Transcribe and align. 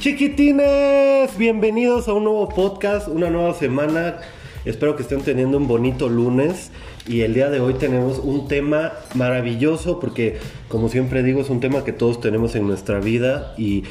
Chiquitines, 0.00 1.36
bienvenidos 1.38 2.08
a 2.08 2.14
un 2.14 2.24
nuevo 2.24 2.48
podcast, 2.48 3.06
una 3.06 3.30
nueva 3.30 3.54
semana. 3.54 4.16
Espero 4.64 4.96
que 4.96 5.02
estén 5.02 5.20
teniendo 5.20 5.58
un 5.58 5.68
bonito 5.68 6.08
lunes 6.08 6.70
y 7.06 7.20
el 7.20 7.34
día 7.34 7.50
de 7.50 7.60
hoy 7.60 7.74
tenemos 7.74 8.18
un 8.18 8.48
tema 8.48 8.92
maravilloso 9.14 10.00
porque 10.00 10.38
como 10.68 10.88
siempre 10.88 11.22
digo 11.22 11.40
es 11.40 11.50
un 11.50 11.60
tema 11.60 11.84
que 11.84 11.92
todos 11.92 12.20
tenemos 12.20 12.56
en 12.56 12.66
nuestra 12.66 12.98
vida 12.98 13.54
y 13.56 13.84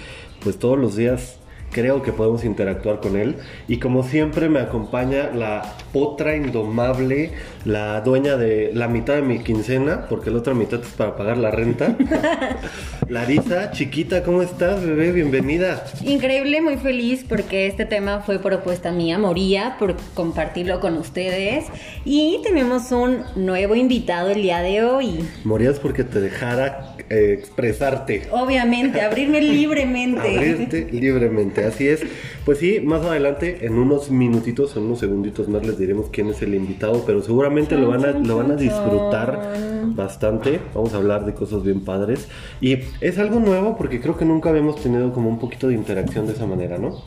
pues 0.44 0.60
todos 0.60 0.78
los 0.78 0.96
días 0.96 1.40
creo 1.72 2.02
que 2.02 2.12
podemos 2.12 2.44
interactuar 2.44 3.00
con 3.00 3.16
él. 3.16 3.38
Y 3.68 3.78
como 3.78 4.04
siempre 4.04 4.50
me 4.50 4.60
acompaña 4.60 5.32
la 5.34 5.76
potra 5.94 6.36
indomable, 6.36 7.32
la 7.66 8.02
dueña 8.02 8.36
de 8.38 8.72
la 8.74 8.88
mitad 8.88 9.16
de 9.16 9.22
mi 9.22 9.40
quincena, 9.40 10.08
porque 10.10 10.32
la 10.32 10.40
otra 10.40 10.54
mitad 10.54 10.82
es 10.82 10.90
para 10.90 11.16
pagar 11.16 11.38
la 11.38 11.52
renta. 11.52 11.96
Larisa, 13.10 13.72
chiquita, 13.72 14.22
¿cómo 14.22 14.44
estás, 14.44 14.86
bebé? 14.86 15.12
Bienvenida. 15.12 15.84
Increíble, 16.06 16.62
muy 16.62 16.78
feliz 16.78 17.26
porque 17.28 17.66
este 17.66 17.86
tema 17.86 18.20
fue 18.20 18.38
propuesta 18.38 18.92
mía, 18.92 19.18
moría 19.18 19.78
por 19.80 19.96
compartirlo 20.14 20.80
con 20.80 20.96
ustedes. 20.96 21.66
Y 22.06 22.40
tenemos 22.44 22.92
un 22.92 23.24
nuevo 23.36 23.74
invitado 23.74 24.30
el 24.30 24.44
día 24.44 24.60
de 24.60 24.84
hoy. 24.84 25.26
Morías 25.44 25.80
porque 25.80 26.04
te 26.04 26.22
dejara 26.22 26.96
eh, 27.10 27.36
expresarte. 27.40 28.28
Obviamente, 28.30 29.02
abrirme 29.02 29.42
libremente. 29.42 30.38
Abrirte 30.38 30.88
libremente, 30.92 31.66
así 31.66 31.88
es. 31.88 32.02
Pues 32.46 32.60
sí, 32.60 32.80
más 32.80 33.04
adelante, 33.04 33.66
en 33.66 33.74
unos 33.74 34.12
minutitos, 34.12 34.76
en 34.76 34.84
unos 34.84 35.00
segunditos 35.00 35.50
más 35.50 35.66
les 35.66 35.80
diremos 35.80 36.12
quién 36.12 36.30
es 36.30 36.44
el 36.44 36.54
invitado, 36.54 37.04
pero 37.08 37.24
seguramente 37.24 37.76
lo 37.76 37.90
van 37.90 38.06
a, 38.06 38.12
lo 38.12 38.38
van 38.38 38.52
a 38.52 38.56
disfrutar 38.56 39.80
bastante. 39.96 40.60
Vamos 40.76 40.94
a 40.94 40.98
hablar 40.98 41.26
de 41.26 41.34
cosas 41.34 41.64
bien 41.64 41.82
padres. 41.82 42.28
Y 42.62 42.78
es 43.02 43.18
algo 43.18 43.40
nuevo 43.40 43.78
porque 43.78 44.00
creo 44.02 44.18
que 44.18 44.26
nunca 44.26 44.50
habíamos 44.50 44.82
tenido 44.82 45.14
como 45.14 45.30
un 45.30 45.40
poquito 45.40 45.68
de 45.68 45.76
interacción 45.76 46.28
de 46.28 46.34
esa 46.34 46.46
manera, 46.46 46.78
¿no? 46.78 47.02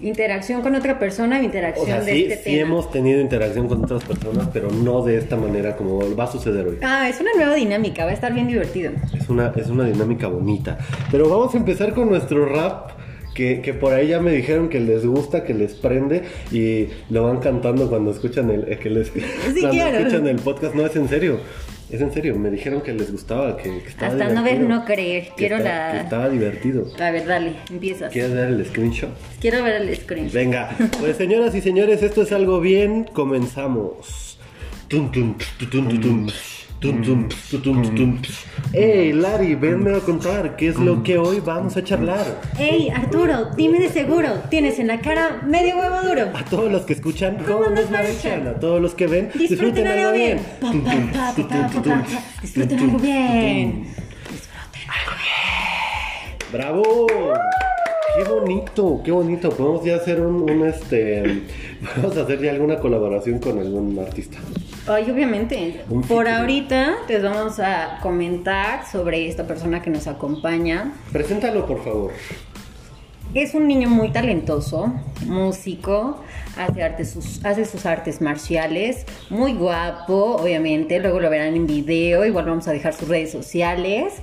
Interacción 0.00 0.62
con 0.62 0.74
otra 0.74 0.98
persona 0.98 1.38
o 1.38 1.42
interacción 1.42 1.84
O 1.84 1.86
sea, 1.86 2.00
de 2.00 2.12
sí, 2.12 2.22
este 2.24 2.36
sí 2.38 2.56
tema. 2.56 2.62
hemos 2.62 2.90
tenido 2.90 3.20
interacción 3.20 3.68
con 3.68 3.84
otras 3.84 4.02
personas, 4.02 4.48
pero 4.52 4.68
no 4.70 5.02
de 5.04 5.16
esta 5.16 5.36
manera 5.36 5.76
como 5.76 6.00
va 6.16 6.24
a 6.24 6.32
suceder 6.32 6.66
hoy. 6.66 6.78
Ah, 6.82 7.08
es 7.08 7.20
una 7.20 7.30
nueva 7.36 7.54
dinámica, 7.54 8.04
va 8.04 8.10
a 8.10 8.14
estar 8.14 8.34
bien 8.34 8.48
divertido. 8.48 8.90
Es 9.16 9.28
una, 9.28 9.52
es 9.54 9.68
una 9.68 9.84
dinámica 9.84 10.26
bonita. 10.26 10.76
Pero 11.12 11.28
vamos 11.28 11.54
a 11.54 11.58
empezar 11.58 11.94
con 11.94 12.08
nuestro 12.08 12.46
rap. 12.46 12.90
Que, 13.32 13.62
que 13.62 13.72
por 13.72 13.94
ahí 13.94 14.08
ya 14.08 14.20
me 14.20 14.30
dijeron 14.30 14.68
que 14.68 14.78
les 14.78 15.06
gusta, 15.06 15.42
que 15.42 15.54
les 15.54 15.72
prende 15.72 16.22
y 16.50 16.88
lo 17.08 17.24
van 17.24 17.38
cantando 17.38 17.88
cuando 17.88 18.10
escuchan 18.10 18.50
el, 18.50 18.70
eh, 18.70 18.78
que 18.78 18.90
les, 18.90 19.08
cuando 19.10 19.70
claro. 19.70 19.96
escuchan 20.00 20.26
el 20.28 20.36
podcast. 20.36 20.74
No, 20.74 20.84
es 20.84 20.94
en 20.96 21.08
serio. 21.08 21.38
Es 21.92 22.00
en 22.00 22.12
serio. 22.12 22.34
Me 22.38 22.50
dijeron 22.50 22.80
que 22.80 22.92
les 22.94 23.12
gustaba, 23.12 23.56
que, 23.56 23.64
que 23.82 23.88
estaba 23.88 24.12
Hasta 24.12 24.28
no 24.30 24.42
ver, 24.42 24.60
no 24.60 24.84
creer. 24.86 25.24
que 25.28 25.34
Quiero 25.36 25.58
que 25.58 25.64
la. 25.64 26.00
estaba 26.00 26.28
divertido. 26.30 26.86
A 26.98 27.10
ver, 27.10 27.26
dale, 27.26 27.52
empiezas. 27.70 28.10
¿Quieres 28.10 28.34
dar 28.34 28.48
el 28.48 28.64
screenshot? 28.64 29.10
Quiero 29.40 29.62
ver 29.62 29.82
el 29.82 29.94
screen. 29.96 30.30
Venga, 30.32 30.74
pues 31.00 31.16
señoras 31.18 31.54
y 31.54 31.60
señores, 31.60 32.02
esto 32.02 32.22
es 32.22 32.32
algo 32.32 32.60
bien. 32.60 33.04
Comenzamos. 33.12 34.38
Tum, 34.88 35.12
tum, 35.12 35.34
tu, 35.58 35.66
tum, 35.66 36.26
tu, 36.82 36.90
tum. 36.90 37.02
Tum, 37.02 37.02
tum, 37.02 37.28
tu, 37.50 37.58
tum, 37.60 37.82
tu, 37.82 37.94
tum. 37.94 38.18
Hey, 38.72 39.12
Lari, 39.12 39.54
venme 39.54 39.94
a 39.94 40.00
contar 40.00 40.56
qué 40.56 40.68
es 40.68 40.76
lo 40.76 41.02
que 41.02 41.16
hoy 41.16 41.38
vamos 41.38 41.76
a 41.76 41.84
charlar. 41.84 42.40
Ey, 42.58 42.90
Arturo, 42.90 43.50
dime 43.56 43.78
de 43.78 43.88
seguro, 43.88 44.28
tienes 44.50 44.80
en 44.80 44.88
la 44.88 45.00
cara 45.00 45.42
medio 45.46 45.78
huevo 45.78 46.02
duro. 46.02 46.30
A 46.34 46.44
todos 46.44 46.70
los 46.72 46.82
que 46.82 46.94
escuchan, 46.94 47.36
¿cómo 47.46 47.62
¿Cómo 47.62 47.70
nos 47.76 47.88
marchan? 47.88 48.48
A 48.48 48.54
todos 48.54 48.82
los 48.82 48.94
que 48.94 49.06
ven, 49.06 49.30
Disfruten 49.32 49.86
algo 49.86 50.12
bien. 50.12 50.40
Tum, 50.60 50.82
tum, 50.82 50.84
tum, 50.84 51.12
pa, 51.12 51.34
tum. 51.70 51.82
pa. 51.82 52.04
Disfruten 52.42 52.78
algo 52.80 52.98
bien. 52.98 53.86
¡Bravo! 56.52 57.06
¡Qué 58.16 58.24
bonito! 58.24 59.00
¡Qué 59.02 59.10
bonito! 59.10 59.50
Podemos 59.50 59.84
ya 59.84 59.96
hacer 59.96 60.20
un, 60.20 60.50
un, 60.50 60.66
este. 60.66 61.22
Vamos 61.96 62.16
a 62.16 62.22
hacer 62.22 62.42
ya 62.42 62.50
alguna 62.50 62.78
colaboración 62.78 63.38
con 63.38 63.58
algún 63.58 63.98
artista. 63.98 64.38
Ay, 64.86 65.08
obviamente. 65.10 65.84
Por 66.08 66.26
ahorita 66.26 66.94
les 67.08 67.22
vamos 67.22 67.60
a 67.60 68.00
comentar 68.02 68.84
sobre 68.90 69.28
esta 69.28 69.46
persona 69.46 69.80
que 69.80 69.90
nos 69.90 70.08
acompaña. 70.08 70.92
Preséntalo, 71.12 71.66
por 71.66 71.84
favor. 71.84 72.12
Es 73.32 73.54
un 73.54 73.68
niño 73.68 73.88
muy 73.88 74.10
talentoso, 74.10 74.92
músico, 75.26 76.20
hace, 76.56 77.04
sus, 77.04 77.42
hace 77.44 77.64
sus 77.64 77.86
artes 77.86 78.20
marciales, 78.20 79.06
muy 79.30 79.54
guapo, 79.54 80.36
obviamente, 80.36 80.98
luego 80.98 81.18
lo 81.18 81.30
verán 81.30 81.54
en 81.54 81.66
video, 81.66 82.26
igual 82.26 82.44
vamos 82.44 82.68
a 82.68 82.72
dejar 82.72 82.92
sus 82.92 83.08
redes 83.08 83.32
sociales. 83.32 84.14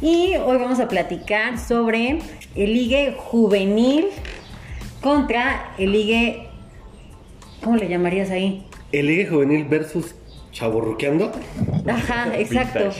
Y 0.00 0.36
hoy 0.36 0.58
vamos 0.58 0.78
a 0.78 0.88
platicar 0.88 1.58
sobre 1.58 2.18
el 2.54 2.72
ligue 2.72 3.16
juvenil 3.18 4.06
contra 5.00 5.74
el 5.78 5.90
ligue... 5.90 6.48
¿Cómo 7.64 7.76
le 7.76 7.88
llamarías 7.88 8.30
ahí? 8.30 8.64
El 8.92 9.26
Juvenil 9.26 9.64
versus 9.64 10.14
Chaborruqueando. 10.52 11.32
Ajá, 11.88 12.38
exacto. 12.38 12.90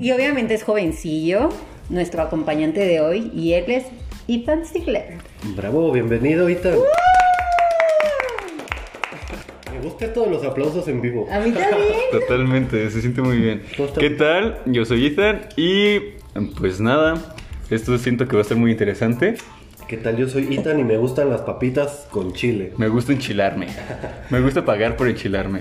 Y 0.00 0.12
obviamente 0.12 0.54
es 0.54 0.62
jovencillo, 0.62 1.48
nuestro 1.90 2.22
acompañante 2.22 2.80
de 2.80 3.00
hoy, 3.00 3.32
y 3.34 3.54
él 3.54 3.64
es 3.66 3.86
Ethan 4.28 4.64
Stigler. 4.64 5.18
Bravo, 5.56 5.90
bienvenido, 5.90 6.48
Ethan. 6.48 6.76
Me 9.72 9.80
gustan 9.80 10.12
todos 10.12 10.30
los 10.30 10.44
aplausos 10.44 10.86
en 10.86 11.00
vivo. 11.00 11.26
A 11.32 11.40
mí 11.40 11.50
también. 11.50 11.94
Totalmente, 12.12 12.88
se 12.88 13.00
siente 13.00 13.20
muy 13.20 13.38
bien. 13.38 13.62
¿Qué 13.98 14.10
tal? 14.10 14.60
Yo 14.66 14.84
soy 14.84 15.06
Ethan 15.06 15.48
y 15.56 15.98
pues 16.60 16.78
nada, 16.78 17.34
esto 17.70 17.98
siento 17.98 18.28
que 18.28 18.36
va 18.36 18.42
a 18.42 18.44
ser 18.44 18.56
muy 18.56 18.70
interesante. 18.70 19.34
¿Qué 19.88 19.96
tal? 19.96 20.18
Yo 20.18 20.28
soy 20.28 20.54
Ethan 20.54 20.80
y 20.80 20.84
me 20.84 20.98
gustan 20.98 21.30
las 21.30 21.40
papitas 21.40 22.06
con 22.10 22.34
chile. 22.34 22.74
Me 22.76 22.88
gusta 22.88 23.10
enchilarme. 23.14 23.68
Me 24.28 24.38
gusta 24.42 24.62
pagar 24.62 24.98
por 24.98 25.08
enchilarme. 25.08 25.60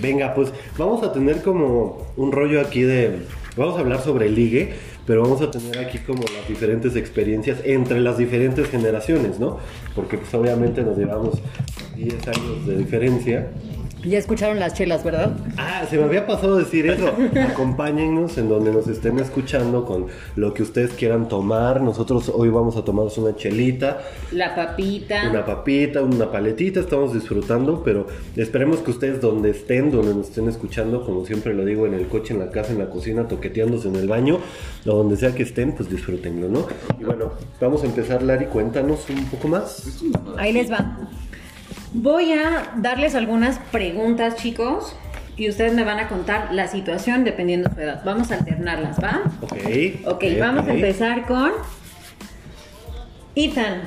Venga, 0.00 0.34
pues 0.34 0.52
vamos 0.76 1.04
a 1.04 1.12
tener 1.12 1.42
como 1.42 2.08
un 2.16 2.32
rollo 2.32 2.60
aquí 2.60 2.82
de... 2.82 3.20
Vamos 3.56 3.76
a 3.76 3.80
hablar 3.80 4.00
sobre 4.00 4.26
el 4.26 4.34
ligue, 4.34 4.72
pero 5.06 5.22
vamos 5.22 5.42
a 5.42 5.52
tener 5.52 5.78
aquí 5.78 5.98
como 5.98 6.24
las 6.24 6.48
diferentes 6.48 6.96
experiencias 6.96 7.58
entre 7.62 8.00
las 8.00 8.18
diferentes 8.18 8.68
generaciones, 8.68 9.38
¿no? 9.38 9.58
Porque 9.94 10.18
pues 10.18 10.34
obviamente 10.34 10.82
nos 10.82 10.98
llevamos 10.98 11.40
10 11.94 12.14
años 12.28 12.66
de 12.66 12.76
diferencia. 12.76 13.48
Ya 14.04 14.18
escucharon 14.18 14.58
las 14.58 14.74
chelas, 14.74 15.04
¿verdad? 15.04 15.32
Ah, 15.56 15.84
se 15.88 15.96
me 15.96 16.04
había 16.04 16.26
pasado 16.26 16.56
decir 16.56 16.86
eso. 16.86 17.12
Acompáñennos 17.52 18.36
en 18.36 18.48
donde 18.48 18.72
nos 18.72 18.88
estén 18.88 19.18
escuchando 19.20 19.84
con 19.84 20.06
lo 20.34 20.52
que 20.54 20.64
ustedes 20.64 20.92
quieran 20.92 21.28
tomar. 21.28 21.80
Nosotros 21.80 22.28
hoy 22.34 22.48
vamos 22.48 22.76
a 22.76 22.84
tomarnos 22.84 23.16
una 23.18 23.36
chelita, 23.36 24.00
La 24.32 24.56
papita. 24.56 25.30
una 25.30 25.46
papita, 25.46 26.02
una 26.02 26.30
paletita. 26.32 26.80
Estamos 26.80 27.14
disfrutando, 27.14 27.82
pero 27.84 28.06
esperemos 28.36 28.80
que 28.80 28.90
ustedes 28.90 29.20
donde 29.20 29.50
estén, 29.50 29.92
donde 29.92 30.14
nos 30.14 30.28
estén 30.30 30.48
escuchando, 30.48 31.04
como 31.04 31.24
siempre 31.24 31.54
lo 31.54 31.64
digo, 31.64 31.86
en 31.86 31.94
el 31.94 32.08
coche, 32.08 32.34
en 32.34 32.40
la 32.40 32.50
casa, 32.50 32.72
en 32.72 32.78
la 32.80 32.90
cocina, 32.90 33.28
toqueteándose 33.28 33.86
en 33.88 33.96
el 33.96 34.08
baño, 34.08 34.38
o 34.84 34.90
donde 34.96 35.16
sea 35.16 35.32
que 35.32 35.44
estén, 35.44 35.72
pues 35.76 35.88
disfrútenlo, 35.88 36.48
¿no? 36.48 36.66
Y 36.98 37.04
bueno, 37.04 37.32
vamos 37.60 37.84
a 37.84 37.86
empezar, 37.86 38.22
Lari, 38.22 38.46
cuéntanos 38.46 39.08
un 39.10 39.24
poco 39.26 39.46
más. 39.46 40.00
Ahí 40.36 40.52
les 40.52 40.70
va. 40.72 40.96
Voy 41.94 42.32
a 42.32 42.72
darles 42.76 43.14
algunas 43.14 43.58
preguntas, 43.70 44.36
chicos, 44.36 44.96
y 45.36 45.48
ustedes 45.48 45.74
me 45.74 45.84
van 45.84 45.98
a 45.98 46.08
contar 46.08 46.52
la 46.52 46.66
situación 46.68 47.24
dependiendo 47.24 47.68
de 47.68 47.74
su 47.74 47.80
edad. 47.82 48.02
Vamos 48.04 48.30
a 48.30 48.36
alternarlas, 48.36 48.98
¿va? 49.02 49.22
Ok. 49.42 49.52
Ok, 50.06 50.24
vamos 50.38 50.66
a 50.68 50.72
empezar 50.72 51.26
con 51.26 51.52
Ethan. 53.34 53.82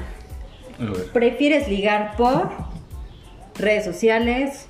A 0.80 0.84
ver. 0.84 1.12
¿Prefieres 1.14 1.68
ligar 1.68 2.16
por 2.16 2.52
redes 3.58 3.86
sociales, 3.86 4.68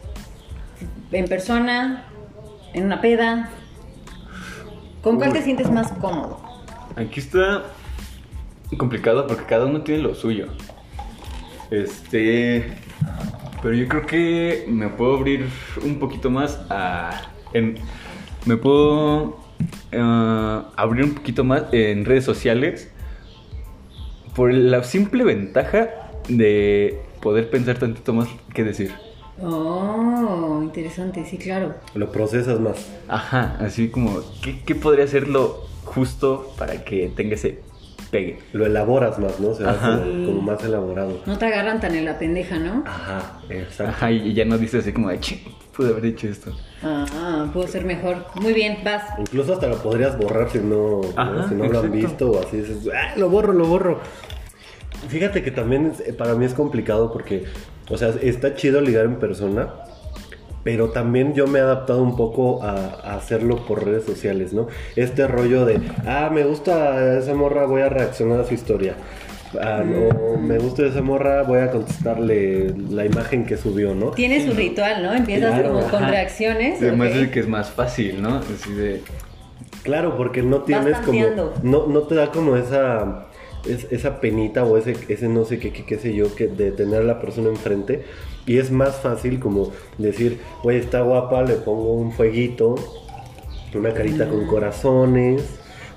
en 1.12 1.26
persona, 1.26 2.06
en 2.74 2.86
una 2.86 3.02
peda? 3.02 3.50
¿Con 5.02 5.18
cuál 5.18 5.34
te 5.34 5.42
sientes 5.42 5.70
más 5.70 5.92
cómodo? 5.94 6.42
Aquí 6.96 7.20
está 7.20 7.64
complicado 8.78 9.28
porque 9.28 9.46
cada 9.46 9.66
uno 9.66 9.82
tiene 9.82 10.02
lo 10.04 10.16
suyo. 10.16 10.48
Este. 11.70 12.78
Pero 13.66 13.78
yo 13.78 13.88
creo 13.88 14.06
que 14.06 14.66
me 14.70 14.90
puedo 14.90 15.16
abrir 15.16 15.48
un 15.84 15.98
poquito 15.98 16.30
más 16.30 16.62
a. 16.70 17.32
en- 17.52 17.74
me 18.46 18.58
puedo 18.58 19.40
eh, 19.92 20.62
abrir 20.76 21.04
un 21.06 21.16
poquito 21.16 21.44
más 21.44 21.64
en 21.72 22.06
redes 22.06 22.24
sociales 22.26 22.92
por 24.36 24.54
la 24.54 24.84
simple 24.84 25.24
ventaja 25.24 26.12
de 26.30 27.02
poder 27.24 27.50
pensar 27.50 27.80
tantito 27.80 28.14
más 28.14 28.28
que 28.54 28.64
decir. 28.64 28.92
Oh, 29.42 30.60
interesante, 30.62 31.26
sí, 31.26 31.40
claro. 31.40 31.74
Lo 31.96 32.12
procesas 32.12 32.60
más. 32.60 32.88
Ajá, 33.08 33.58
así 33.60 33.90
como, 33.90 34.20
¿qué, 34.44 34.62
qué 34.64 34.76
podría 34.76 35.08
ser 35.08 35.28
lo 35.28 35.66
justo 35.86 36.54
para 36.60 36.86
que 36.86 37.12
tenga 37.16 37.34
ese 37.34 37.62
pegue. 38.12 38.40
Lo 38.54 38.66
elaboras 38.66 39.20
más, 39.20 39.40
¿no? 39.40 39.54
Se 39.54 39.64
como, 39.64 40.26
como 40.26 40.42
más 40.42 40.64
elaborado. 40.64 41.20
No 41.26 41.38
te 41.38 41.46
agarran 41.46 41.80
tan 41.80 41.96
en 41.96 42.06
la 42.06 42.18
pendeja, 42.20 42.58
¿no? 42.60 42.84
Ajá, 42.86 43.40
exacto. 43.50 43.92
Ajá, 43.92 44.12
y 44.12 44.34
ya 44.34 44.46
no 44.46 44.58
dices 44.58 44.82
así 44.84 44.94
como 44.94 45.10
de, 45.10 45.20
"Ching, 45.20 45.40
pude 45.76 45.90
haber 45.90 46.04
dicho 46.04 46.28
esto. 46.28 46.56
Ah, 46.84 47.48
pudo 47.54 47.68
ser 47.68 47.84
mejor. 47.86 48.26
Muy 48.36 48.54
bien, 48.54 48.78
vas. 48.84 49.04
Incluso 49.20 49.54
hasta 49.54 49.68
lo 49.68 49.78
podrías 49.82 50.18
borrar 50.18 50.50
si 50.50 50.60
no, 50.60 51.02
si 51.50 51.56
no 51.56 51.66
lo 51.68 51.80
han 51.80 51.92
visto 51.92 52.32
o 52.32 52.40
así. 52.42 52.58
Dices, 52.58 52.88
"Ah, 52.94 53.14
lo 53.18 53.30
borro, 53.30 53.54
lo 53.54 53.66
borro. 53.66 54.00
Fíjate 55.08 55.44
que 55.44 55.52
también 55.52 55.88
es- 55.88 56.14
para 56.16 56.36
mí 56.36 56.46
es 56.46 56.54
complicado 56.54 57.12
porque, 57.12 57.46
o 57.90 57.98
sea, 57.98 58.10
está 58.22 58.56
chido 58.56 58.82
ligar 58.82 59.06
en 59.06 59.16
persona, 59.18 59.70
pero 60.66 60.90
también 60.90 61.36
yo 61.36 61.46
me 61.46 61.60
he 61.60 61.62
adaptado 61.62 62.02
un 62.02 62.18
poco 62.18 62.64
a, 62.64 62.74
a 63.04 63.16
hacerlo 63.18 63.68
por 63.68 63.86
redes 63.86 64.04
sociales, 64.04 64.52
¿no? 64.52 64.66
Este 64.96 65.28
rollo 65.28 65.64
de, 65.64 65.80
ah, 66.08 66.32
me 66.34 66.44
gusta 66.44 67.20
esa 67.20 67.36
morra, 67.36 67.68
voy 67.68 67.84
a 67.84 67.90
reaccionar 67.90 68.40
a 68.40 68.46
su 68.46 68.56
historia. 68.56 68.96
Ah, 69.62 69.84
no, 69.86 70.38
me 70.40 70.58
gusta 70.58 70.88
esa 70.88 71.04
morra, 71.04 71.44
voy 71.44 71.60
a 71.60 71.70
contestarle 71.70 72.74
la 72.90 73.06
imagen 73.06 73.46
que 73.46 73.58
subió, 73.58 73.94
¿no? 73.94 74.10
Tiene 74.10 74.44
su 74.44 74.54
ritual, 74.54 75.04
¿no? 75.04 75.14
Empiezas 75.14 75.54
Claro, 75.54 75.70
como 75.76 75.88
con 75.88 76.02
Ajá. 76.02 76.10
reacciones. 76.10 76.82
Además 76.82 77.12
ok. 77.12 77.16
es 77.18 77.30
que 77.30 77.40
es 77.42 77.48
más 77.48 77.70
fácil, 77.70 78.24
¿no? 78.24 78.38
Así 78.38 78.74
de... 78.74 79.04
Claro, 79.84 80.18
porque 80.18 80.42
no 80.42 80.62
tienes 80.64 80.98
como. 80.98 81.22
No, 81.62 81.86
no 81.86 82.02
te 82.02 82.16
da 82.16 82.32
como 82.32 82.56
esa. 82.56 83.28
Es- 83.68 83.88
esa 83.92 84.20
penita 84.22 84.64
o 84.66 84.78
ese, 84.78 84.96
ese 85.10 85.28
no 85.28 85.46
sé 85.46 85.60
qué, 85.60 85.72
qué, 85.72 85.86
qué 85.86 85.98
sé 85.98 86.14
yo, 86.14 86.34
que 86.36 86.48
de 86.48 86.72
tener 86.72 87.02
a 87.02 87.04
la 87.04 87.20
persona 87.22 87.50
enfrente. 87.50 88.04
Y 88.46 88.58
es 88.58 88.72
más 88.72 88.98
fácil 88.98 89.40
como 89.40 89.72
decir, 89.98 90.40
oye, 90.64 90.78
está 90.78 91.02
guapa, 91.02 91.44
le 91.44 91.56
pongo 91.56 91.94
un 91.94 92.12
fueguito, 92.12 92.76
una 93.74 93.94
carita 93.94 94.28
con 94.30 94.46
corazones. 94.48 95.44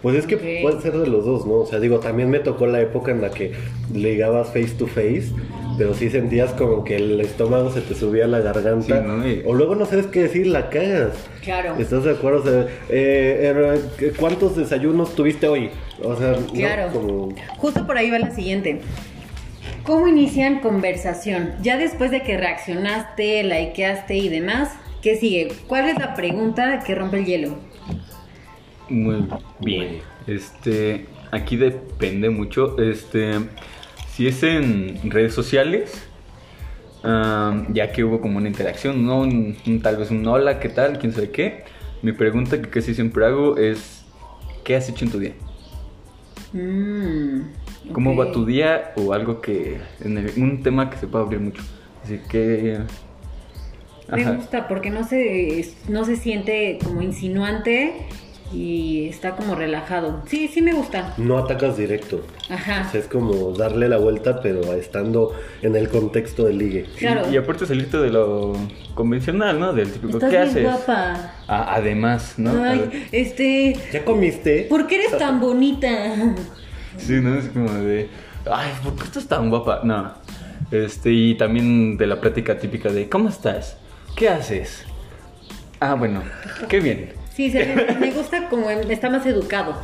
Pues 0.03 0.15
es 0.17 0.26
que 0.26 0.37
Ok. 0.37 0.43
puede 0.62 0.81
ser 0.81 0.97
de 0.97 1.09
los 1.09 1.25
dos, 1.25 1.44
¿no? 1.44 1.55
O 1.55 1.67
sea, 1.67 1.81
digo, 1.81 1.99
también 1.99 2.31
me 2.31 2.38
tocó 2.38 2.67
la 2.67 2.81
época 2.81 3.11
en 3.11 3.20
la 3.20 3.31
que 3.31 3.53
ligabas 3.93 4.49
face 4.49 4.71
to 4.79 4.87
face, 4.87 5.32
pero 5.76 5.93
sí 5.93 6.09
sentías 6.09 6.53
como 6.53 6.85
que 6.85 6.97
el 6.97 7.21
estómago 7.21 7.71
se 7.73 7.81
te 7.81 7.94
subía 7.97 8.26
a 8.26 8.29
la 8.29 8.38
garganta. 8.41 9.00
Sí, 9.03 9.06
¿no? 9.09 9.29
Y- 9.29 9.43
O 9.44 9.55
luego 9.55 9.75
no 9.75 9.87
sabes 9.87 10.06
qué 10.06 10.23
decir, 10.23 10.47
la 10.47 10.71
cagas. 10.71 11.14
Claro. 11.43 11.75
¿Estás 11.81 12.05
de 12.05 12.12
acuerdo? 12.12 12.41
O 12.41 12.43
sea, 12.44 12.62
eh, 12.91 13.81
eh, 14.00 14.12
¿cuántos 14.19 14.56
desayunos 14.56 15.14
tuviste 15.17 15.49
hoy? 15.49 15.71
O 16.03 16.17
sea, 16.17 16.33
¿no? 16.33 16.47
Claro. 16.47 16.93
Como- 16.93 17.35
Justo 17.56 17.87
por 17.87 17.97
ahí 17.99 18.11
va 18.11 18.19
la 18.19 18.31
siguiente. 18.31 18.81
¿Cómo 19.85 20.06
inician 20.06 20.61
conversación? 20.61 21.55
Ya 21.62 21.77
después 21.77 22.11
de 22.11 22.23
que 22.23 22.37
reaccionaste, 22.37 23.43
likeaste 23.43 24.17
y 24.17 24.29
demás, 24.29 24.71
¿qué 25.03 25.17
sigue? 25.17 25.49
¿Cuál 25.67 25.89
es 25.89 25.99
la 25.99 26.15
pregunta 26.15 26.81
que 26.85 26.95
rompe 26.95 27.19
el 27.19 27.25
hielo? 27.25 27.59
Muy 28.89 29.27
bien. 29.61 29.99
Este, 30.27 31.06
aquí 31.31 31.56
depende 31.56 32.31
mucho. 32.31 32.79
Este, 32.79 33.33
si 34.12 34.27
es 34.29 34.43
en 34.43 35.11
redes 35.11 35.35
sociales, 35.35 36.05
ya 37.03 37.93
que 37.93 38.05
hubo 38.05 38.21
como 38.21 38.39
una 38.39 38.49
interacción, 38.49 39.05
no 39.06 39.21
Un- 39.21 39.56
un- 39.67 39.81
tal 39.81 39.97
vez 39.97 40.11
un 40.11 40.27
hola, 40.27 40.61
¿qué 40.61 40.69
tal? 40.69 40.99
¿Quién 40.99 41.12
sabe 41.12 41.31
qué? 41.31 41.65
Mi 42.03 42.12
pregunta 42.12 42.61
que 42.61 42.69
casi 42.69 42.95
siempre 42.95 43.25
hago 43.27 43.56
es, 43.56 44.05
¿qué 44.65 44.77
has 44.77 44.89
hecho 44.89 45.05
en 45.05 45.11
tu 45.11 45.19
día? 45.19 45.33
Mm, 46.53 47.41
¿Cómo 47.93 48.12
ok. 48.12 48.19
va 48.19 48.33
tu 48.33 48.45
día? 48.45 48.93
O 48.97 49.12
algo 49.12 49.41
que, 49.41 49.79
en 50.05 50.19
el- 50.19 50.33
un 50.37 50.62
tema 50.62 50.91
que 50.91 50.97
se 50.97 51.06
puede 51.06 51.25
abrir 51.25 51.41
mucho. 51.41 51.62
Así 52.05 52.21
que... 52.29 52.79
Me 54.11 54.25
gusta 54.37 54.69
porque 54.69 54.89
no 54.89 55.05
se, 55.05 55.71
no 55.89 56.05
se 56.06 56.17
siente 56.17 56.79
como 56.83 57.03
insinuante 57.03 57.93
y 58.53 59.06
está 59.09 59.37
como 59.37 59.55
relajado. 59.55 60.23
Sí, 60.27 60.49
sí 60.49 60.62
me 60.62 60.73
gusta. 60.73 61.15
no 61.19 61.39
atacas 61.39 61.77
directo. 61.77 62.23
Ajá. 62.49 62.85
O 62.89 62.91
sea, 62.91 63.00
es 63.00 63.06
como 63.06 63.53
darle 63.53 63.89
la 63.89 63.99
vuelta, 63.99 64.41
pero 64.41 64.73
estando 64.73 65.35
en 65.62 65.77
el 65.77 65.89
contexto 65.89 66.45
del 66.45 66.59
ligue. 66.59 66.87
Claro. 66.99 67.29
Y, 67.31 67.35
y 67.35 67.37
aparte 67.37 67.67
salirte 67.67 67.99
de 67.99 68.11
lo 68.11 68.55
convencional, 68.95 69.61
¿no? 69.61 69.73
Del 69.73 69.93
típico, 69.93 70.15
Estás 70.19 70.31
¿qué 70.31 70.37
bien 70.37 70.49
haces? 70.49 70.62
guapa. 70.62 71.33
Ah, 71.47 71.75
además, 71.75 72.35
¿no? 72.39 72.62
Ay, 72.65 73.06
este, 73.12 73.77
¿Ya 73.93 74.05
comiste? 74.05 74.67
¿por 74.69 74.87
qué 74.87 74.97
eres 74.97 75.19
tan 75.19 75.41
bonita? 75.41 75.89
Sí, 76.97 77.21
¿no? 77.21 77.35
Es 77.39 77.49
como 77.49 77.71
de, 77.73 78.09
ay, 78.50 78.71
¿por 78.83 78.95
qué 78.97 79.05
estás 79.05 79.27
tan 79.29 79.50
guapa? 79.50 79.81
No. 79.85 80.12
Este, 80.71 81.11
y 81.12 81.35
también 81.37 81.97
de 81.97 82.06
la 82.06 82.21
plática 82.21 82.59
típica 82.59 82.89
de, 82.91 83.09
¿cómo 83.09 83.29
estás? 83.29 83.77
¿Qué 84.17 84.29
haces? 84.29 84.85
Ah, 85.81 85.95
bueno, 85.95 86.23
qué 86.69 86.81
bien. 86.81 87.12
Sí, 87.38 87.52
se- 87.52 87.64
me 88.00 88.11
gusta 88.11 88.49
como 88.49 88.69
el- 88.69 88.90
está 88.90 89.08
más 89.11 89.25
educado. 89.25 89.76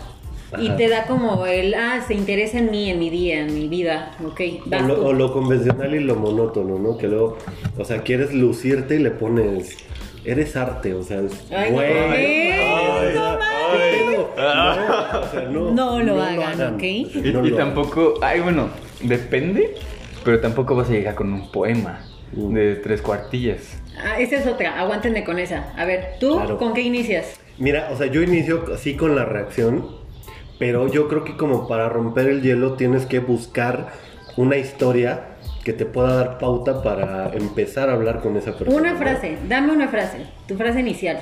Y 0.60 0.66
Ajá. 0.66 0.76
te 0.76 0.88
da 0.88 1.04
como 1.06 1.46
el, 1.46 1.72
ah, 1.74 2.02
se 2.04 2.14
interesa 2.14 2.58
en 2.58 2.68
mí, 2.72 2.90
en 2.90 2.98
mi 2.98 3.10
día, 3.10 3.38
en 3.42 3.54
mi 3.54 3.68
vida. 3.68 4.10
Ok, 4.26 4.40
O 4.66 4.82
lo, 4.82 4.94
tú. 4.96 5.06
o 5.06 5.12
lo 5.12 5.32
convencional 5.32 5.94
y 5.94 6.00
lo 6.00 6.16
monótono, 6.16 6.80
¿no? 6.80 6.98
Que 6.98 7.06
luego, 7.06 7.38
o 7.78 7.84
sea, 7.84 8.02
quieres 8.02 8.34
lucirte 8.34 8.96
y 8.96 8.98
le 8.98 9.12
pones, 9.12 9.76
eres 10.24 10.56
arte, 10.56 10.94
o 10.94 11.04
sea, 11.04 11.20
es- 11.20 11.44
Ay, 11.52 11.70
güey. 11.70 11.94
no, 11.94 12.00
ay. 12.06 13.14
No 13.14 13.38
¿qué 13.72 14.10
pedo? 14.10 14.30
No, 14.36 15.20
o 15.20 15.30
sea, 15.30 15.42
no, 15.48 15.70
No 15.70 16.00
lo 16.00 16.20
hagan, 16.20 16.74
¿ok? 16.74 16.82
Y, 16.82 17.30
No 17.32 17.46
y 17.46 17.50
lo 17.50 17.56
tampoco, 17.56 18.14
ay, 18.20 18.40
bueno, 18.40 18.68
depende, 19.00 19.76
pero 20.24 20.40
tampoco 20.40 20.74
vas 20.74 20.88
a 20.88 20.92
llegar 20.92 21.14
con 21.14 21.32
un 21.32 21.52
poema 21.52 22.00
Mm. 22.32 22.52
de 22.52 22.74
tres 22.76 23.00
cuartillas. 23.00 23.80
Ah, 23.96 24.18
esa 24.18 24.36
es 24.38 24.46
otra, 24.48 24.76
aguántenme 24.80 25.22
con 25.22 25.38
esa. 25.38 25.72
A 25.76 25.84
ver, 25.84 26.14
¿tú 26.18 26.34
Claro. 26.36 26.58
con 26.58 26.74
qué 26.74 26.80
inicias? 26.80 27.38
Mira, 27.58 27.90
o 27.92 27.96
sea, 27.96 28.06
yo 28.06 28.22
inicio 28.22 28.64
así 28.74 28.94
con 28.94 29.14
la 29.14 29.24
reacción, 29.24 29.86
pero 30.58 30.88
yo 30.88 31.08
creo 31.08 31.24
que 31.24 31.36
como 31.36 31.68
para 31.68 31.88
romper 31.88 32.28
el 32.28 32.42
hielo 32.42 32.74
tienes 32.74 33.06
que 33.06 33.20
buscar 33.20 33.92
una 34.36 34.56
historia 34.56 35.36
que 35.64 35.72
te 35.72 35.86
pueda 35.86 36.14
dar 36.14 36.38
pauta 36.38 36.82
para 36.82 37.32
empezar 37.32 37.88
a 37.88 37.94
hablar 37.94 38.20
con 38.20 38.36
esa 38.36 38.56
persona. 38.56 38.76
Una 38.76 38.96
frase, 38.96 39.38
dame 39.48 39.72
una 39.72 39.88
frase, 39.88 40.18
tu 40.46 40.56
frase 40.56 40.80
inicial. 40.80 41.18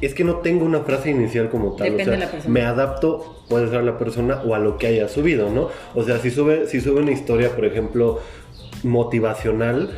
Es 0.00 0.14
que 0.14 0.24
no 0.24 0.36
tengo 0.36 0.64
una 0.64 0.80
frase 0.80 1.10
inicial 1.10 1.48
como 1.48 1.76
tal. 1.76 1.90
Depende 1.90 2.02
o 2.02 2.04
sea, 2.06 2.12
de 2.14 2.18
la 2.18 2.30
persona. 2.30 2.52
Me 2.52 2.62
adapto, 2.62 3.44
puede 3.48 3.68
ser 3.68 3.78
a 3.78 3.82
la 3.82 3.98
persona 3.98 4.42
o 4.44 4.54
a 4.54 4.58
lo 4.58 4.78
que 4.78 4.88
haya 4.88 5.08
subido, 5.08 5.50
¿no? 5.50 5.68
O 5.94 6.02
sea, 6.02 6.18
si 6.18 6.30
sube, 6.30 6.66
si 6.66 6.80
sube 6.80 7.00
una 7.00 7.12
historia, 7.12 7.50
por 7.54 7.64
ejemplo, 7.64 8.20
motivacional, 8.82 9.90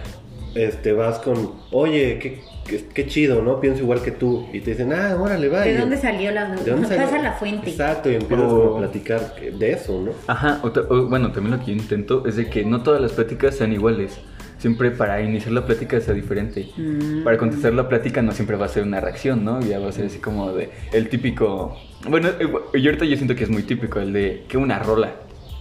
este, 0.55 0.93
vas 0.93 1.21
con, 1.21 1.53
oye, 1.71 2.19
qué, 2.19 2.43
qué, 2.67 2.85
qué 2.93 3.07
chido, 3.07 3.43
¿no? 3.43 3.61
Pienso 3.61 3.83
igual 3.83 4.03
que 4.03 4.11
tú. 4.11 4.47
Y 4.53 4.61
te 4.61 4.71
dicen, 4.73 4.93
ah, 4.93 5.17
órale, 5.21 5.49
va. 5.49 5.61
¿De 5.63 5.77
dónde 5.79 5.97
salió 5.97 6.31
la 6.31 6.51
¿De 6.51 6.71
dónde 6.71 6.89
salió? 6.89 7.05
Pasa 7.05 7.23
la 7.23 7.33
fuente. 7.33 7.71
Exacto, 7.71 8.11
y 8.11 8.15
empiezas 8.17 8.47
O- 8.47 8.49
como 8.63 8.75
a 8.77 8.79
platicar 8.81 9.35
de 9.59 9.73
eso, 9.73 10.01
¿no? 10.01 10.13
Ajá, 10.27 10.61
o 10.63 10.71
ta- 10.73 10.83
o, 10.89 11.07
bueno, 11.09 11.33
también 11.33 11.57
lo 11.59 11.65
que 11.65 11.73
yo 11.73 11.77
intento 11.77 12.27
es 12.27 12.37
de 12.37 12.49
que 12.49 12.65
no 12.65 12.83
todas 12.83 13.01
las 13.01 13.13
pláticas 13.13 13.55
sean 13.57 13.73
iguales. 13.73 14.19
Siempre 14.59 14.91
para 14.93 15.21
iniciar 15.21 15.53
la 15.53 15.67
plática 15.67 16.01
sea 16.01 16.15
diferente. 16.15 16.71
Mm. 16.77 17.23
Para 17.23 17.37
contestar 17.37 17.75
la 17.75 17.87
plática 17.87 18.23
no 18.23 18.33
siempre 18.33 18.57
va 18.57 18.65
a 18.65 18.69
ser 18.69 18.83
una 18.85 18.99
reacción, 18.99 19.45
¿no? 19.45 19.61
Ya 19.61 19.79
va 19.79 19.91
a 19.91 19.93
ser 19.93 20.07
así 20.07 20.19
como 20.21 20.53
de 20.53 20.71
el 20.93 21.11
típico... 21.11 21.77
Bueno, 22.09 22.29
eh, 22.29 22.49
y 22.73 22.87
ahorita 22.87 23.05
yo 23.05 23.17
siento 23.17 23.35
que 23.35 23.45
es 23.45 23.51
muy 23.51 23.65
típico 23.65 24.01
el 24.01 24.13
de 24.15 24.45
que 24.49 24.57
una 24.57 24.79
rola. 24.79 25.13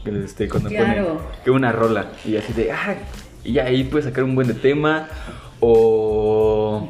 Este, 0.05 0.47
cuando 0.47 0.69
Claro. 0.69 1.03
ponen 1.05 1.19
que 1.43 1.51
una 1.51 1.71
rola. 1.73 2.07
Y 2.25 2.37
así 2.37 2.53
de, 2.53 2.71
ah, 2.71 2.95
y 3.43 3.59
ahí 3.59 3.83
puedes 3.83 4.05
sacar 4.05 4.23
un 4.23 4.35
buen 4.35 4.47
de 4.47 4.53
tema. 4.53 5.09
O 5.65 6.89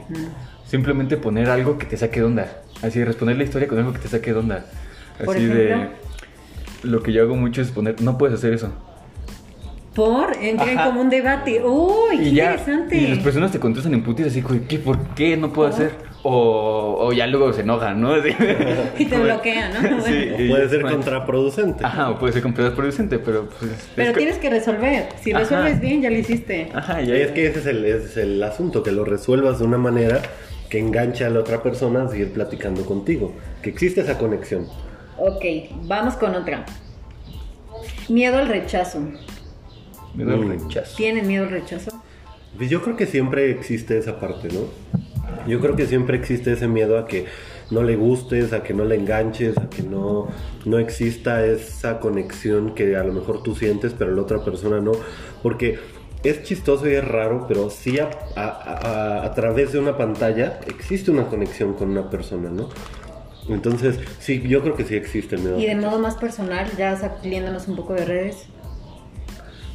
simplemente 0.66 1.18
poner 1.18 1.48
algo 1.50 1.78
que 1.78 1.86
te 1.86 1.96
saque 1.96 2.22
de 2.22 2.26
onda. 2.26 2.64
Así, 2.82 3.04
responder 3.04 3.38
la 3.38 3.44
historia 3.44 3.68
con 3.68 3.78
algo 3.78 3.94
que 3.94 4.00
te 4.00 4.08
saque 4.08 4.34
de 4.34 4.40
onda. 4.40 4.66
Por 5.24 5.36
Así 5.36 5.46
de... 5.46 5.90
Lo 6.82 7.04
que 7.04 7.14
yo 7.14 7.22
hago 7.22 7.36
mucho 7.36 7.62
es 7.62 7.72
poner, 7.72 8.02
no 8.02 8.18
puedes 8.18 8.36
hacer 8.36 8.52
eso. 8.54 8.74
Por, 9.94 10.36
entra 10.42 10.72
en 10.72 10.78
como 10.80 11.02
un 11.02 11.10
debate. 11.10 11.64
¡Uy, 11.64 12.18
qué 12.18 12.34
ya, 12.34 12.52
interesante! 12.54 12.98
y 12.98 13.08
las 13.08 13.20
personas 13.20 13.52
te 13.52 13.60
contestan 13.60 13.94
en 13.94 14.04
putis 14.04 14.26
así, 14.26 14.44
¿qué, 14.68 14.80
¿por 14.80 14.98
qué 15.10 15.38
no 15.38 15.54
puedo 15.54 15.70
hacer? 15.70 15.92
O, 16.26 16.98
o 17.08 17.12
ya 17.12 17.28
luego 17.28 17.52
se 17.52 17.62
enojan, 17.62 18.00
¿no? 18.00 18.14
Así. 18.14 18.30
Y 18.98 19.06
te 19.06 19.20
bloquean, 19.20 19.74
¿no? 19.74 20.02
Sí, 20.02 20.30
O 20.34 20.38
puede 20.52 20.70
ser 20.70 20.82
contraproducente. 20.84 21.84
Ajá, 21.86 22.12
o 22.12 22.18
puede 22.20 22.32
ser 22.34 22.42
contraproducente, 22.42 23.20
pero 23.20 23.50
pues... 23.60 23.90
Pero 23.96 24.12
es 24.12 24.18
tienes 24.18 24.38
que 24.38 24.50
resolver. 24.50 25.10
Si 25.22 25.32
Ajá. 25.32 25.40
resuelves 25.42 25.82
bien, 25.82 26.02
ya 26.02 26.10
lo 26.10 26.18
hiciste. 26.18 26.70
Ajá, 26.74 27.02
Y 27.02 27.12
es 27.12 27.32
que 27.32 27.48
ese 27.48 27.60
es 27.60 27.66
el, 27.66 27.84
ese 27.84 28.06
es 28.06 28.18
el 28.18 28.42
asunto, 28.42 28.84
que 28.84 28.92
lo 28.94 29.04
resuelvas 29.04 29.60
de 29.60 29.66
una 29.66 29.78
manera 29.78 30.22
que 30.70 30.80
enganche 30.80 31.26
a 31.26 31.30
la 31.30 31.42
otra 31.42 31.62
persona 31.62 32.04
a 32.04 32.10
seguir 32.10 32.32
platicando 32.32 32.86
contigo. 32.86 33.34
Que 33.62 33.70
existe 33.70 34.00
esa 34.02 34.18
conexión. 34.18 34.66
Ok, 35.18 35.44
vamos 35.84 36.16
con 36.16 36.34
otra. 36.36 36.66
Miedo 38.08 38.38
al 38.38 38.48
rechazo. 38.48 39.00
Me 40.16 40.24
da 40.24 40.36
el 40.36 40.46
Mm. 40.46 40.50
rechazo. 40.68 40.96
¿Tienen 40.96 41.28
miedo 41.28 41.44
al 41.44 41.52
rechazo? 41.52 41.92
Pues 42.58 42.70
yo 42.70 42.82
creo 42.82 42.96
que 42.96 43.08
siempre 43.08 43.52
existe 43.52 43.98
esa 43.98 44.20
parte, 44.20 44.48
¿no? 44.48 44.62
Yo 45.48 45.60
creo 45.60 45.76
que 45.76 45.86
siempre 45.88 46.18
existe 46.18 46.54
ese 46.54 46.68
miedo 46.68 46.98
a 46.98 47.06
que 47.08 47.26
no 47.72 47.84
le 47.84 47.96
gustes, 47.96 48.54
a 48.54 48.62
que 48.64 48.74
no 48.74 48.86
le 48.86 48.96
enganches, 48.96 49.58
a 49.58 49.70
que 49.70 49.84
no, 49.84 50.28
no 50.66 50.78
exista 50.80 51.46
esa 51.46 52.00
conexión 52.00 52.76
que 52.76 52.96
a 52.96 53.04
lo 53.04 53.14
mejor 53.14 53.42
tú 53.44 53.56
sientes, 53.56 53.94
pero 53.98 54.12
la 54.16 54.22
otra 54.22 54.44
persona 54.44 54.80
no. 54.80 54.92
Porque 55.42 55.80
es 56.24 56.44
chistoso 56.44 56.88
y 56.90 56.94
es 56.94 57.06
raro, 57.08 57.46
pero 57.48 57.70
sí 57.70 58.00
a, 58.00 58.10
a- 58.36 58.42
a- 59.22 59.26
a 59.26 59.34
través 59.34 59.74
de 59.74 59.80
una 59.80 59.98
pantalla 59.98 60.60
existe 60.68 61.12
una 61.12 61.28
conexión 61.28 61.74
con 61.74 61.90
una 61.90 62.10
persona, 62.10 62.50
¿no? 62.50 62.70
Entonces, 63.50 64.00
sí, 64.20 64.42
yo 64.48 64.62
creo 64.62 64.76
que 64.76 64.86
sí 64.86 64.96
existe 64.96 65.36
el 65.36 65.42
miedo. 65.42 65.60
Y 65.60 65.66
de 65.66 65.76
modo 65.76 66.00
más 66.00 66.16
personal, 66.16 66.66
ya 66.78 66.96
saliéndonos 66.96 67.68
un 67.68 67.76
poco 67.76 67.94
de 67.94 68.06
redes. 68.06 68.46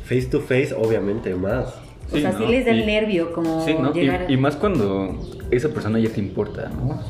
Face 0.05 0.27
to 0.27 0.41
face, 0.41 0.73
obviamente, 0.75 1.35
más. 1.35 1.75
o 2.11 2.17
sea, 2.17 2.33
sí 2.39 2.47
les 2.47 2.65
da 2.65 2.71
el 2.71 2.81
Y- 2.81 2.87
nervio 2.87 3.33
como 3.35 3.63
Sí, 3.67 3.75
¿no? 3.79 3.91
Y- 3.95 4.01
llegar... 4.01 4.31
y, 4.31 4.37
más 4.39 4.57
cuando 4.57 5.19
esa 5.51 5.69
persona 5.71 5.99
ya 5.99 6.11
te 6.11 6.21
importa, 6.21 6.69
¿no? 6.69 7.03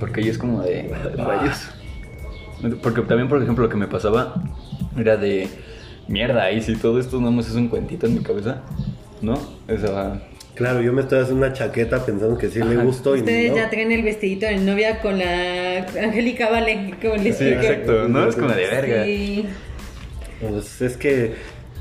Porque 0.00 0.20
ahí 0.20 0.28
es 0.28 0.38
como 0.38 0.62
de... 0.62 0.88
Rayos. 1.16 1.68
Porque 2.82 3.02
también, 3.02 3.28
por 3.28 3.42
ejemplo, 3.42 3.64
lo 3.64 3.70
que 3.70 3.76
me 3.76 3.86
pasaba 3.86 4.34
era 4.98 5.16
de... 5.16 5.48
Mierda, 6.06 6.52
y 6.52 6.60
si 6.60 6.76
todo 6.76 7.00
esto 7.00 7.18
nada 7.18 7.30
más 7.30 7.48
es 7.48 7.54
un 7.54 7.68
cuentito 7.68 8.06
en 8.06 8.14
mi 8.14 8.22
cabeza, 8.22 8.62
¿no? 9.22 9.34
O 9.34 9.78
sea... 9.78 10.20
Claro, 10.54 10.80
yo 10.82 10.92
me 10.92 11.02
estoy 11.02 11.18
haciendo 11.18 11.44
una 11.44 11.52
chaqueta 11.52 12.06
pensando 12.06 12.38
que 12.38 12.48
sí 12.48 12.60
le 12.60 12.76
gustó 12.76 13.16
y 13.16 13.20
Ustedes 13.20 13.50
no. 13.50 13.56
ya 13.56 13.70
traen 13.70 13.90
el 13.90 14.02
vestidito 14.04 14.46
de 14.46 14.58
novia 14.58 15.00
con 15.00 15.18
la 15.18 15.78
Angélica 16.00 16.48
Vale, 16.48 16.94
como 17.02 17.16
les 17.16 17.38
Sí, 17.38 17.48
exacto, 17.48 18.08
¿no? 18.08 18.28
Es 18.28 18.36
como 18.36 18.50
de 18.50 18.66
verga. 18.66 19.04
Sí. 19.04 19.46
Pues 20.40 20.80
es 20.80 20.96
que 20.96 21.34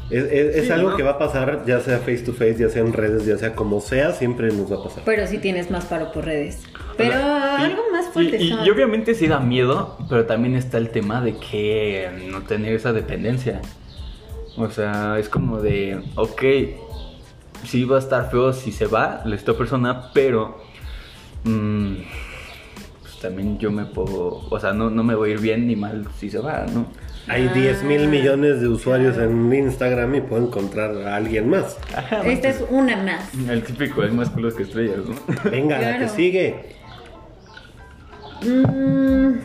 es, 0.10 0.24
es- 0.56 0.72
algo 0.72 0.92
¿no? 0.92 0.96
que 0.98 1.04
va 1.04 1.12
a 1.12 1.18
pasar, 1.18 1.64
ya 1.66 1.80
sea 1.80 2.00
face 2.00 2.20
to 2.20 2.34
face, 2.34 2.58
ya 2.58 2.70
sea 2.70 2.82
en 2.82 2.94
redes, 2.94 3.26
ya 3.26 3.38
sea 3.38 3.56
como 3.56 3.80
sea, 3.82 4.12
siempre 4.12 4.48
nos 4.52 4.72
va 4.72 4.78
a 4.78 4.84
pasar. 4.84 5.04
Pero 5.06 5.26
sí 5.28 5.38
tienes 5.38 5.72
más 5.72 5.86
paro 5.86 6.12
por 6.12 6.26
redes. 6.26 6.64
Pero 6.98 7.12
y- 7.14 7.64
algo 7.64 7.82
más 7.92 8.08
fuerte. 8.10 8.38
Y, 8.42 8.54
y 8.54 8.70
obviamente 8.70 9.16
sí 9.16 9.28
da 9.28 9.40
miedo, 9.40 9.98
pero 10.10 10.26
también 10.26 10.56
está 10.56 10.78
el 10.78 10.90
tema 10.90 11.22
de 11.22 11.38
que 11.38 12.10
no 12.30 12.42
tener 12.44 12.74
esa 12.74 12.94
dependencia. 12.94 13.62
O 14.58 14.70
sea, 14.70 15.18
es 15.18 15.30
como 15.30 15.60
de, 15.62 16.00
ok, 16.16 16.42
sí 17.66 17.86
va 17.86 17.96
a 17.96 18.00
estar 18.00 18.30
feo 18.30 18.54
si 18.54 18.72
se 18.72 18.86
va 18.86 19.22
la 19.26 19.36
esta 19.36 19.54
persona, 19.54 20.12
pero 20.14 20.58
mm, 21.44 21.94
pues 23.02 23.20
también 23.20 23.58
yo 23.58 23.72
me 23.72 23.86
puedo, 23.86 24.46
o 24.50 24.60
sea, 24.60 24.74
no, 24.74 24.90
no 24.92 25.04
me 25.04 25.16
voy 25.16 25.32
a 25.32 25.34
ir 25.34 25.40
bien 25.40 25.66
ni 25.66 25.76
mal 25.76 26.06
si 26.20 26.30
se 26.30 26.38
va, 26.40 26.66
¿no? 26.72 26.86
Hay 27.28 27.48
Ah, 27.48 27.54
10 27.54 27.84
mil 27.84 28.08
millones 28.10 28.60
de 28.60 28.68
usuarios 28.68 29.18
en 29.18 29.54
Instagram 29.54 30.14
y 30.16 30.22
puedo 30.22 30.46
encontrar 30.48 30.96
a 31.08 31.16
alguien 31.16 31.50
más. 31.50 31.78
Ajá, 31.96 32.22
Esta 32.26 32.50
es 32.50 32.64
una 32.70 32.98
más. 32.98 33.30
El 33.50 33.64
típico, 33.64 34.02
hay 34.02 34.12
más 34.12 34.30
culos 34.30 34.56
que 34.56 34.64
estrellas, 34.64 34.98
¿no? 35.08 35.50
Venga, 35.50 35.80
la 35.80 36.00
que 36.00 36.10
sigue. 36.10 36.56
Mm, 38.42 39.40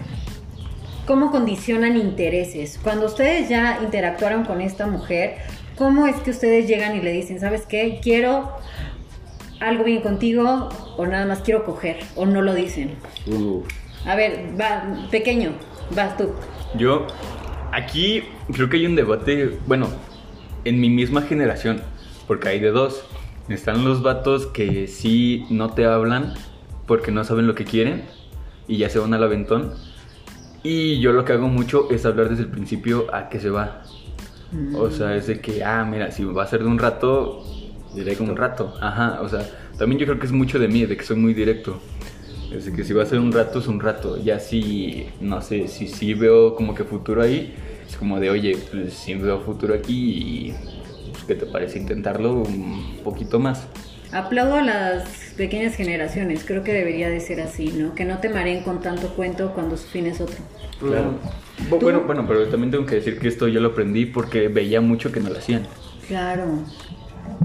¿Cómo 1.06 1.30
condicionan 1.30 1.97
intereses? 1.97 2.78
Cuando 2.82 3.06
ustedes 3.06 3.49
ya 3.49 3.78
interactuaron 3.82 4.44
con 4.44 4.61
esta 4.61 4.87
mujer, 4.87 5.37
¿cómo 5.76 6.06
es 6.06 6.16
que 6.16 6.30
ustedes 6.32 6.66
llegan 6.66 6.97
y 6.97 7.00
le 7.00 7.12
dicen, 7.12 7.38
¿sabes 7.40 7.64
qué? 7.64 8.00
Quiero 8.02 8.52
algo 9.61 9.85
bien 9.85 10.02
contigo 10.02 10.68
o 10.97 11.06
nada 11.06 11.26
más 11.26 11.40
quiero 11.40 11.64
coger 11.64 11.99
o 12.16 12.26
no 12.26 12.42
lo 12.42 12.54
dicen? 12.54 12.97
Uh, 13.26 13.62
A 14.04 14.16
ver, 14.16 14.50
va, 14.61 14.82
pequeño, 15.11 15.52
vas 15.94 16.16
tú. 16.16 16.32
Yo, 16.75 17.06
aquí 17.73 18.23
creo 18.53 18.69
que 18.69 18.77
hay 18.79 18.87
un 18.87 18.97
debate, 18.97 19.59
bueno, 19.67 19.89
en 20.65 20.81
mi 20.81 20.91
misma 20.91 21.23
generación, 21.23 21.81
porque 22.27 22.49
hay 22.49 22.61
de 22.61 22.71
dos. 22.71 23.05
Están 23.49 23.85
los 23.85 24.03
vatos 24.03 24.47
que 24.47 24.87
sí 24.87 25.47
no 25.51 25.71
te 25.71 25.87
hablan 25.87 26.35
porque 26.87 27.11
no 27.11 27.25
saben 27.25 27.47
lo 27.47 27.55
que 27.55 27.65
quieren 27.65 28.05
y 28.67 28.77
ya 28.77 28.91
se 28.91 28.99
van 28.99 29.15
al 29.15 29.23
aventón. 29.23 29.73
Y 30.63 31.01
yo 31.01 31.13
lo 31.13 31.25
que 31.25 31.33
hago 31.33 31.49
mucho 31.49 31.89
es 31.91 32.05
hablar 32.05 32.29
desde 32.29 32.43
el 32.43 32.51
principio 32.51 33.07
a 33.15 33.29
qué 33.29 33.41
se 33.41 33.49
va. 33.49 33.83
O 34.75 34.91
sea, 34.91 35.15
es 35.15 35.27
de 35.27 35.41
que, 35.41 35.63
ah, 35.63 35.85
mira, 35.85 36.11
si 36.11 36.25
va 36.25 36.43
a 36.43 36.47
ser 36.47 36.61
de 36.61 36.67
un 36.67 36.79
rato, 36.79 37.45
Directo. 37.95 38.25
un 38.25 38.37
rato. 38.37 38.75
Ajá, 38.81 39.21
o 39.23 39.29
sea, 39.29 39.47
también 39.79 39.99
yo 39.99 40.07
creo 40.07 40.19
que 40.19 40.27
es 40.27 40.33
mucho 40.33 40.59
de 40.59 40.69
mí, 40.69 40.85
de 40.85 40.97
que 40.97 41.05
soy 41.05 41.17
muy 41.17 41.35
directo. 41.35 41.81
Es 42.52 42.64
de 42.64 42.73
que 42.73 42.85
si 42.85 42.93
va 42.93 43.02
a 43.02 43.07
ser 43.07 43.19
un 43.19 43.33
rato, 43.33 43.59
es 43.59 43.67
un 43.67 43.81
rato. 43.81 44.17
Ya 44.17 44.38
si, 44.38 45.07
no 45.21 45.43
sé, 45.43 45.69
si 45.69 45.87
sí 45.87 46.14
veo 46.14 46.55
como 46.55 46.75
que 46.75 46.85
futuro 46.85 47.23
ahí, 47.23 47.55
es 47.87 47.97
como 47.97 48.19
de, 48.21 48.31
oye, 48.31 48.57
pues 48.71 48.95
sí 48.95 49.14
veo 49.14 49.40
futuro 49.40 49.75
aquí 49.75 49.95
y 49.95 50.55
pues, 51.12 51.25
¿qué 51.25 51.35
te 51.35 51.47
parece 51.47 51.78
intentarlo 51.78 52.43
un 52.43 53.00
poquito 53.05 53.38
más? 53.38 53.67
Aplaudo 54.12 54.55
a 54.55 54.62
las 54.62 55.35
pequeñas 55.37 55.75
generaciones, 55.75 56.43
creo 56.45 56.64
que 56.64 56.73
debería 56.73 57.11
de 57.11 57.21
ser 57.21 57.43
así, 57.43 57.75
¿no? 57.76 57.95
Que 57.95 58.07
no 58.07 58.19
te 58.19 58.31
mareen 58.31 58.62
con 58.62 58.81
tanto 58.81 59.09
cuento 59.09 59.52
cuando 59.52 59.76
su 59.76 59.87
fin 59.87 60.07
es 60.07 60.21
otro. 60.21 60.38
Claro. 60.81 61.14
Bueno, 61.69 62.05
bueno, 62.07 62.25
pero 62.26 62.49
también 62.49 62.71
tengo 62.71 62.87
que 62.87 62.95
decir 62.95 63.19
que 63.19 63.28
esto 63.28 63.49
yo 63.49 63.61
lo 63.61 63.69
aprendí 63.69 64.07
porque 64.07 64.49
veía 64.49 64.81
mucho 64.81 65.12
que 65.12 65.21
no 65.21 65.28
lo 65.28 65.38
hacían. 65.38 65.67
Claro. 66.07 66.47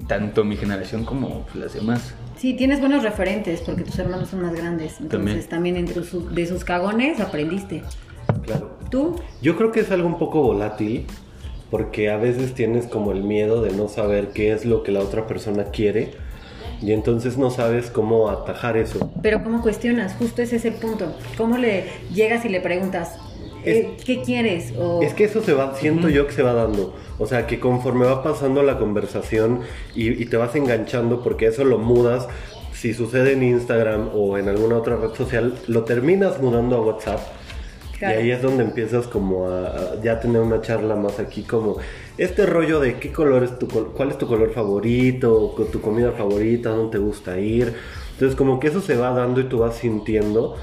Tanto 0.08 0.46
mi 0.46 0.56
generación 0.56 1.04
como 1.04 1.46
las 1.54 1.74
demás. 1.74 2.16
Sí, 2.44 2.56
tienes 2.56 2.82
buenos 2.82 3.04
referentes 3.04 3.62
porque 3.62 3.84
tus 3.84 3.98
hermanos 4.00 4.28
son 4.28 4.42
más 4.42 4.54
grandes. 4.54 5.00
Entonces 5.00 5.48
también, 5.48 5.78
entre 5.78 6.02
de 6.02 6.46
sus 6.46 6.66
cagones 6.66 7.22
aprendiste. 7.22 7.84
claro. 8.42 8.78
¿Tú? 8.92 9.16
Yo 9.42 9.56
creo 9.56 9.72
que 9.72 9.80
es 9.80 9.90
algo 9.92 10.10
un 10.10 10.20
poco 10.20 10.42
volátil 10.42 11.06
porque 11.72 12.10
a 12.10 12.18
veces 12.18 12.54
tienes 12.54 12.88
como 12.88 13.14
el 13.14 13.24
miedo 13.24 13.62
de 13.62 13.72
no 13.72 13.88
saber 13.88 14.32
qué 14.34 14.52
es 14.52 14.66
lo 14.66 14.84
que 14.84 14.92
la 14.92 15.00
otra 15.00 15.26
persona 15.26 15.72
quiere 15.72 16.16
y 16.82 16.92
entonces 16.92 17.38
no 17.38 17.50
sabes 17.50 17.90
cómo 17.90 18.30
atajar 18.30 18.76
eso. 18.76 19.10
Pero 19.22 19.42
¿cómo 19.42 19.62
cuestionas? 19.62 20.14
Justo 20.20 20.42
ese 20.42 20.58
es 20.58 20.66
el 20.66 20.74
punto. 20.74 21.16
¿Cómo 21.38 21.58
le 21.58 21.86
llegas 22.14 22.44
y 22.44 22.50
le 22.50 22.60
preguntas, 22.60 23.20
eh, 23.66 23.98
¿qué 24.06 24.22
quieres? 24.22 24.74
O, 24.78 25.02
Es 25.02 25.14
que 25.14 25.26
eso 25.26 25.42
se 25.42 25.54
va, 25.54 25.76
siento 25.76 26.10
yo 26.10 26.28
que 26.28 26.34
se 26.34 26.44
va 26.44 26.54
dando. 26.54 26.94
O 27.20 27.28
sea, 27.28 27.48
que 27.48 27.60
conforme 27.60 28.06
va 28.06 28.24
pasando 28.24 28.64
la 28.64 28.78
conversación 28.78 29.62
y, 29.96 30.10
y 30.22 30.26
te 30.26 30.38
vas 30.38 30.56
enganchando, 30.56 31.22
porque 31.24 31.48
eso 31.48 31.64
lo 31.64 31.78
mudas, 31.78 32.28
si 32.74 32.94
sucede 32.94 33.34
en 33.34 33.44
Instagram 33.44 34.10
o 34.14 34.38
en 34.38 34.50
alguna 34.50 34.78
otra 34.78 34.98
red 34.98 35.14
social, 35.14 35.54
lo 35.68 35.84
terminas 35.84 36.42
mudando 36.42 36.76
a 36.78 36.82
WhatsApp. 36.82 37.20
Claro. 37.98 38.20
Y 38.20 38.24
ahí 38.24 38.32
es 38.32 38.42
donde 38.42 38.64
empiezas 38.64 39.08
como 39.08 39.48
a, 39.48 39.68
a 39.68 40.02
ya 40.02 40.20
tener 40.20 40.42
una 40.42 40.62
charla 40.62 40.96
más 40.96 41.20
aquí, 41.20 41.44
como 41.44 41.78
este 42.18 42.46
rollo 42.46 42.80
de 42.80 43.00
qué 43.00 43.12
color 43.12 43.44
es 43.44 43.58
tu, 43.58 43.68
cuál 43.68 44.10
es 44.10 44.18
tu 44.18 44.28
color 44.28 44.52
favorito, 44.52 45.56
tu 45.72 45.82
comida 45.82 46.12
favorita, 46.12 46.70
dónde 46.70 46.92
te 46.92 46.98
gusta 46.98 47.40
ir. 47.40 47.74
Entonces 48.14 48.36
como 48.36 48.60
que 48.60 48.68
eso 48.68 48.82
se 48.82 48.96
va 48.96 49.12
dando 49.12 49.42
y 49.42 49.46
tú 49.46 49.60
vas 49.60 49.76
sintiendo 49.76 50.56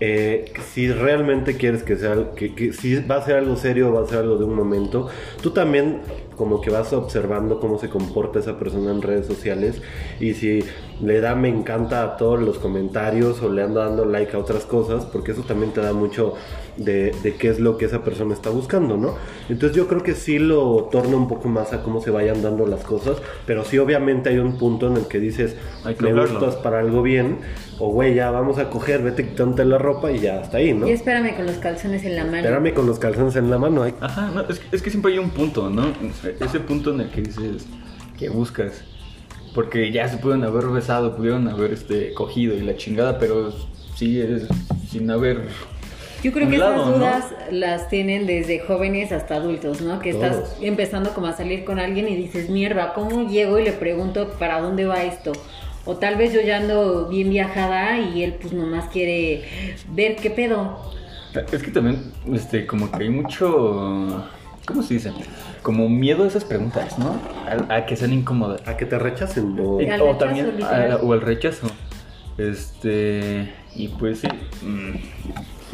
eh, 0.00 0.52
si 0.72 0.90
realmente 0.92 1.56
quieres 1.56 1.82
que 1.82 1.96
sea, 1.96 2.14
que, 2.36 2.72
si 2.72 2.96
va 3.00 3.16
a 3.16 3.24
ser 3.24 3.36
algo 3.36 3.56
serio 3.56 3.92
va 3.92 4.02
a 4.02 4.06
ser 4.06 4.18
algo 4.18 4.36
de 4.36 4.44
un 4.44 4.54
momento, 4.54 5.08
tú 5.42 5.50
también 5.50 6.00
como 6.38 6.60
que 6.62 6.70
vas 6.70 6.92
observando 6.94 7.60
cómo 7.60 7.78
se 7.78 7.90
comporta 7.90 8.38
esa 8.38 8.58
persona 8.58 8.90
en 8.92 9.02
redes 9.02 9.26
sociales 9.26 9.82
y 10.20 10.32
si 10.34 10.64
le 11.02 11.20
da 11.20 11.34
me 11.34 11.48
encanta 11.48 12.02
a 12.02 12.16
todos 12.16 12.40
los 12.40 12.58
comentarios 12.58 13.42
o 13.42 13.52
le 13.52 13.62
anda 13.62 13.84
dando 13.84 14.04
like 14.04 14.34
a 14.34 14.38
otras 14.38 14.64
cosas, 14.64 15.04
porque 15.04 15.32
eso 15.32 15.42
también 15.42 15.72
te 15.72 15.80
da 15.80 15.92
mucho 15.92 16.34
de, 16.76 17.12
de 17.22 17.34
qué 17.34 17.48
es 17.48 17.58
lo 17.60 17.76
que 17.76 17.84
esa 17.86 18.02
persona 18.04 18.34
está 18.34 18.50
buscando, 18.50 18.96
¿no? 18.96 19.14
Entonces 19.48 19.76
yo 19.76 19.86
creo 19.88 20.02
que 20.02 20.14
sí 20.14 20.38
lo 20.38 20.88
torna 20.90 21.16
un 21.16 21.28
poco 21.28 21.48
más 21.48 21.72
a 21.72 21.82
cómo 21.82 22.00
se 22.00 22.10
vayan 22.10 22.40
dando 22.42 22.66
las 22.66 22.84
cosas, 22.84 23.16
pero 23.46 23.64
sí 23.64 23.78
obviamente 23.78 24.28
hay 24.30 24.38
un 24.38 24.58
punto 24.58 24.86
en 24.88 24.96
el 24.96 25.06
que 25.06 25.18
dices, 25.20 25.56
Hay 25.84 25.94
que 25.96 26.04
me 26.04 26.10
hablarlo. 26.10 26.38
gustas 26.40 26.56
para 26.56 26.78
algo 26.80 27.02
bien, 27.02 27.38
o 27.80 27.90
güey, 27.92 28.14
ya 28.14 28.30
vamos 28.30 28.58
a 28.58 28.70
coger, 28.70 29.02
vete 29.02 29.28
quitándote 29.28 29.64
la 29.64 29.78
ropa 29.78 30.10
y 30.12 30.18
ya 30.20 30.40
hasta 30.40 30.58
ahí, 30.58 30.72
¿no? 30.72 30.88
Y 30.88 30.92
espérame 30.92 31.34
con 31.36 31.46
los 31.46 31.56
calzones 31.58 32.04
en 32.04 32.16
la 32.16 32.24
mano. 32.24 32.36
Espérame 32.38 32.74
con 32.74 32.86
los 32.86 32.98
calzones 32.98 33.36
en 33.36 33.50
la 33.50 33.58
mano. 33.58 33.82
ay. 33.84 33.94
Ajá, 34.00 34.30
no, 34.34 34.40
es, 34.42 34.58
que- 34.58 34.76
es 34.76 34.82
que 34.82 34.90
siempre 34.90 35.12
hay 35.12 35.18
un 35.18 35.30
punto, 35.30 35.70
¿no? 35.70 35.92
Ese 36.40 36.60
punto 36.60 36.92
en 36.94 37.00
el 37.00 37.10
que 37.10 37.22
dices 37.22 37.66
que 38.18 38.28
buscas. 38.28 38.84
Porque 39.54 39.90
ya 39.90 40.08
se 40.08 40.18
pudieron 40.18 40.44
haber 40.44 40.66
besado, 40.66 41.16
pudieron 41.16 41.48
haber 41.48 41.72
este, 41.72 42.12
cogido 42.12 42.54
y 42.54 42.60
la 42.60 42.76
chingada, 42.76 43.18
pero 43.18 43.52
sigues 43.94 44.46
sin 44.90 45.10
haber. 45.10 45.48
Yo 46.22 46.32
creo 46.32 46.48
que 46.48 46.56
esas 46.56 46.86
dudas 46.86 47.24
las 47.50 47.88
tienen 47.88 48.26
desde 48.26 48.58
jóvenes 48.60 49.12
hasta 49.12 49.36
adultos, 49.36 49.80
¿no? 49.80 50.00
Que 50.00 50.10
estás 50.10 50.56
empezando 50.60 51.14
como 51.14 51.28
a 51.28 51.32
salir 51.32 51.64
con 51.64 51.78
alguien 51.78 52.08
y 52.08 52.16
dices, 52.16 52.50
mierda, 52.50 52.92
¿cómo 52.92 53.28
llego 53.28 53.58
y 53.58 53.64
le 53.64 53.72
pregunto 53.72 54.28
para 54.38 54.60
dónde 54.60 54.84
va 54.84 55.04
esto? 55.04 55.32
O 55.84 55.96
tal 55.96 56.16
vez 56.16 56.32
yo 56.32 56.40
ya 56.40 56.58
ando 56.58 57.08
bien 57.08 57.30
viajada 57.30 57.98
y 57.98 58.22
él 58.22 58.34
pues 58.40 58.52
nomás 58.52 58.88
quiere 58.90 59.44
ver 59.92 60.16
qué 60.16 60.30
pedo. 60.30 60.78
Es 61.52 61.62
que 61.62 61.70
también, 61.70 62.12
este, 62.32 62.66
como 62.66 62.90
que 62.90 63.04
hay 63.04 63.10
mucho. 63.10 64.26
¿Cómo 64.66 64.82
se 64.82 64.94
dice? 64.94 65.12
Como 65.68 65.86
miedo 65.90 66.24
a 66.24 66.26
esas 66.28 66.46
preguntas, 66.46 66.98
¿no? 66.98 67.20
A, 67.68 67.74
a 67.76 67.84
que 67.84 67.94
sean 67.94 68.14
incómodas. 68.14 68.66
A 68.66 68.78
que 68.78 68.86
te 68.86 68.98
rechacen. 68.98 69.54
o- 69.60 69.82
Y- 69.82 69.86
Al 69.86 70.00
o 70.00 70.14
rechazo, 70.14 70.18
también 70.24 70.62
a- 70.64 70.96
o 70.96 71.12
el 71.12 71.20
rechazo. 71.20 71.66
Este. 72.38 73.52
Y 73.74 73.88
pues 73.88 74.20
sí. 74.20 74.28
mm, 74.62 74.94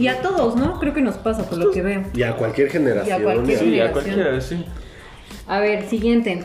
Y 0.03 0.09
a 0.09 0.21
todos, 0.21 0.57
¿no? 0.57 0.81
Creo 0.81 0.93
que 0.95 1.01
nos 1.01 1.15
pasa 1.19 1.49
por 1.49 1.59
lo 1.59 1.71
que 1.71 1.81
veo. 1.81 2.03
Y 2.13 2.25
a 2.25 2.35
cualquier 2.35 2.71
generación. 2.71 3.21
Y 3.21 3.21
a 3.21 3.23
cualquier- 3.25 3.59
Sí, 3.61 3.79
a 3.81 3.93
cualquiera, 3.93 4.41
sí. 4.41 4.65
A 5.47 5.61
ver, 5.61 5.85
siguiente. 5.89 6.43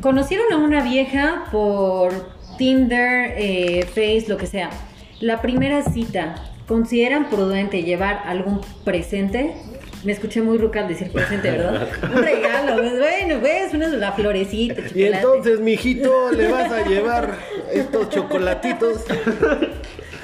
Conocieron 0.00 0.50
a 0.54 0.56
una 0.56 0.82
vieja 0.82 1.44
por 1.52 2.12
Tinder, 2.56 3.34
eh, 3.36 3.84
Face, 3.88 4.24
lo 4.28 4.38
que 4.38 4.46
sea. 4.46 4.70
La 5.20 5.42
primera 5.42 5.82
cita, 5.82 6.36
¿consideran 6.66 7.28
prudente 7.28 7.82
llevar 7.82 8.22
algún 8.24 8.62
presente? 8.86 9.54
Me 10.04 10.12
escuché 10.12 10.42
muy 10.42 10.58
ruca 10.58 10.80
al 10.80 10.88
decir 10.88 11.10
presente, 11.12 11.50
¿verdad? 11.50 11.86
Un 12.02 12.22
regalo, 12.22 12.76
pues, 12.76 12.98
bueno, 12.98 13.38
pues, 13.40 13.72
una 13.72 13.86
la 13.88 14.12
florecita, 14.12 14.80
Y 14.80 14.88
chocolate. 14.88 15.16
entonces, 15.16 15.60
mijito, 15.60 16.32
le 16.32 16.50
vas 16.50 16.72
a 16.72 16.88
llevar 16.88 17.38
estos 17.72 18.08
chocolatitos. 18.10 19.04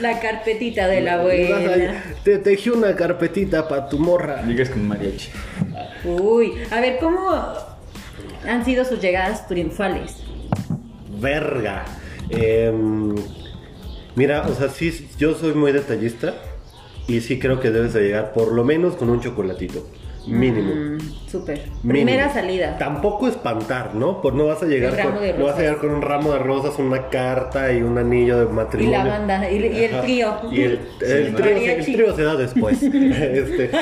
La 0.01 0.21
carpetita 0.21 0.87
de 0.89 1.01
la 1.01 1.15
abuela. 1.15 2.03
Te 2.25 2.39
tejí 2.39 2.71
una 2.71 2.95
carpetita 2.97 3.69
para 3.69 3.89
tu 3.89 3.99
morra. 3.99 4.43
Llegas 4.43 4.71
con 4.71 4.87
mariachi. 4.87 5.31
Uy, 6.05 6.53
a 6.71 6.81
ver, 6.81 6.99
¿cómo 6.99 7.31
han 8.49 8.65
sido 8.65 8.85
sus 8.85 9.01
llegadas 9.01 9.47
triunfales? 9.49 10.17
Verga. 11.21 11.85
Em, 12.31 13.15
mira, 14.15 14.43
o 14.49 14.55
sea, 14.55 14.69
sí, 14.69 15.09
yo 15.19 15.35
soy 15.35 15.55
muy 15.55 15.73
detallista 15.73 16.35
y 17.09 17.23
sí 17.23 17.39
creo 17.39 17.59
que 17.59 17.71
debes 17.71 17.95
de 17.95 18.03
llegar 18.03 18.33
por 18.33 18.53
lo 18.53 18.63
menos 18.65 18.95
con 18.95 19.09
un 19.09 19.21
chocolatito. 19.21 19.85
Mínimo. 20.29 20.75
Mm, 20.75 20.99
súper. 21.29 21.61
Primera 21.87 22.33
salida. 22.33 22.77
Tampoco 22.79 23.29
espantar, 23.29 23.95
¿no? 23.95 24.21
Pues 24.23 24.35
no 24.35 24.47
vas 24.47 24.63
a 24.63 24.67
llegar 24.67 24.93
con, 25.03 25.15
no 25.39 25.45
vas 25.45 25.57
a 25.57 25.61
llegar 25.61 25.77
con 25.79 25.91
un 25.91 26.03
ramo 26.03 26.33
de 26.33 26.39
rosas, 26.39 26.79
una 26.79 27.09
carta 27.09 27.73
y 27.73 27.83
un 27.83 27.99
anillo 27.99 28.39
de 28.39 28.45
Y 28.45 28.55
matrimonio. 28.55 28.99
la 29.05 29.19
banda, 29.19 29.51
y, 29.51 29.57
y 29.57 29.85
el 29.85 30.01
trío. 30.01 30.35
Y 30.51 30.63
el, 30.63 30.81
el 31.01 31.27
Sí, 31.29 31.33
trío, 31.35 31.57
se- 31.59 31.73
el 31.75 31.85
trío 31.85 32.17
se 32.17 32.23
da 32.23 32.37
después. 32.37 32.83
Este, 33.29 33.71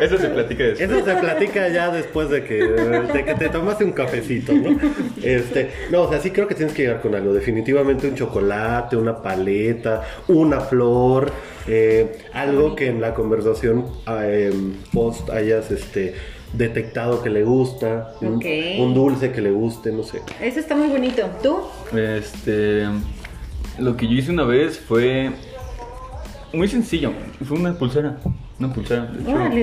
Eso 0.00 0.18
se 0.18 0.28
platica 0.28 0.64
después. 0.64 0.90
eso 0.90 1.04
se 1.04 1.14
platica 1.16 1.68
ya 1.68 1.90
después 1.90 2.30
de 2.30 2.44
que, 2.44 2.54
de 2.62 3.24
que 3.24 3.34
te 3.34 3.48
tomaste 3.48 3.84
un 3.84 3.92
cafecito, 3.92 4.52
¿no? 4.52 4.78
Este, 5.22 5.70
no, 5.90 6.02
o 6.02 6.10
sea, 6.10 6.20
sí 6.20 6.30
creo 6.30 6.46
que 6.48 6.54
tienes 6.54 6.74
que 6.74 6.82
llegar 6.82 7.00
con 7.00 7.14
algo. 7.14 7.32
Definitivamente 7.32 8.08
un 8.08 8.14
chocolate, 8.14 8.96
una 8.96 9.20
paleta, 9.22 10.02
una 10.28 10.60
flor, 10.60 11.30
eh, 11.66 12.18
algo 12.32 12.74
que 12.74 12.88
en 12.88 13.00
la 13.00 13.14
conversación 13.14 13.86
eh, 14.22 14.52
post 15.00 15.30
hayas 15.30 15.70
este, 15.70 16.14
detectado 16.52 17.22
que 17.22 17.30
le 17.30 17.42
gusta, 17.44 18.12
un- 18.20 18.94
dulce 18.94 19.32
que 19.32 19.40
le 19.40 19.50
guste, 19.50 19.90
no 19.92 20.02
sé. 20.02 20.20
Eso 20.42 20.60
está 20.60 20.76
muy 20.76 20.88
bonito. 20.88 21.22
¿Tú? 21.42 21.56
Este. 21.96 22.86
Lo 23.78 23.96
que 23.96 24.06
yo 24.06 24.12
hice 24.14 24.30
una 24.30 24.44
vez 24.44 24.78
fue. 24.78 25.30
Muy 26.52 26.68
sencillo. 26.68 27.12
Fue 27.46 27.56
una 27.58 27.72
pulsera. 27.78 28.18
Una 28.58 28.74
pulsera. 28.74 29.06
De 29.06 29.22
hecho, 29.22 29.30
Órale. 29.36 29.60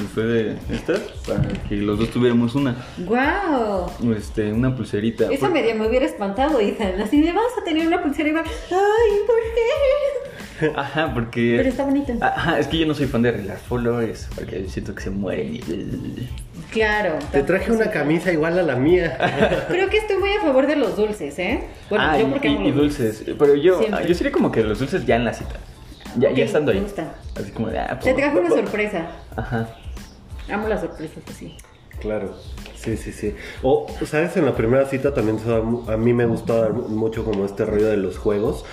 y 0.00 0.04
fue 0.14 0.24
de 0.24 0.56
estas 0.72 1.00
para 1.26 1.46
que 1.68 1.74
los 1.76 1.98
dos 1.98 2.08
tuviéramos 2.10 2.54
una. 2.54 2.74
¡Guau! 2.98 3.90
Este, 4.16 4.50
una 4.52 4.74
pulserita. 4.74 5.28
Media 5.52 5.74
me 5.74 5.86
hubiera 5.88 6.06
espantado, 6.06 6.58
Ethan. 6.60 7.00
Así 7.02 7.20
de, 7.20 7.32
vamos 7.32 7.52
a 7.60 7.64
tener 7.64 7.86
una 7.86 8.00
pulsera 8.02 8.28
y 8.30 8.32
va, 8.32 8.40
¡ay, 8.42 9.12
por 9.26 9.36
qué! 9.54 10.29
Ajá, 10.76 11.12
porque. 11.14 11.54
Pero 11.56 11.68
está 11.68 11.84
bonito. 11.84 12.12
Ajá, 12.20 12.58
es 12.58 12.66
que 12.68 12.78
yo 12.78 12.86
no 12.86 12.94
soy 12.94 13.06
fan 13.06 13.22
de 13.22 13.30
arreglar 13.30 13.58
followers 13.58 14.28
porque 14.34 14.66
siento 14.68 14.94
que 14.94 15.02
se 15.02 15.10
mueren 15.10 15.54
y. 15.56 16.28
Claro. 16.70 17.18
Te 17.32 17.42
traje 17.42 17.72
una 17.72 17.90
camisa 17.90 18.32
igual 18.32 18.58
a 18.58 18.62
la 18.62 18.76
mía. 18.76 19.18
Creo 19.68 19.88
que 19.90 19.96
estoy 19.98 20.18
muy 20.18 20.30
a 20.32 20.40
favor 20.40 20.66
de 20.66 20.76
los 20.76 20.96
dulces, 20.96 21.38
¿eh? 21.38 21.64
Bueno, 21.88 22.04
ah, 22.06 22.18
yo 22.18 22.28
y- 22.28 22.30
porque 22.30 22.48
y, 22.48 22.56
amo 22.56 22.68
y 22.68 22.72
dulces. 22.72 23.24
Pero 23.38 23.54
yo, 23.56 23.78
Siempre. 23.80 24.06
yo 24.06 24.14
sería 24.14 24.32
como 24.32 24.52
que 24.52 24.62
los 24.62 24.78
dulces 24.78 25.04
ya 25.06 25.16
en 25.16 25.24
la 25.24 25.32
cita. 25.32 25.56
Ya, 26.16 26.30
ya 26.32 26.44
estando 26.44 26.72
me 26.72 26.78
ahí. 26.78 26.84
gusta. 26.84 27.14
Así 27.36 27.50
como 27.52 27.68
de. 27.68 27.78
Ah, 27.78 27.98
Te 27.98 28.12
trajo 28.14 28.38
una 28.40 28.50
sorpresa. 28.50 29.06
Ajá. 29.36 29.68
Amo 30.52 30.68
las 30.68 30.80
sorpresas, 30.80 31.22
así. 31.28 31.56
Claro, 32.00 32.34
sí, 32.76 32.96
sí, 32.96 33.12
sí. 33.12 33.34
O, 33.62 33.86
¿sabes? 34.06 34.36
En 34.36 34.46
la 34.46 34.54
primera 34.56 34.86
cita 34.86 35.12
también 35.12 35.38
a 35.88 35.96
mí 35.98 36.12
me 36.14 36.24
gusta 36.24 36.70
mucho 36.70 37.24
como 37.24 37.44
este 37.44 37.64
rollo 37.66 37.86
de 37.88 37.98
los 37.98 38.16
juegos, 38.16 38.64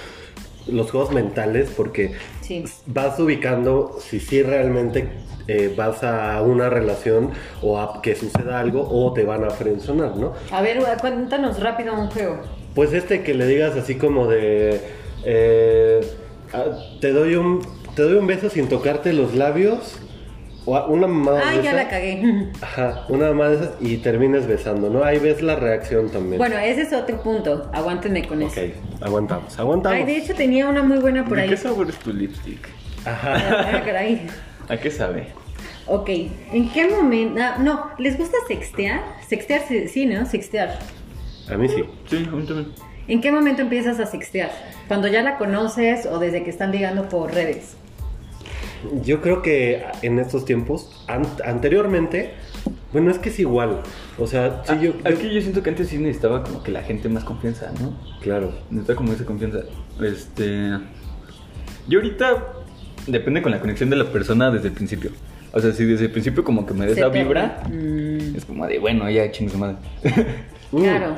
los 0.69 0.91
juegos 0.91 1.11
mentales, 1.11 1.69
porque 1.75 2.13
Sí. 2.41 2.63
vas 2.85 3.19
ubicando 3.19 3.97
si 3.99 4.19
sí 4.19 4.41
realmente 4.43 5.07
eh, 5.47 5.73
vas 5.77 6.03
a 6.03 6.41
una 6.41 6.69
relación 6.69 7.31
o 7.61 7.79
a 7.79 8.01
que 8.01 8.15
suceda 8.15 8.59
algo 8.59 8.87
o 8.89 9.13
te 9.13 9.23
van 9.23 9.43
a 9.45 9.49
frenzonar, 9.49 10.17
¿no? 10.17 10.33
A 10.51 10.61
ver, 10.61 10.79
cuéntanos 10.99 11.59
rápido 11.61 11.93
un 11.93 12.09
juego. 12.09 12.39
Pues 12.75 12.91
este 12.93 13.23
que 13.23 13.33
le 13.33 13.47
digas 13.47 13.75
así 13.77 13.95
como 13.95 14.27
de... 14.27 14.81
eh, 15.23 16.01
ah, 16.53 16.65
te, 16.99 17.11
doy 17.13 17.35
un, 17.35 17.61
te 17.95 18.01
doy 18.03 18.15
un 18.17 18.27
beso 18.27 18.49
sin 18.49 18.67
tocarte 18.67 19.13
los 19.13 19.35
labios. 19.35 19.97
O 20.69 20.85
una 20.87 21.07
mamada 21.07 21.51
de 21.51 21.63
ya 21.63 21.71
la 21.71 21.87
cagué. 21.87 22.21
Ajá, 22.61 23.05
una 23.07 23.27
mamada 23.29 23.51
de 23.51 23.55
esas 23.55 23.71
y 23.79 23.97
termines 23.97 24.45
besando, 24.47 24.89
¿no? 24.89 25.01
Ahí 25.03 25.17
ves 25.17 25.41
la 25.41 25.55
reacción 25.55 26.09
también. 26.09 26.37
Bueno, 26.37 26.57
ese 26.57 26.81
es 26.81 26.91
otro 26.91 27.21
punto. 27.23 27.69
Aguántenme 27.73 28.27
con 28.27 28.43
Ok, 28.43 28.57
eso. 28.57 28.73
aguantamos, 28.99 29.57
aguantamos. 29.57 29.97
Ay, 29.97 30.05
de 30.05 30.17
hecho 30.17 30.35
tenía 30.35 30.67
una 30.67 30.83
muy 30.83 30.97
buena 30.97 31.23
por 31.23 31.37
¿De 31.37 31.43
ahí. 31.43 31.49
qué 31.49 31.55
sabor 31.57 31.87
es 31.89 31.95
tu 31.99 32.11
lipstick? 32.11 32.67
Ajá. 33.05 33.77
Ah, 33.77 33.81
caray. 33.85 34.27
¿A 34.67 34.75
qué 34.75 34.91
sabe? 34.91 35.27
Ok, 35.85 36.09
¿en 36.51 36.69
qué 36.73 36.89
momento? 36.89 37.39
ah, 37.41 37.55
no, 37.59 37.91
¿les 37.97 38.17
gusta 38.17 38.35
sextear? 38.49 39.01
Sextear, 39.25 39.61
sí, 39.69 39.87
sí, 39.87 40.05
¿no? 40.05 40.25
Sextear. 40.25 40.77
A 41.49 41.55
mí 41.55 41.69
sí. 41.69 41.85
Sí, 42.09 42.27
a 42.29 42.35
mí 42.35 42.45
también. 42.45 42.73
¿En 43.07 43.21
qué 43.21 43.31
momento 43.31 43.61
empiezas 43.61 44.01
a 44.01 44.05
sextear? 44.05 44.51
¿Cuando 44.89 45.07
ya 45.07 45.21
la 45.21 45.37
conoces 45.37 46.05
o 46.05 46.19
desde 46.19 46.43
que 46.43 46.49
están 46.49 46.73
ligando 46.73 47.07
por 47.07 47.33
redes? 47.33 47.77
Yo 49.03 49.21
creo 49.21 49.41
que 49.41 49.83
en 50.01 50.19
estos 50.19 50.45
tiempos, 50.45 51.03
an- 51.07 51.25
anteriormente, 51.45 52.31
bueno, 52.93 53.11
es 53.11 53.19
que 53.19 53.29
es 53.29 53.39
igual. 53.39 53.81
O 54.17 54.27
sea, 54.27 54.63
sí, 54.65 54.71
Ah, 54.73 54.75
yo, 54.81 54.93
yo- 54.93 55.07
Aquí 55.09 55.29
yo 55.33 55.41
siento 55.41 55.61
que 55.63 55.69
antes 55.69 55.87
sí 55.89 55.97
necesitaba 55.97 56.43
como 56.43 56.63
que 56.63 56.71
la 56.71 56.81
gente 56.83 57.09
más 57.09 57.23
confianza, 57.23 57.71
¿no? 57.81 57.93
Claro. 58.21 58.51
Necesitaba 58.69 58.97
como 58.97 59.13
esa 59.13 59.25
confianza. 59.25 59.59
Este. 60.01 60.71
Yo 61.87 61.99
ahorita 61.99 62.43
depende 63.07 63.41
con 63.41 63.51
la 63.51 63.59
conexión 63.59 63.89
de 63.89 63.95
la 63.95 64.05
persona 64.11 64.51
desde 64.51 64.67
el 64.69 64.73
principio. 64.73 65.11
O 65.53 65.59
sea, 65.59 65.71
si 65.71 65.85
desde 65.85 66.05
el 66.05 66.11
principio 66.11 66.43
como 66.43 66.65
que 66.65 66.73
me 66.73 66.85
des 66.85 66.97
la 66.99 67.07
vibra, 67.09 67.63
Mm, 67.69 68.35
es 68.35 68.45
como 68.45 68.67
de 68.67 68.79
bueno, 68.79 69.09
ya 69.09 69.31
chingue 69.31 69.51
su 69.51 69.57
madre. 69.57 69.77
Claro. 70.71 71.15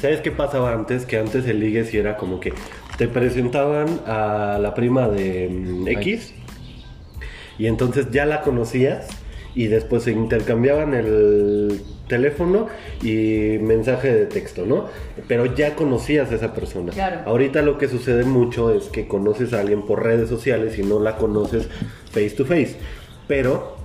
¿Sabes 0.00 0.20
qué 0.20 0.30
pasaba 0.30 0.72
antes? 0.74 1.06
Que 1.06 1.16
antes 1.18 1.46
el 1.46 1.60
ligue 1.60 1.84
sí 1.84 1.96
era 1.96 2.16
como 2.18 2.38
que 2.40 2.52
te 2.98 3.08
presentaban 3.08 3.88
a 4.06 4.58
la 4.60 4.74
prima 4.74 5.08
de 5.08 5.48
mm, 5.48 5.88
X 5.88 6.34
y 7.58 7.66
entonces 7.66 8.10
ya 8.10 8.26
la 8.26 8.42
conocías 8.42 9.08
y 9.54 9.66
después 9.66 10.04
se 10.04 10.12
intercambiaban 10.12 10.94
el 10.94 11.82
teléfono 12.08 12.68
y 13.02 13.58
mensaje 13.60 14.12
de 14.12 14.26
texto, 14.26 14.64
¿no? 14.66 14.86
Pero 15.28 15.46
ya 15.46 15.76
conocías 15.76 16.30
a 16.30 16.34
esa 16.34 16.54
persona. 16.54 16.92
Claro. 16.92 17.20
Ahorita 17.26 17.62
lo 17.62 17.78
que 17.78 17.88
sucede 17.88 18.24
mucho 18.24 18.74
es 18.74 18.84
que 18.84 19.06
conoces 19.06 19.52
a 19.52 19.60
alguien 19.60 19.82
por 19.82 20.02
redes 20.02 20.28
sociales 20.28 20.78
y 20.78 20.82
no 20.82 21.00
la 21.00 21.16
conoces 21.16 21.68
face 22.10 22.30
to 22.30 22.44
face. 22.44 22.76
Pero 23.28 23.81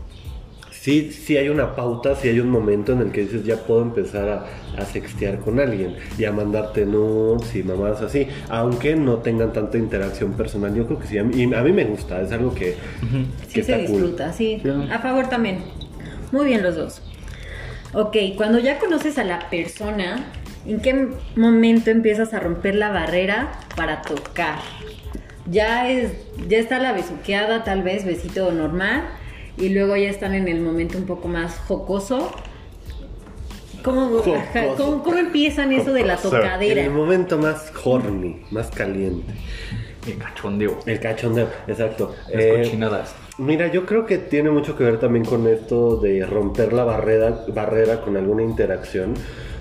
sí, 0.87 1.11
sí 1.11 1.35
hay 1.35 1.49
una 1.49 1.75
pauta, 1.75 2.15
sí 2.15 2.29
hay 2.29 2.39
un 2.39 2.49
momento 2.49 2.93
en 2.93 3.01
el 3.01 3.11
que 3.11 3.19
dices 3.23 3.43
ya 3.43 3.57
puedo 3.57 3.81
empezar 3.81 4.29
a, 4.29 4.81
a 4.81 4.85
sextear 4.85 5.39
con 5.39 5.59
alguien 5.59 5.97
y 6.17 6.23
a 6.23 6.31
mandarte 6.31 6.85
nudes 6.85 7.53
y 7.57 7.61
mamadas 7.61 8.01
así, 8.01 8.25
aunque 8.47 8.95
no 8.95 9.17
tengan 9.17 9.51
tanta 9.51 9.77
interacción 9.77 10.31
personal. 10.31 10.73
Yo 10.73 10.85
creo 10.85 10.97
que 10.97 11.07
sí, 11.07 11.17
a 11.17 11.25
mí, 11.25 11.43
y 11.43 11.53
a 11.53 11.61
mí 11.61 11.73
me 11.73 11.83
gusta, 11.83 12.21
es 12.21 12.31
algo 12.31 12.55
que, 12.55 12.75
que 13.53 13.63
Sí 13.63 13.63
se 13.63 13.73
cool. 13.73 13.81
disfruta, 13.81 14.31
sí. 14.31 14.61
Sí. 14.63 14.69
A 14.89 14.99
favor 14.99 15.27
también. 15.27 15.57
Muy 16.31 16.45
bien 16.45 16.63
los 16.63 16.77
dos. 16.77 17.01
Ok, 17.93 18.15
cuando 18.37 18.57
ya 18.59 18.79
conoces 18.79 19.17
a 19.17 19.25
la 19.25 19.49
persona, 19.49 20.25
¿en 20.65 20.79
qué 20.79 21.09
momento 21.35 21.91
empiezas 21.91 22.33
a 22.33 22.39
romper 22.39 22.75
la 22.75 22.91
barrera 22.91 23.51
para 23.75 24.01
tocar? 24.03 24.59
Ya 25.51 25.89
es, 25.89 26.13
ya 26.47 26.59
está 26.59 26.79
la 26.79 26.93
besuqueada, 26.93 27.65
tal 27.65 27.83
vez, 27.83 28.05
besito 28.05 28.53
normal, 28.53 29.03
y 29.57 29.69
luego 29.69 29.95
ya 29.95 30.09
están 30.09 30.33
en 30.35 30.47
el 30.47 30.59
momento 30.61 30.97
un 30.97 31.05
poco 31.05 31.27
más 31.27 31.57
jocoso. 31.67 32.31
¿Cómo, 33.83 34.19
ajá, 34.35 34.67
cómo- 34.75 35.01
cómo 35.03 35.17
empiezan 35.17 35.71
eso 35.71 35.93
de 35.93 36.03
la 36.03 36.15
En 36.15 36.21
tocadera? 36.21 36.81
el 36.83 36.91
momento 36.91 37.37
más 37.37 37.71
horny, 37.83 38.41
más 38.51 38.69
caliente. 38.71 39.33
El 40.05 40.17
cachondeo. 40.17 40.79
El 40.85 40.99
cachondeo, 40.99 41.47
exacto. 41.67 42.13
Las 42.33 42.43
Eh, 42.43 42.61
cochinadas. 42.63 43.15
Mira, 43.37 43.67
yo 43.71 43.85
creo 43.85 44.05
que 44.05 44.17
tiene 44.17 44.49
mucho 44.49 44.75
que 44.77 44.83
ver 44.83 44.99
también 44.99 45.23
con 45.25 45.47
esto 45.47 45.97
de 45.97 46.25
romper 46.25 46.73
la 46.73 46.83
barrera, 46.85 47.45
barrera 47.49 48.01
con 48.01 48.17
alguna 48.17 48.41
interacción. 48.43 49.13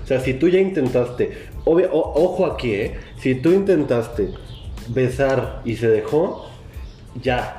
O 0.03 0.07
sea, 0.07 0.19
si 0.19 0.33
tú 0.33 0.47
ya 0.49 0.59
intentaste, 0.59 1.31
obvio- 1.65 1.89
o- 1.91 2.23
ojo 2.23 2.45
aquí, 2.45 2.73
¿eh? 2.73 2.97
Si 3.19 3.35
tú 3.35 3.51
intentaste 3.51 4.29
besar 4.89 5.61
y 5.65 5.75
se 5.75 5.87
dejó, 5.89 6.49
ya. 7.21 7.56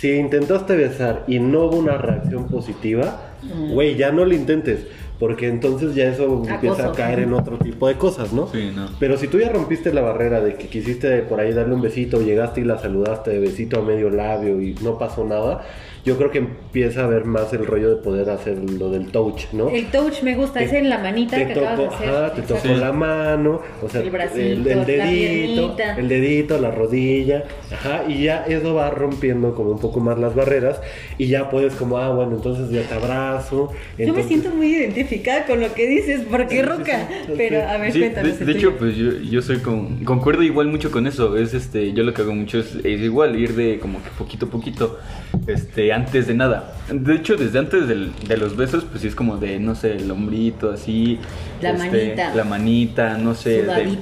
Si 0.00 0.10
intentaste 0.12 0.76
besar 0.76 1.24
y 1.26 1.38
no 1.38 1.66
hubo 1.66 1.76
una 1.76 1.98
reacción 1.98 2.46
positiva, 2.48 3.34
güey, 3.70 3.96
ya 3.96 4.12
no 4.12 4.24
lo 4.24 4.34
intentes. 4.34 4.86
porque 5.20 5.48
entonces 5.48 5.94
ya 5.94 6.08
eso 6.08 6.42
empieza 6.48 6.86
a 6.86 6.92
caer 6.92 7.18
en 7.20 7.34
otro 7.34 7.58
tipo 7.58 7.86
de 7.86 7.96
cosas, 7.96 8.32
¿no? 8.32 8.48
Sí, 8.48 8.72
no. 8.74 8.88
Pero 8.98 9.18
si 9.18 9.28
tú 9.28 9.38
ya 9.38 9.50
rompiste 9.50 9.92
la 9.92 10.00
barrera 10.00 10.40
de 10.40 10.54
que 10.54 10.68
quisiste 10.68 11.18
por 11.18 11.38
ahí 11.40 11.52
darle 11.52 11.74
un 11.74 11.82
besito, 11.82 12.22
llegaste 12.22 12.62
y 12.62 12.64
la 12.64 12.78
saludaste 12.78 13.30
de 13.30 13.38
besito 13.38 13.78
a 13.78 13.82
medio 13.82 14.08
labio 14.08 14.62
y 14.62 14.74
no 14.82 14.98
pasó 14.98 15.26
nada, 15.26 15.60
yo 16.04 16.16
creo 16.16 16.30
que 16.30 16.38
empieza 16.38 17.02
a 17.02 17.04
haber 17.04 17.24
más 17.24 17.52
el 17.52 17.66
rollo 17.66 17.90
de 17.90 17.96
poder 17.96 18.30
hacer 18.30 18.56
lo 18.78 18.90
del 18.90 19.12
touch, 19.12 19.44
¿no? 19.52 19.68
El 19.68 19.86
touch 19.90 20.22
me 20.22 20.34
gusta, 20.34 20.60
Te- 20.60 20.64
es 20.66 20.72
en 20.72 20.88
la 20.88 20.98
manita 20.98 21.36
te 21.36 21.46
que 21.46 21.54
tocó, 21.54 21.66
acabas 21.66 21.78
de 21.90 21.94
hacer. 21.96 22.08
ajá, 22.08 22.32
te 22.34 22.40
Exacto. 22.40 22.68
tocó 22.68 22.80
la 22.80 22.92
mano, 22.92 23.60
o 23.82 23.88
sea, 23.88 24.00
El 24.00 24.10
bracito, 24.10 24.40
el, 24.40 24.66
el 24.66 24.78
la 24.78 24.84
dedito, 24.84 25.76
piernita. 25.76 25.96
el 25.98 26.08
dedito, 26.08 26.58
la 26.58 26.70
rodilla, 26.70 27.44
ajá, 27.72 28.04
y 28.08 28.22
ya 28.24 28.44
eso 28.44 28.74
va 28.74 28.90
rompiendo 28.90 29.54
como 29.54 29.70
un 29.72 29.78
poco 29.78 30.00
más 30.00 30.18
las 30.18 30.34
barreras 30.34 30.80
y 31.18 31.26
ya 31.26 31.50
puedes 31.50 31.74
como, 31.74 31.98
ah, 31.98 32.10
bueno, 32.14 32.36
entonces 32.36 32.70
ya 32.70 32.82
te 32.88 32.94
abrazo. 32.94 33.68
Yo 33.70 33.98
me 33.98 34.04
entonces- 34.04 34.26
siento 34.26 34.50
muy 34.50 34.68
identificada 34.74 35.44
con 35.46 35.60
lo 35.60 35.72
que 35.74 35.86
dices, 35.86 36.22
porque 36.30 36.62
roca. 36.62 37.08
sí, 37.26 37.32
Pero 37.36 37.56
sí. 37.60 37.66
a 37.66 37.76
ver, 37.76 37.92
Sí, 37.92 37.98
cuéntanos. 38.00 38.38
de, 38.38 38.44
de 38.46 38.52
hecho, 38.52 38.76
pues 38.78 38.96
yo, 38.96 39.10
yo 39.18 39.42
soy 39.42 39.58
con, 39.58 40.04
concuerdo 40.04 40.42
igual 40.42 40.68
mucho 40.68 40.90
con 40.90 41.06
eso. 41.06 41.36
Es 41.36 41.52
este, 41.54 41.92
yo 41.92 42.04
lo 42.04 42.14
que 42.14 42.22
hago 42.22 42.34
mucho 42.34 42.58
es, 42.58 42.74
es 42.84 43.00
igual 43.00 43.38
ir 43.38 43.54
de 43.54 43.78
como 43.78 44.02
que 44.02 44.08
poquito 44.18 44.46
a 44.46 44.48
poquito, 44.50 44.98
este, 45.46 45.89
antes 45.92 46.26
de 46.26 46.34
nada. 46.34 46.72
De 46.92 47.14
hecho, 47.14 47.36
desde 47.36 47.58
antes 47.58 47.86
del- 47.88 48.12
de 48.26 48.36
los 48.36 48.56
besos, 48.56 48.84
pues 48.84 49.02
sí 49.02 49.08
es 49.08 49.14
como 49.14 49.36
de, 49.36 49.58
no 49.60 49.74
sé, 49.74 49.96
el 49.96 50.10
hombrito 50.10 50.70
así, 50.70 51.18
La 51.60 51.70
este, 51.70 51.86
manita. 51.90 52.34
la 52.34 52.44
manita, 52.44 53.18
no 53.18 53.34
sé, 53.34 53.62
de- 53.62 53.98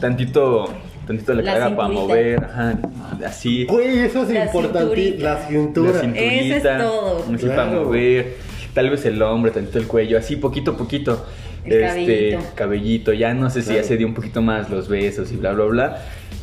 tantito, 0.00 0.72
tantito 1.06 1.34
la, 1.34 1.42
La 1.42 1.52
cara 1.54 1.76
para 1.76 1.88
mover, 1.88 2.44
ajá, 2.44 2.78
así. 3.26 3.64
Güey, 3.66 4.00
eso 4.00 4.22
es 4.22 4.30
La 4.30 4.44
importante, 4.44 4.78
cinturita. 4.96 5.24
la 5.24 5.46
cintura. 5.48 5.92
La 5.92 6.00
cinturita, 6.00 6.56
Eso 6.56 6.56
es 6.56 6.62
todo. 6.90 7.24
así 7.34 7.36
Claro. 7.46 7.56
para 7.56 7.70
mover, 7.82 8.36
tal 8.74 8.90
vez 8.90 9.04
el 9.06 9.22
hombro, 9.22 9.52
tantito 9.52 9.78
el 9.78 9.86
cuello, 9.86 10.18
así 10.18 10.36
poquito 10.36 10.72
a 10.72 10.76
poquito. 10.76 11.24
El 11.64 11.72
este, 11.82 11.86
cabellito. 11.88 12.38
cabellito, 12.54 13.12
ya 13.12 13.34
no 13.34 13.50
sé 13.50 13.60
si 13.62 13.74
ya 13.74 13.82
se 13.82 13.96
dio 13.96 14.06
un 14.06 14.14
poquito 14.14 14.40
más 14.40 14.70
los 14.70 14.88
besos 14.88 15.32
y 15.32 15.36
bla, 15.36 15.52
bla, 15.52 15.64
bla. 15.64 16.02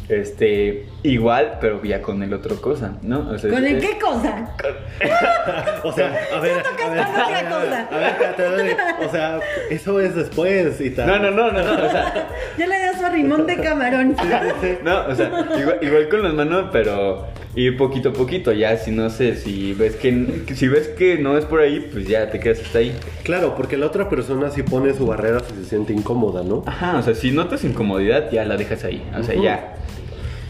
Este, 0.09 0.85
igual, 1.03 1.57
pero 1.61 1.81
ya 1.83 2.01
con 2.01 2.21
el 2.23 2.33
otro 2.33 2.59
cosa, 2.61 2.97
¿no? 3.03 3.29
O 3.29 3.37
sea, 3.37 3.49
¿Con 3.49 3.65
el 3.65 3.77
es- 3.77 3.85
qué 3.85 3.97
cosa? 3.99 4.49
O 5.83 5.91
sea, 5.91 6.13
a 6.33 6.39
ver, 6.39 6.51
a 6.53 6.59
ver, 6.59 6.63
con 6.63 6.85
a 6.85 6.89
ver, 6.89 6.99
a 7.01 7.27
ver, 7.27 7.45
cosa. 7.49 7.87
a 7.91 7.97
ver, 7.97 8.07
espérate, 8.09 8.45
a 8.45 8.49
ver, 8.51 8.77
o 9.05 9.11
sea, 9.11 9.39
eso 9.69 9.99
es 9.99 10.15
después 10.15 10.79
y 10.79 10.89
tal. 10.91 11.07
No, 11.07 11.19
no, 11.19 11.31
no, 11.31 11.51
no, 11.51 11.63
no, 11.63 11.85
o 11.85 11.89
sea, 11.89 12.29
Yo 12.57 12.67
le 12.67 12.79
das 12.79 13.03
a 13.03 13.09
rimón 13.09 13.45
de 13.47 13.57
camarón. 13.57 14.15
no, 14.83 15.07
o 15.07 15.15
sea, 15.15 15.27
igual, 15.59 15.79
igual 15.81 16.09
con 16.09 16.23
las 16.23 16.33
manos, 16.33 16.69
pero 16.71 17.27
ir 17.55 17.77
poquito 17.77 18.09
a 18.09 18.13
poquito, 18.13 18.51
ya 18.53 18.77
si 18.77 18.91
no 18.91 19.09
sé, 19.09 19.35
si 19.35 19.73
ves 19.73 19.95
que 19.95 20.43
si 20.55 20.67
ves 20.67 20.87
que 20.89 21.17
no 21.17 21.37
es 21.37 21.45
por 21.45 21.59
ahí, 21.61 21.79
pues 21.91 22.07
ya 22.07 22.29
te 22.29 22.39
quedas 22.39 22.61
hasta 22.61 22.79
ahí. 22.79 22.95
Claro, 23.23 23.55
porque 23.55 23.75
la 23.77 23.87
otra 23.87 24.09
persona 24.09 24.49
sí 24.51 24.63
pone 24.63 24.93
su 24.93 25.05
barrera 25.05 25.39
si 25.41 25.53
se 25.55 25.65
siente 25.69 25.91
incómoda, 25.93 26.43
¿no? 26.43 26.63
Ajá, 26.65 26.97
o 26.97 27.01
sea, 27.01 27.13
si 27.15 27.31
notas 27.31 27.63
incomodidad, 27.63 28.31
ya 28.31 28.45
la 28.45 28.55
dejas 28.57 28.83
ahí, 28.85 29.03
o 29.17 29.23
sea, 29.23 29.35
ya. 29.35 29.75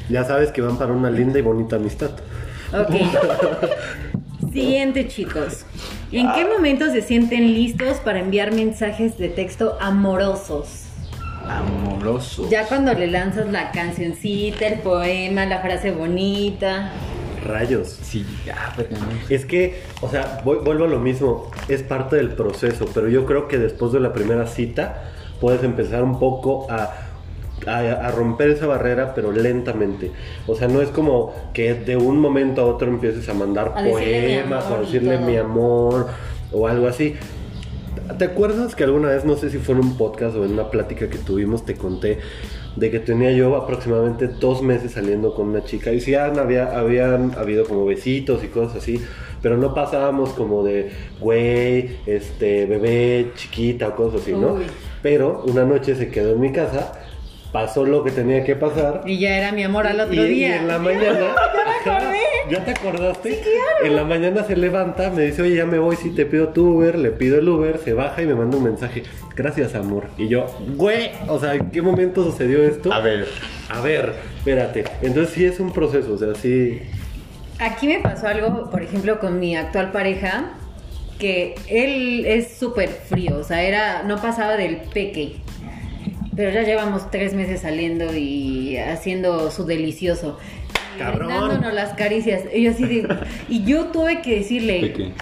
Ya 0.09 0.23
sabes 0.25 0.51
que 0.51 0.61
van 0.61 0.77
para 0.77 0.91
una 0.93 1.09
linda 1.09 1.39
y 1.39 1.41
bonita 1.41 1.75
amistad. 1.77 2.11
Ok. 2.73 2.95
Siguiente, 4.53 5.07
chicos. 5.07 5.65
¿En 6.11 6.31
qué 6.33 6.45
momentos 6.45 6.91
se 6.91 7.01
sienten 7.01 7.53
listos 7.53 7.97
para 7.97 8.19
enviar 8.19 8.53
mensajes 8.53 9.17
de 9.17 9.29
texto 9.29 9.77
amorosos? 9.81 10.83
Amoroso. 11.47 12.47
Ya 12.49 12.67
cuando 12.67 12.93
le 12.93 13.07
lanzas 13.07 13.47
la 13.51 13.71
cancioncita, 13.71 14.67
el 14.67 14.79
poema, 14.79 15.45
la 15.45 15.59
frase 15.61 15.91
bonita. 15.91 16.91
Rayos. 17.43 17.87
Sí, 18.01 18.25
ya, 18.45 18.73
pero 18.77 18.89
no. 18.91 19.07
Es 19.29 19.45
que, 19.45 19.81
o 20.01 20.09
sea, 20.09 20.41
voy- 20.45 20.59
vuelvo 20.63 20.85
a 20.85 20.87
lo 20.87 20.99
mismo, 20.99 21.51
es 21.67 21.81
parte 21.83 22.15
del 22.15 22.29
proceso, 22.29 22.85
pero 22.93 23.09
yo 23.09 23.25
creo 23.25 23.47
que 23.47 23.57
después 23.57 23.91
de 23.91 23.99
la 23.99 24.13
primera 24.13 24.45
cita 24.47 25.03
puedes 25.41 25.63
empezar 25.63 26.03
un 26.03 26.19
poco 26.19 26.67
a, 26.71 26.91
a, 27.67 27.77
a 28.07 28.11
romper 28.11 28.49
esa 28.49 28.67
barrera, 28.67 29.13
pero 29.13 29.31
lentamente. 29.31 30.11
O 30.47 30.55
sea, 30.55 30.67
no 30.67 30.81
es 30.81 30.89
como 30.89 31.33
que 31.53 31.73
de 31.75 31.95
un 31.97 32.19
momento 32.19 32.61
a 32.61 32.65
otro 32.65 32.87
empieces 32.89 33.27
a 33.29 33.33
mandar 33.33 33.73
A 33.75 33.83
poemas 33.83 34.65
o 34.69 34.75
a 34.75 34.79
decirle 34.81 35.17
mi 35.19 35.37
amor 35.37 36.07
o 36.51 36.67
algo 36.67 36.87
así. 36.87 37.15
¿Te 38.17 38.25
acuerdas 38.25 38.75
que 38.75 38.83
alguna 38.83 39.09
vez, 39.09 39.23
no 39.23 39.35
sé 39.37 39.49
si 39.49 39.59
fue 39.59 39.75
en 39.75 39.81
un 39.81 39.97
podcast 39.97 40.35
o 40.35 40.43
en 40.43 40.53
una 40.53 40.69
plática 40.69 41.09
que 41.09 41.17
tuvimos, 41.17 41.63
te 41.65 41.75
conté 41.75 42.17
de 42.75 42.89
que 42.91 42.99
tenía 42.99 43.31
yo 43.31 43.55
aproximadamente 43.55 44.27
dos 44.27 44.61
meses 44.63 44.91
saliendo 44.93 45.33
con 45.35 45.49
una 45.49 45.63
chica 45.63 45.91
y 45.91 46.01
sí 46.01 46.15
han- 46.15 46.39
había, 46.39 46.77
habían 46.77 47.33
habido 47.37 47.65
como 47.65 47.85
besitos 47.85 48.43
y 48.43 48.47
cosas 48.47 48.77
así, 48.77 48.99
pero 49.43 49.57
no 49.57 49.73
pasábamos 49.75 50.31
como 50.31 50.63
de 50.63 50.91
güey, 51.21 51.97
este, 52.07 52.65
bebé, 52.65 53.31
chiquita 53.35 53.89
o 53.89 53.95
cosas 53.95 54.21
así, 54.21 54.31
¿no? 54.33 54.53
Uy. 54.53 54.63
Pero 55.03 55.43
una 55.47 55.63
noche 55.65 55.95
se 55.95 56.09
quedó 56.09 56.31
en 56.33 56.39
mi 56.41 56.51
casa, 56.51 56.93
pasó 57.53 57.85
lo 57.85 58.03
que 58.03 58.11
tenía 58.11 58.43
que 58.43 58.55
pasar 58.55 59.03
Y 59.05 59.19
ya 59.19 59.37
era 59.37 59.51
mi 59.53 59.63
amor 59.63 59.87
al 59.87 59.99
otro 60.01 60.13
y, 60.15 60.19
y 60.19 60.27
día. 60.33 60.57
en 60.57 60.67
la 60.67 60.79
mañana. 60.79 61.33
¿Ya 62.49 62.65
te 62.65 62.71
acordaste? 62.71 63.41
En 63.83 63.95
la 63.95 64.03
mañana 64.03 64.43
se 64.43 64.55
levanta, 64.57 65.09
me 65.11 65.23
dice, 65.23 65.41
oye, 65.43 65.55
ya 65.55 65.65
me 65.65 65.79
voy, 65.79 65.95
si 65.95 66.09
te 66.09 66.25
pido 66.25 66.49
tu 66.49 66.77
Uber, 66.77 66.97
le 66.97 67.11
pido 67.11 67.39
el 67.39 67.47
Uber, 67.47 67.77
se 67.77 67.93
baja 67.93 68.21
y 68.21 68.25
me 68.25 68.35
manda 68.35 68.57
un 68.57 68.63
mensaje. 68.63 69.03
Gracias, 69.35 69.75
amor. 69.75 70.05
Y 70.17 70.27
yo, 70.27 70.45
güey, 70.75 71.11
o 71.27 71.39
sea, 71.39 71.53
¿en 71.55 71.71
qué 71.71 71.81
momento 71.81 72.23
sucedió 72.23 72.63
esto? 72.63 72.91
A 72.91 72.99
ver. 72.99 73.27
A 73.69 73.79
ver, 73.81 74.13
espérate. 74.37 74.83
Entonces 75.01 75.33
sí 75.33 75.45
es 75.45 75.59
un 75.59 75.71
proceso, 75.71 76.13
o 76.13 76.17
sea, 76.17 76.35
sí. 76.35 76.81
Aquí 77.59 77.87
me 77.87 77.99
pasó 77.99 78.27
algo, 78.27 78.69
por 78.69 78.81
ejemplo, 78.81 79.19
con 79.19 79.39
mi 79.39 79.55
actual 79.55 79.91
pareja, 79.91 80.51
que 81.19 81.55
él 81.69 82.25
es 82.25 82.57
súper 82.57 82.89
frío, 82.89 83.37
o 83.37 83.43
sea, 83.43 83.61
era, 83.63 84.03
no 84.03 84.21
pasaba 84.21 84.57
del 84.57 84.77
peque. 84.93 85.37
Pero 86.35 86.51
ya 86.51 86.63
llevamos 86.63 87.09
tres 87.11 87.33
meses 87.33 87.61
saliendo 87.61 88.15
y 88.15 88.77
haciendo 88.77 89.51
su 89.51 89.65
delicioso. 89.65 90.37
Cabrón. 90.97 91.29
Dándonos 91.29 91.73
las 91.73 91.93
caricias. 91.93 92.43
Y 92.53 92.63
yo 92.63 92.71
así 92.71 92.85
de- 92.85 93.07
y 93.49 93.63
yo 93.63 93.85
tuve 93.87 94.21
que 94.21 94.35
decirle, 94.37 95.13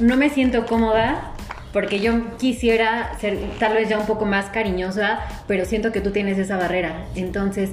no 0.00 0.16
me 0.16 0.30
siento 0.30 0.66
cómoda 0.66 1.32
porque 1.72 2.00
yo 2.00 2.36
quisiera 2.38 3.16
ser 3.20 3.38
tal 3.58 3.74
vez 3.74 3.88
ya 3.88 3.98
un 3.98 4.06
poco 4.06 4.24
más 4.26 4.46
cariñosa, 4.46 5.20
pero 5.46 5.64
siento 5.64 5.92
que 5.92 6.00
tú 6.00 6.10
tienes 6.10 6.38
esa 6.38 6.56
barrera. 6.56 7.06
Entonces, 7.14 7.70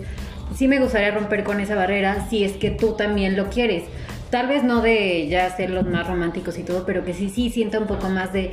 sí 0.56 0.68
me 0.68 0.80
gustaría 0.80 1.12
romper 1.12 1.44
con 1.44 1.60
esa 1.60 1.76
barrera 1.76 2.28
si 2.30 2.44
es 2.44 2.54
que 2.54 2.70
tú 2.70 2.94
también 2.94 3.36
lo 3.36 3.50
quieres. 3.50 3.84
Tal 4.30 4.48
vez 4.48 4.64
no 4.64 4.82
de 4.82 5.28
ya 5.30 5.50
ser 5.56 5.70
los 5.70 5.86
más 5.88 6.06
románticos 6.08 6.58
y 6.60 6.64
todo, 6.64 6.86
pero 6.86 7.04
que 7.06 7.14
sí, 7.14 7.30
sí 7.30 7.50
sienta 7.50 7.80
un 7.80 7.88
poco 7.88 8.10
más 8.10 8.34
de 8.34 8.52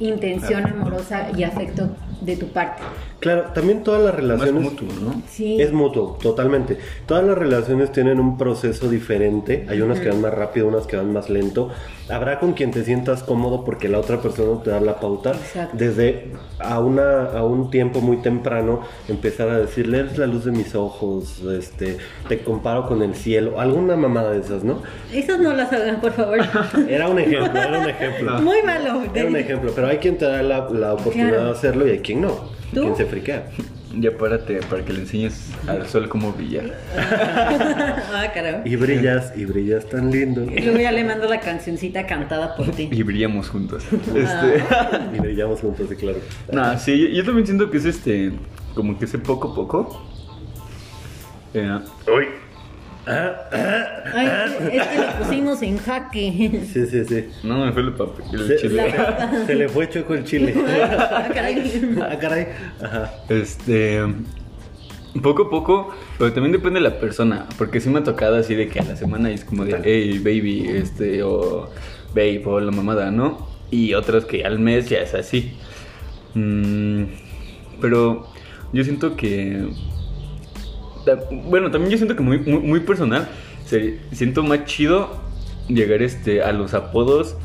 intención 0.00 0.66
amorosa 0.66 1.28
y 1.36 1.44
afecto 1.44 1.90
de 2.24 2.36
tu 2.36 2.46
parte. 2.46 2.82
Claro, 3.20 3.44
también 3.54 3.82
todas 3.82 4.02
las 4.02 4.14
relaciones. 4.14 4.62
mutuo, 4.62 4.88
¿no? 5.02 5.22
Sí. 5.28 5.60
Es 5.60 5.72
mutuo, 5.72 6.18
totalmente. 6.22 6.76
Todas 7.06 7.24
las 7.24 7.38
relaciones 7.38 7.90
tienen 7.90 8.20
un 8.20 8.36
proceso 8.36 8.88
diferente. 8.90 9.64
Hay 9.68 9.80
unas 9.80 10.00
que 10.00 10.10
van 10.10 10.20
más 10.20 10.34
rápido, 10.34 10.68
unas 10.68 10.86
que 10.86 10.96
van 10.96 11.12
más 11.12 11.30
lento. 11.30 11.70
Habrá 12.10 12.38
con 12.38 12.52
quien 12.52 12.70
te 12.70 12.84
sientas 12.84 13.22
cómodo 13.22 13.64
porque 13.64 13.88
la 13.88 13.98
otra 13.98 14.20
persona 14.20 14.62
te 14.62 14.68
da 14.70 14.80
la 14.80 15.00
pauta. 15.00 15.30
Exacto. 15.30 15.74
Desde 15.78 16.32
a, 16.58 16.80
una, 16.80 17.24
a 17.30 17.44
un 17.44 17.70
tiempo 17.70 18.02
muy 18.02 18.18
temprano 18.18 18.80
empezar 19.08 19.48
a 19.48 19.58
decirle, 19.58 20.00
eres 20.00 20.18
la 20.18 20.26
luz 20.26 20.44
de 20.44 20.50
mis 20.52 20.74
ojos, 20.74 21.40
este, 21.58 21.96
te 22.28 22.40
comparo 22.40 22.86
con 22.86 23.02
el 23.02 23.14
cielo, 23.14 23.58
alguna 23.58 23.96
mamada 23.96 24.32
de 24.32 24.40
esas, 24.40 24.64
¿no? 24.64 24.82
Esas 25.14 25.40
no 25.40 25.54
las 25.54 25.72
hagan, 25.72 26.00
por 26.02 26.12
favor. 26.12 26.38
Era 26.88 27.08
un 27.08 27.18
ejemplo, 27.18 27.58
era 27.58 27.78
un 27.78 27.88
ejemplo. 27.88 28.38
Muy 28.42 28.60
malo. 28.62 29.02
Era 29.14 29.26
un 29.28 29.36
ejemplo, 29.36 29.72
pero 29.74 29.86
hay 29.86 29.96
quien 29.96 30.18
te 30.18 30.26
da 30.26 30.42
la, 30.42 30.68
la 30.68 30.92
oportunidad 30.92 31.28
Claro. 31.30 31.44
de 31.46 31.50
hacerlo 31.52 31.86
y 31.86 31.90
hay 31.92 31.98
quien 32.00 32.20
no. 32.20 32.52
¿Tú? 32.74 32.82
Quien 32.82 32.96
se 32.96 33.06
friquea. 33.06 33.50
Ya 33.96 34.10
párate 34.10 34.58
para 34.68 34.84
que 34.84 34.92
le 34.92 35.02
enseñes 35.02 35.52
al 35.68 35.86
sol 35.86 36.08
cómo 36.08 36.32
brillar. 36.32 36.76
ah, 36.96 38.26
caramba. 38.34 38.68
Y 38.68 38.74
brillas, 38.74 39.32
y 39.36 39.44
brillas 39.44 39.88
tan 39.88 40.10
lindo. 40.10 40.42
Y 40.42 40.62
luego 40.62 40.80
ya 40.80 40.90
le 40.90 41.04
mando 41.04 41.28
la 41.28 41.38
cancioncita 41.38 42.04
cantada 42.04 42.56
por 42.56 42.72
ti. 42.72 42.88
Y 42.90 43.02
brillamos 43.04 43.50
juntos. 43.50 43.84
Este. 43.92 44.64
Y 45.14 45.20
brillamos 45.20 45.60
juntos, 45.60 45.86
sí, 45.88 45.94
claro. 45.94 46.18
No, 46.52 46.76
sí, 46.76 47.00
yo, 47.00 47.08
yo 47.08 47.24
también 47.24 47.46
siento 47.46 47.70
que 47.70 47.76
es 47.76 47.84
este. 47.84 48.32
Como 48.74 48.98
que 48.98 49.04
ese 49.04 49.18
poco 49.18 49.52
a 49.52 49.54
poco. 49.54 50.02
Eh, 51.54 51.78
uy. 52.08 52.26
Ay, 53.06 54.28
es 54.72 54.86
que 54.86 54.98
lo 54.98 55.12
pusimos 55.24 55.62
en 55.62 55.78
jaque. 55.78 56.60
Sí, 56.72 56.86
sí, 56.86 57.04
sí. 57.04 57.24
No, 57.42 57.64
me 57.64 57.72
fue 57.72 57.82
el 57.82 57.92
papel. 57.92 58.24
El 58.32 58.46
Se, 58.48 58.56
chile. 58.56 58.94
se- 59.40 59.46
se 59.46 59.54
le 59.54 59.68
fue 59.68 59.88
choco 59.88 60.14
el 60.14 60.24
chile. 60.24 60.54
Ah, 60.66 61.28
caray. 61.32 61.96
ah, 62.02 62.16
caray. 62.18 62.46
Ajá. 62.82 63.12
Este. 63.28 64.00
Poco 65.22 65.44
a 65.44 65.50
poco, 65.50 65.94
pero 66.18 66.32
también 66.32 66.52
depende 66.52 66.80
de 66.80 66.88
la 66.88 66.98
persona. 66.98 67.46
Porque 67.56 67.80
sí 67.80 67.88
me 67.88 68.00
ha 68.00 68.04
tocado 68.04 68.36
así 68.36 68.54
de 68.54 68.68
que 68.68 68.80
a 68.80 68.84
la 68.84 68.96
semana 68.96 69.30
es 69.30 69.44
como 69.44 69.64
de, 69.64 69.78
hey, 69.84 70.18
baby, 70.18 70.66
este, 70.68 71.22
o 71.22 71.70
babe, 72.14 72.42
o 72.44 72.58
la 72.60 72.72
mamada, 72.72 73.10
¿no? 73.12 73.48
Y 73.70 73.94
otras 73.94 74.24
que 74.24 74.44
al 74.44 74.58
mes 74.58 74.88
ya 74.88 74.98
es 74.98 75.14
así. 75.14 75.52
Mm, 76.34 77.04
pero 77.80 78.26
yo 78.72 78.82
siento 78.84 79.14
que. 79.16 79.68
Bueno, 81.46 81.70
también 81.70 81.90
yo 81.90 81.96
siento 81.98 82.16
que 82.16 82.22
muy, 82.22 82.38
muy, 82.40 82.60
muy 82.60 82.80
personal. 82.80 83.28
se- 83.66 83.98
siento 84.12 84.42
más 84.42 84.64
chido 84.66 85.20
llegar 85.68 86.02
este, 86.02 86.42
a 86.42 86.52
los 86.52 86.74
apodos 86.74 87.36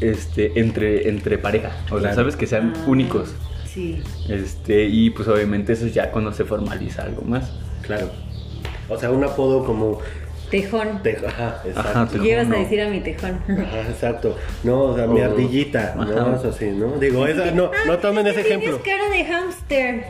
este, 0.00 0.58
entre, 0.60 1.08
entre 1.08 1.38
pareja. 1.38 1.70
O 1.90 2.00
sea, 2.00 2.14
sabes 2.14 2.36
que 2.36 2.46
sean 2.46 2.72
Ah, 2.76 2.84
únicos. 2.86 3.34
Sí. 3.66 4.02
Este, 4.28 4.84
y 4.84 5.10
pues 5.10 5.28
obviamente 5.28 5.72
eso 5.72 5.86
es 5.86 5.94
ya 5.94 6.10
cuando 6.10 6.32
se 6.32 6.44
formaliza 6.44 7.02
algo 7.04 7.22
más. 7.22 7.52
Claro. 7.82 8.10
O 8.88 8.98
sea, 8.98 9.10
un 9.10 9.24
apodo 9.24 9.64
como... 9.64 10.00
Tejón. 10.50 11.00
te- 11.04 11.16
Ajá, 11.24 11.62
exacto. 11.64 11.90
Ajá, 11.90 12.06
te- 12.08 12.18
Llevas 12.18 12.48
no. 12.48 12.56
a 12.56 12.58
decir 12.58 12.80
a 12.82 12.88
mi 12.90 12.98
tejón. 13.00 13.38
Ajá, 13.48 13.82
exacto. 13.88 14.36
No, 14.64 14.80
o 14.82 14.96
sea, 14.96 15.06
mi 15.06 15.20
O- 15.20 15.24
ardillita, 15.24 15.94
¿no? 15.96 16.02
Ajá. 16.02 16.36
Es 16.36 16.44
así, 16.44 16.66
¿no? 16.72 16.98
Digo, 16.98 17.24
esa, 17.26 17.52
no, 17.52 17.70
no 17.86 17.98
tomen 17.98 18.26
ese 18.26 18.40
ejemplo. 18.40 18.76
Tienes 18.78 18.98
cara 19.00 19.16
de 19.16 19.24
hámster. 19.24 20.04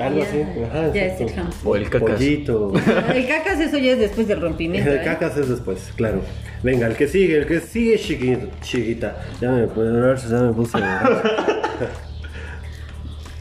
Algo 0.00 0.22
así. 0.22 0.42
Ajá, 0.42 0.92
ya 0.92 1.04
es 1.06 1.20
el. 1.20 1.30
O 1.64 1.76
el 1.76 1.90
cacas. 1.90 2.10
Pollito. 2.10 2.72
El 3.14 3.26
cacas 3.28 3.60
eso 3.60 3.78
ya 3.78 3.92
es 3.92 3.98
después 3.98 4.26
del 4.28 4.40
rompimiento. 4.40 4.90
El 4.90 4.98
¿eh? 4.98 5.04
cacas 5.04 5.36
es 5.36 5.48
después, 5.48 5.92
claro. 5.96 6.22
Venga, 6.62 6.86
el 6.86 6.94
que 6.96 7.08
sigue, 7.08 7.38
el 7.38 7.46
que 7.46 7.60
sigue, 7.60 7.98
chiquito, 7.98 8.48
chiquita. 8.62 9.16
Ya 9.40 9.50
me, 9.50 9.66
ya 9.66 10.38
me 10.42 10.52
puse. 10.52 10.78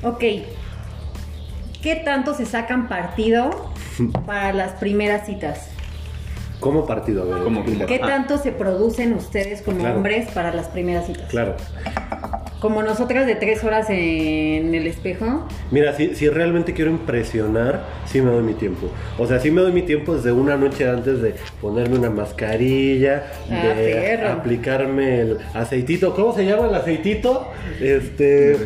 Ok. 0.01 0.19
¿Qué 1.81 1.95
tanto 2.05 2.33
se 2.33 2.45
sacan 2.45 2.87
partido 2.87 3.71
para 4.25 4.53
las 4.53 4.73
primeras 4.73 5.25
citas? 5.25 5.67
¿Cómo 6.59 6.85
partido? 6.85 7.23
A 7.23 7.35
ver, 7.35 7.43
¿Cómo, 7.43 7.59
explica. 7.61 7.85
¿Qué 7.85 7.99
Ah. 8.01 8.07
tanto 8.07 8.37
se 8.37 8.51
producen 8.51 9.13
ustedes 9.13 9.61
como 9.61 9.79
Claro. 9.79 9.97
hombres 9.97 10.29
para 10.31 10.53
las 10.53 10.67
primeras 10.67 11.05
citas? 11.05 11.29
Claro. 11.29 11.55
Como 12.59 12.83
nosotras 12.83 13.25
de 13.25 13.35
tres 13.35 13.63
horas 13.63 13.89
en 13.89 14.75
el 14.75 14.85
espejo. 14.85 15.47
Mira, 15.71 15.93
si, 15.93 16.13
si 16.15 16.27
realmente 16.27 16.73
quiero 16.73 16.91
impresionar, 16.91 17.85
sí 18.05 18.21
me 18.21 18.31
doy 18.31 18.43
mi 18.43 18.53
tiempo. 18.53 18.91
O 19.17 19.25
sea, 19.25 19.39
sí 19.39 19.49
me 19.49 19.61
doy 19.61 19.71
mi 19.71 19.83
tiempo 19.83 20.15
desde 20.15 20.33
una 20.33 20.57
noche 20.57 20.89
antes 20.89 21.21
de 21.21 21.35
ponerme 21.61 21.97
una 21.97 22.09
mascarilla, 22.09 23.23
Ah, 23.49 23.73
de 23.75 23.93
perro. 23.93 24.29
aplicarme 24.33 25.21
el 25.21 25.37
aceitito. 25.53 26.13
¿Cómo 26.13 26.33
se 26.35 26.45
llama 26.45 26.67
el 26.67 26.75
aceitito? 26.75 27.47
Este. 27.79 28.57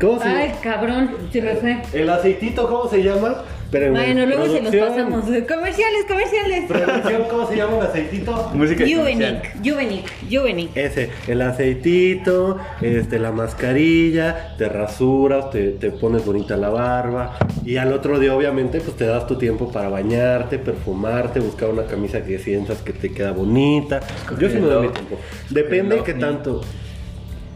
¿Cómo 0.00 0.20
se 0.22 0.28
Ay, 0.28 0.52
cabrón, 0.62 1.10
se 1.30 1.42
me 1.42 1.54
fue. 1.56 1.76
El 1.92 2.08
aceitito, 2.08 2.66
¿cómo 2.68 2.88
se 2.88 3.02
llama? 3.02 3.42
Bueno, 3.70 4.24
luego 4.24 4.46
se 4.46 4.62
los 4.62 4.74
pasamos. 4.74 5.24
Comerciales, 5.24 6.04
comerciales. 6.08 6.64
Producción, 6.68 7.24
¿cómo 7.28 7.46
se 7.46 7.56
llama 7.56 7.76
el 7.76 7.82
aceitito? 7.82 8.50
Música. 8.54 8.84
Juvenic, 8.86 9.56
Juvenic, 9.62 10.06
Juvenic. 10.30 10.70
Ese, 10.74 11.10
el 11.26 11.42
aceitito, 11.42 12.56
este, 12.80 13.18
la 13.18 13.30
mascarilla, 13.30 14.54
te 14.56 14.70
rasuras, 14.70 15.50
te, 15.50 15.72
te 15.72 15.90
pones 15.90 16.24
bonita 16.24 16.56
la 16.56 16.70
barba 16.70 17.36
y 17.62 17.76
al 17.76 17.92
otro 17.92 18.18
día 18.18 18.34
obviamente 18.34 18.80
pues 18.80 18.96
te 18.96 19.04
das 19.06 19.26
tu 19.26 19.36
tiempo 19.36 19.70
para 19.70 19.90
bañarte, 19.90 20.58
perfumarte, 20.58 21.40
buscar 21.40 21.68
una 21.68 21.84
camisa 21.84 22.22
que 22.24 22.38
sientas 22.38 22.78
que 22.80 22.94
te 22.94 23.12
queda 23.12 23.32
bonita. 23.32 24.00
Yo 24.38 24.48
sí 24.48 24.54
me 24.54 24.60
doy 24.62 24.86
mi 24.86 24.92
tiempo. 24.94 25.18
Depende 25.50 26.00
ovni. 26.00 26.14
tanto. 26.14 26.62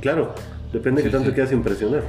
Claro, 0.02 0.34
depende 0.72 1.00
Sí, 1.00 1.06
qué 1.08 1.12
tanto 1.12 1.30
sí. 1.30 1.34
quieras 1.34 1.52
impresionar. 1.52 2.02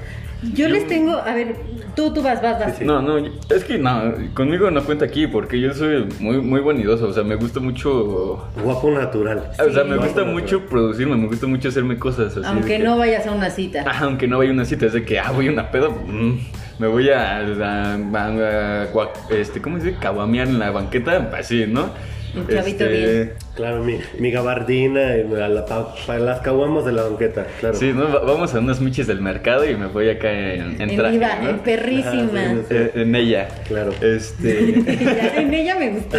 Yo 0.53 0.67
les 0.67 0.87
tengo, 0.87 1.13
a 1.17 1.33
ver, 1.33 1.55
tú, 1.95 2.13
tú 2.13 2.21
vas, 2.21 2.41
vas, 2.41 2.59
vas. 2.59 2.71
Sí, 2.73 2.79
sí. 2.79 2.85
No, 2.85 3.01
no, 3.01 3.17
es 3.17 3.63
que 3.63 3.77
no, 3.77 4.13
conmigo 4.33 4.69
no 4.71 4.83
cuenta 4.83 5.05
aquí 5.05 5.27
porque 5.27 5.59
yo 5.59 5.73
soy 5.73 6.07
muy, 6.19 6.41
muy 6.41 6.59
vanidoso, 6.59 7.07
o 7.07 7.13
sea, 7.13 7.23
me 7.23 7.35
gusta 7.35 7.59
mucho... 7.59 8.45
Guapo 8.61 8.91
natural. 8.91 9.49
O 9.53 9.71
sea, 9.71 9.83
me 9.83 9.95
gusta 9.95 10.21
natural. 10.21 10.33
mucho 10.33 10.65
producirme, 10.65 11.15
me 11.15 11.27
gusta 11.27 11.47
mucho 11.47 11.69
hacerme 11.69 11.97
cosas 11.97 12.35
así. 12.35 12.45
Aunque 12.45 12.77
que- 12.77 12.83
no 12.83 12.97
vayas 12.97 13.25
a 13.25 13.31
una 13.31 13.49
cita. 13.49 13.83
Ah, 13.87 13.99
aunque 14.03 14.27
no 14.27 14.37
vaya 14.37 14.49
a 14.51 14.53
una 14.53 14.65
cita, 14.65 14.85
es 14.87 14.93
de 14.93 15.05
que, 15.05 15.19
ah, 15.19 15.31
voy 15.31 15.47
a 15.47 15.51
una 15.51 15.71
peda, 15.71 15.89
mm, 15.89 16.39
me 16.79 16.87
voy 16.87 17.09
a, 17.09 17.37
a- 17.37 17.39
a- 17.39 17.93
a- 17.95 18.91
gua- 18.93 19.11
este, 19.29 19.61
¿cómo 19.61 19.79
se 19.79 19.85
dice? 19.87 19.97
Caguamear 19.99 20.47
en 20.47 20.59
la 20.59 20.71
banqueta, 20.71 21.29
así, 21.37 21.65
¿no? 21.67 21.89
Un 22.35 22.47
chavito 22.47 22.83
Este, 22.85 22.87
bien. 23.15 23.33
Claro, 23.55 23.83
mi, 23.83 23.97
mi 24.19 24.31
gabardina 24.31 25.15
y 25.17 25.27
la- 25.27 25.47
la- 25.49 25.65
pa- 25.65 25.93
las 26.17 26.39
caguamos 26.41 26.83
de 26.85 26.91
la 26.91 27.03
banqueta, 27.03 27.45
claro. 27.59 27.75
Sí, 27.75 27.91
Vamos 27.91 28.53
a 28.55 28.59
unas 28.59 28.81
miches 28.81 29.05
del 29.07 29.21
mercado 29.21 29.69
y 29.69 29.75
me 29.75 29.85
voy 29.87 30.09
acá 30.09 30.31
en, 30.31 30.81
en 30.81 30.89
En 30.89 30.95
traje, 30.95 31.11
viva, 31.13 31.35
¿no? 31.41 31.49
en 31.49 31.59
perrísima. 31.59 32.41
Sí, 32.67 32.73
Eh, 32.75 32.91
en 32.95 33.15
ella. 33.15 33.47
Claro. 33.67 33.91
Este, 34.01 34.73
en 35.41 35.53
ella 35.53 35.75
me 35.77 35.89
gustó. 35.91 36.17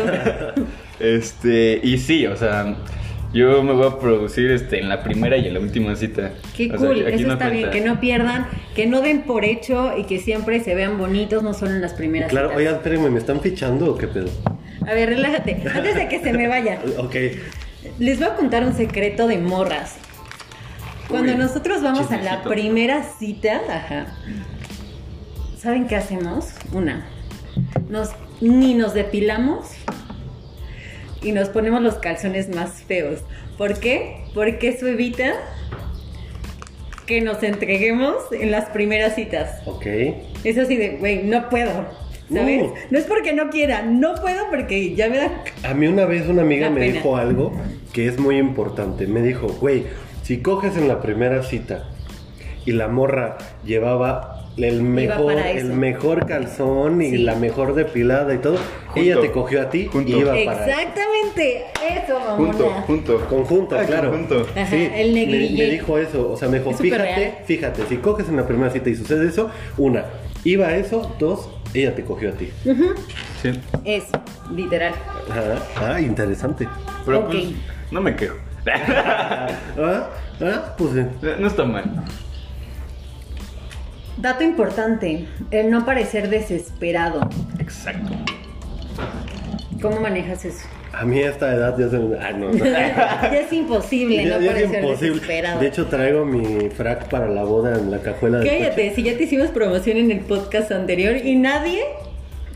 este, 1.00 1.80
y 1.82 1.98
sí, 1.98 2.26
o 2.26 2.36
sea, 2.36 2.76
yo 3.32 3.62
me 3.64 3.72
voy 3.72 3.86
a 3.88 3.98
producir 3.98 4.50
este, 4.52 4.78
en 4.78 4.88
la 4.88 5.02
primera 5.02 5.36
y 5.36 5.48
en 5.48 5.54
la 5.54 5.60
última 5.60 5.96
cita. 5.96 6.30
Qué 6.56 6.70
O 6.72 6.78
sea, 6.78 6.88
cool, 6.88 7.04
aquí 7.06 7.16
eso 7.16 7.26
no 7.26 7.32
está 7.32 7.48
bien, 7.48 7.70
que 7.70 7.80
no 7.80 7.98
pierdan, 7.98 8.46
que 8.76 8.86
no 8.86 9.00
den 9.00 9.22
por 9.22 9.44
hecho 9.44 9.94
y 9.98 10.04
que 10.04 10.20
siempre 10.20 10.60
se 10.60 10.74
vean 10.76 10.96
bonitos, 10.98 11.42
no 11.42 11.52
solo 11.54 11.72
en 11.72 11.80
las 11.80 11.94
primeras 11.94 12.30
Claro, 12.30 12.48
citas. 12.50 12.58
oigan, 12.58 12.74
espérenme, 12.76 13.10
¿me 13.10 13.18
están 13.18 13.40
fichando 13.40 13.90
o 13.92 13.98
qué 13.98 14.06
pedo? 14.06 14.28
A 14.86 14.94
ver, 14.94 15.08
relájate, 15.10 15.62
antes 15.74 15.94
de 15.94 16.08
que 16.08 16.20
se 16.20 16.32
me 16.32 16.48
vaya. 16.48 16.80
Ok. 16.98 17.16
Les 17.98 18.18
voy 18.18 18.28
a 18.28 18.34
contar 18.34 18.64
un 18.64 18.74
secreto 18.74 19.26
de 19.26 19.38
morras. 19.38 19.96
Cuando 21.08 21.32
Uy, 21.32 21.38
nosotros 21.38 21.82
vamos 21.82 22.10
a 22.10 22.16
la 22.16 22.42
primera 22.42 23.02
cita, 23.02 23.60
ajá, 23.68 24.06
¿saben 25.58 25.86
qué 25.86 25.96
hacemos? 25.96 26.48
Una, 26.72 27.06
nos, 27.88 28.10
ni 28.40 28.74
nos 28.74 28.94
depilamos 28.94 29.72
y 31.22 31.32
nos 31.32 31.50
ponemos 31.50 31.82
los 31.82 31.96
calzones 31.96 32.48
más 32.54 32.82
feos. 32.84 33.20
¿Por 33.58 33.78
qué? 33.80 34.24
Porque 34.34 34.68
eso 34.68 34.86
evita 34.86 35.34
que 37.06 37.20
nos 37.20 37.42
entreguemos 37.42 38.16
en 38.32 38.50
las 38.50 38.70
primeras 38.70 39.14
citas. 39.14 39.60
Ok. 39.66 39.86
Es 40.42 40.58
así 40.58 40.76
de, 40.76 40.96
güey, 40.96 41.22
no 41.22 41.48
puedo. 41.48 42.03
¿Sabes? 42.40 42.62
Uh. 42.62 42.74
No 42.90 42.98
es 42.98 43.04
porque 43.04 43.32
no 43.32 43.50
quiera, 43.50 43.82
no 43.82 44.14
puedo 44.16 44.48
porque 44.50 44.94
ya 44.94 45.08
me 45.08 45.18
da 45.18 45.30
A 45.62 45.74
mí 45.74 45.86
una 45.86 46.04
vez 46.04 46.26
una 46.28 46.42
amiga 46.42 46.70
me 46.70 46.80
pena. 46.80 46.92
dijo 46.94 47.16
algo 47.16 47.52
que 47.92 48.06
es 48.06 48.18
muy 48.18 48.38
importante. 48.38 49.06
Me 49.06 49.22
dijo, 49.22 49.46
güey, 49.60 49.84
si 50.22 50.38
coges 50.42 50.76
en 50.76 50.88
la 50.88 51.00
primera 51.00 51.42
cita 51.42 51.88
y 52.66 52.72
la 52.72 52.88
morra 52.88 53.36
llevaba 53.64 54.30
el 54.56 54.82
mejor, 54.82 55.32
el 55.34 55.72
mejor 55.72 56.26
calzón 56.26 57.02
y 57.02 57.10
Sí. 57.10 57.18
la 57.18 57.34
mejor 57.34 57.74
depilada 57.74 58.32
y 58.34 58.38
todo, 58.38 58.56
Junto. 58.86 59.00
ella 59.00 59.20
te 59.20 59.32
cogió 59.32 59.60
a 59.60 59.68
ti 59.68 59.86
Junto. 59.90 60.10
y 60.12 60.14
iba 60.20 60.30
para 60.30 60.64
Exactamente, 60.64 61.64
eso, 62.04 62.20
mamona. 62.20 62.52
Junto, 62.52 62.70
junto. 62.86 63.20
Conjunto, 63.28 63.76
Ah, 63.78 63.82
claro. 63.84 64.10
conjunto. 64.10 64.46
Ajá, 64.54 64.66
Sí, 64.70 64.88
el 64.94 65.12
me, 65.12 65.26
me 65.26 65.70
dijo 65.70 65.98
eso. 65.98 66.30
O 66.30 66.36
sea, 66.36 66.48
me 66.48 66.58
dijo, 66.60 66.72
fíjate, 66.72 67.02
real. 67.02 67.32
fíjate, 67.44 67.82
si 67.88 67.96
coges 67.96 68.28
en 68.28 68.36
la 68.36 68.46
primera 68.46 68.70
cita 68.70 68.88
y 68.90 68.94
sucede 68.94 69.26
eso, 69.28 69.50
una, 69.76 70.04
iba 70.44 70.68
a 70.68 70.76
eso, 70.76 71.12
dos, 71.18 71.48
ella 71.74 71.94
te 71.94 72.04
cogió 72.04 72.30
a 72.30 72.32
ti. 72.32 72.50
Sí. 73.42 73.60
Es, 73.84 74.04
literal. 74.50 74.94
Ajá. 75.30 75.94
Ah, 75.94 76.00
interesante. 76.00 76.68
Pero 77.04 77.26
pues, 77.26 77.48
no 77.90 78.00
me 78.00 78.14
quejo. 78.16 78.36
Ah, 78.66 80.08
ah, 80.40 80.74
pues 80.78 80.96
eh, 80.96 81.36
no 81.38 81.48
está 81.48 81.64
mal. 81.64 82.04
Dato 84.16 84.42
importante, 84.42 85.26
el 85.50 85.70
no 85.70 85.84
parecer 85.84 86.30
desesperado. 86.30 87.28
Exacto. 87.58 88.12
¿Cómo 89.82 90.00
manejas 90.00 90.44
eso? 90.44 90.66
A 90.98 91.04
mí 91.04 91.20
a 91.22 91.30
esta 91.30 91.54
edad 91.54 91.76
ya 91.78 91.88
se 91.88 91.98
me... 91.98 92.16
Ah, 92.18 92.32
no. 92.32 92.52
ya 92.54 93.40
es 93.40 93.52
imposible 93.52 94.24
Ya- 94.24 94.38
no 94.38 94.44
ya 94.44 94.58
es 94.58 94.72
imposible. 94.72 95.20
De 95.60 95.66
hecho, 95.66 95.86
traigo 95.86 96.24
mi 96.24 96.70
frac 96.70 97.08
para 97.08 97.28
la 97.28 97.44
boda 97.44 97.78
en 97.78 97.90
la 97.90 98.00
cajuela 98.00 98.38
del 98.38 98.48
Cállate, 98.48 98.94
si 98.94 99.02
ya 99.02 99.16
te 99.16 99.24
hicimos 99.24 99.48
promoción 99.48 99.96
en 99.98 100.10
el 100.10 100.20
podcast 100.20 100.72
anterior 100.72 101.16
y 101.16 101.36
nadie 101.36 101.82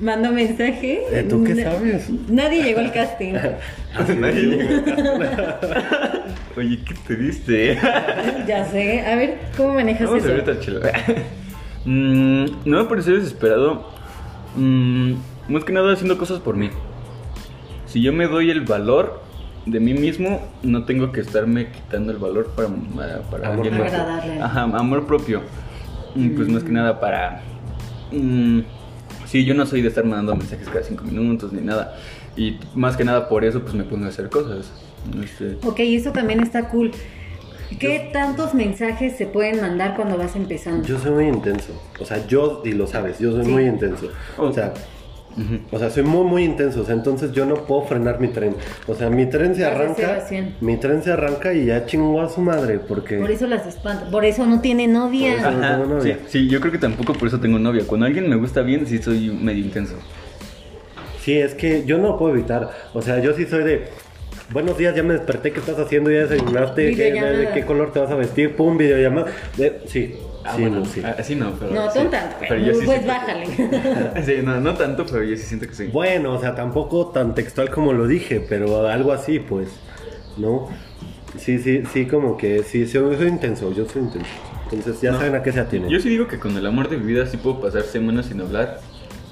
mandó 0.01 0.33
mensaje. 0.33 1.03
Eh, 1.13 1.27
¿tú 1.29 1.45
qué 1.45 1.63
sabes? 1.63 2.09
Nadie 2.29 2.63
llegó 2.63 2.81
al 2.81 2.93
casting. 2.93 3.35
Oye, 6.57 6.79
¿qué 6.85 6.95
te 7.07 7.17
diste? 7.17 7.79
ya 8.47 8.65
sé. 8.65 9.01
A 9.01 9.17
ver, 9.17 9.39
¿cómo 9.57 9.75
manejas 9.75 10.09
Vamos 10.09 10.25
a 10.25 10.35
eso? 10.35 10.55
chela. 10.61 10.93
Mm, 11.85 12.45
no 12.65 12.83
me 12.83 12.89
pareció 12.89 13.15
desesperado. 13.15 13.87
Mm, 14.57 15.15
más 15.49 15.65
que 15.65 15.73
nada 15.73 15.93
haciendo 15.93 16.19
cosas 16.19 16.41
por 16.41 16.57
mí. 16.57 16.71
Si 17.89 18.01
yo 18.03 18.13
me 18.13 18.27
doy 18.29 18.51
el 18.51 18.61
valor 18.63 19.21
de 19.67 19.81
mí 19.81 19.95
mismo, 19.95 20.41
no 20.63 20.85
tengo 20.85 21.11
que 21.13 21.21
estarme 21.21 21.71
quitando 21.73 22.13
el 22.13 22.19
valor 22.19 22.53
para, 22.55 22.69
para, 22.69 23.23
para 23.23 23.49
Amor 23.53 23.67
alguien 23.67 23.79
más. 23.83 23.91
propio. 23.93 24.45
Ajá, 24.45 24.63
amor 24.63 25.07
propio. 25.07 25.41
Y 26.15 26.29
pues 26.31 26.49
más 26.49 26.63
que 26.65 26.71
nada 26.71 27.01
para... 27.01 27.43
mm, 28.13 28.61
sí, 29.27 29.45
yo 29.45 29.55
no 29.55 29.67
soy 29.67 29.83
de 29.83 29.89
estar 29.89 30.05
mandando 30.05 30.35
mensajes 30.37 30.69
cada 30.69 30.83
cinco 30.85 31.05
minutos 31.05 31.53
ni 31.53 31.61
nada. 31.61 31.97
Y 32.37 32.59
más 32.75 32.97
que 32.97 33.05
nada 33.05 33.29
por 33.29 33.45
eso 33.45 33.61
pues 33.63 33.75
me 33.75 33.85
pongo 33.85 34.07
a 34.07 34.09
hacer 34.09 34.29
cosas. 34.31 34.73
Este, 35.23 35.59
Ok, 35.67 35.81
eso 35.81 36.13
también 36.13 36.41
está 36.41 36.69
cool. 36.69 36.93
¿Qué 37.79 38.09
tantos 38.15 38.55
mensajes 38.55 39.17
se 39.19 39.27
pueden 39.27 39.61
mandar 39.61 39.95
cuando 39.97 40.17
vas 40.17 40.35
empezando? 40.37 40.87
Yo 40.87 40.99
soy 40.99 41.11
muy 41.11 41.27
intenso. 41.29 41.73
O 42.01 42.05
sea, 42.07 42.27
yo, 42.27 42.63
y 42.65 42.73
lo 42.73 42.87
sabes, 42.87 43.19
yo 43.19 43.33
soy 43.33 43.45
Sí. 43.45 43.51
muy 43.51 43.67
intenso. 43.67 44.09
O 44.39 44.51
sea, 44.53 44.73
o 45.71 45.79
sea, 45.79 45.91
soy 45.91 46.03
muy, 46.03 46.25
muy 46.25 46.45
intenso. 46.45 46.83
O 46.83 46.85
sea, 46.85 46.95
entonces 46.95 47.33
yo 47.33 47.47
no 47.47 47.55
puedo 47.67 47.83
frenar 47.83 48.21
mi 48.21 48.29
tren. 48.29 48.55
O 48.87 48.95
sea, 48.95 49.11
mi 49.11 49.27
tren 49.27 49.55
se 49.55 49.65
arranca. 49.65 50.25
Mi 50.61 50.77
tren 50.77 51.03
se 51.03 51.13
arranca 51.13 51.53
y 51.53 51.67
ya 51.67 51.87
chingó 51.87 52.21
a 52.21 52.29
su 52.29 52.41
madre. 52.41 52.79
Porque. 52.79 53.17
Por 53.19 53.31
eso 53.31 53.47
las 53.47 53.67
espanta. 53.67 54.11
Por 54.11 54.25
eso 54.25 54.47
no 54.47 54.61
tiene 54.61 54.85
Por 54.85 54.93
novia. 54.95 55.35
eso- 55.37 55.51
no 55.51 55.59
Ajá, 55.65 55.77
tengo 55.83 55.95
novia. 55.95 56.19
sí, 56.27 56.39
sí, 56.41 56.49
yo 56.49 56.61
creo 56.61 56.73
que 56.73 56.79
tampoco 56.79 57.13
por 57.15 57.29
eso 57.29 57.41
tengo 57.41 57.59
novia. 57.59 57.85
Cuando 57.87 58.07
alguien 58.07 58.29
me 58.29 58.37
gusta 58.37 58.63
bien, 58.63 58.87
sí 58.87 58.99
soy 58.99 59.31
medio 59.31 59.65
intenso. 59.65 59.95
Sí, 61.21 61.39
es 61.39 61.55
que 61.55 61.85
yo 61.85 61.99
no 61.99 62.17
puedo 62.19 62.35
evitar. 62.35 62.71
O 62.95 63.03
sea, 63.03 63.19
yo 63.21 63.35
sí 63.35 63.45
soy 63.47 63.63
de. 63.65 63.89
buenos 64.51 64.79
días, 64.79 64.95
ya 64.97 65.03
me 65.03 65.13
desperté, 65.15 65.53
¿qué 65.53 65.61
estás 65.61 65.79
haciendo? 65.79 66.11
¿Ya 66.11 66.27
desayunaste? 66.27 66.95
¿Qué, 66.95 67.13
de, 67.13 67.49
qué 67.53 67.65
color 67.67 67.93
te 67.93 68.01
vas 68.01 68.11
a 68.11 68.15
vestir? 68.15 68.57
Pum, 68.57 68.79
videollamada. 68.79 69.27
De- 69.57 69.81
sí, 69.87 70.15
Ah, 70.49 70.55
sí, 70.57 70.61
bueno, 70.63 70.79
no, 70.81 70.85
sí. 70.87 71.03
así 71.05 71.35
no, 71.37 71.53
pero. 71.59 71.73
No, 71.75 71.91
sí. 71.91 71.99
tanto. 72.11 72.37
Pero 72.41 72.57
yo 72.59 72.75
sí 72.75 72.81
pues 72.87 73.03
siento 73.03 73.07
bájale. 73.09 73.47
que- 73.47 74.23
Sí, 74.25 74.33
no, 74.43 74.61
no 74.61 74.75
tanto, 74.75 75.05
pero 75.07 75.25
yo 75.25 75.37
sí 75.37 75.43
siento 75.43 75.67
que 75.67 75.75
sí. 75.75 75.87
Bueno, 75.87 76.35
o 76.35 76.41
sea, 76.41 76.55
tampoco 76.55 77.09
tan 77.09 77.35
textual 77.35 77.71
como 77.71 77.93
lo 77.93 78.07
dije, 78.07 78.45
pero 78.49 78.87
algo 78.89 79.13
así, 79.13 79.39
pues, 79.41 79.69
¿no? 80.37 80.69
Sí, 81.37 81.59
sí, 81.59 81.83
sí, 81.93 82.07
como 82.07 82.37
que 82.37 82.63
sí, 82.63 82.87
sí, 82.87 82.93
yo 82.95 83.15
soy 83.17 83.29
intenso, 83.29 83.73
yo 83.73 83.87
soy 83.89 84.03
intenso. 84.03 84.31
Entonces 84.73 85.01
ya 85.01 85.13
No. 85.13 85.19
saben 85.19 85.35
a 85.35 85.43
qué 85.43 85.53
se 85.53 85.61
atienen. 85.61 85.89
Yo 85.91 86.01
sí 86.01 86.09
digo 86.09 86.27
que 86.29 86.39
con 86.39 86.57
el 86.57 86.67
amor 86.67 86.89
de 86.89 86.97
mi 86.99 87.07
vida 87.07 87.27
sí 87.27 87.37
puedo 87.37 87.61
pasar 87.61 87.83
semanas 87.83 88.27
sin 88.27 88.41
hablar 88.41 88.81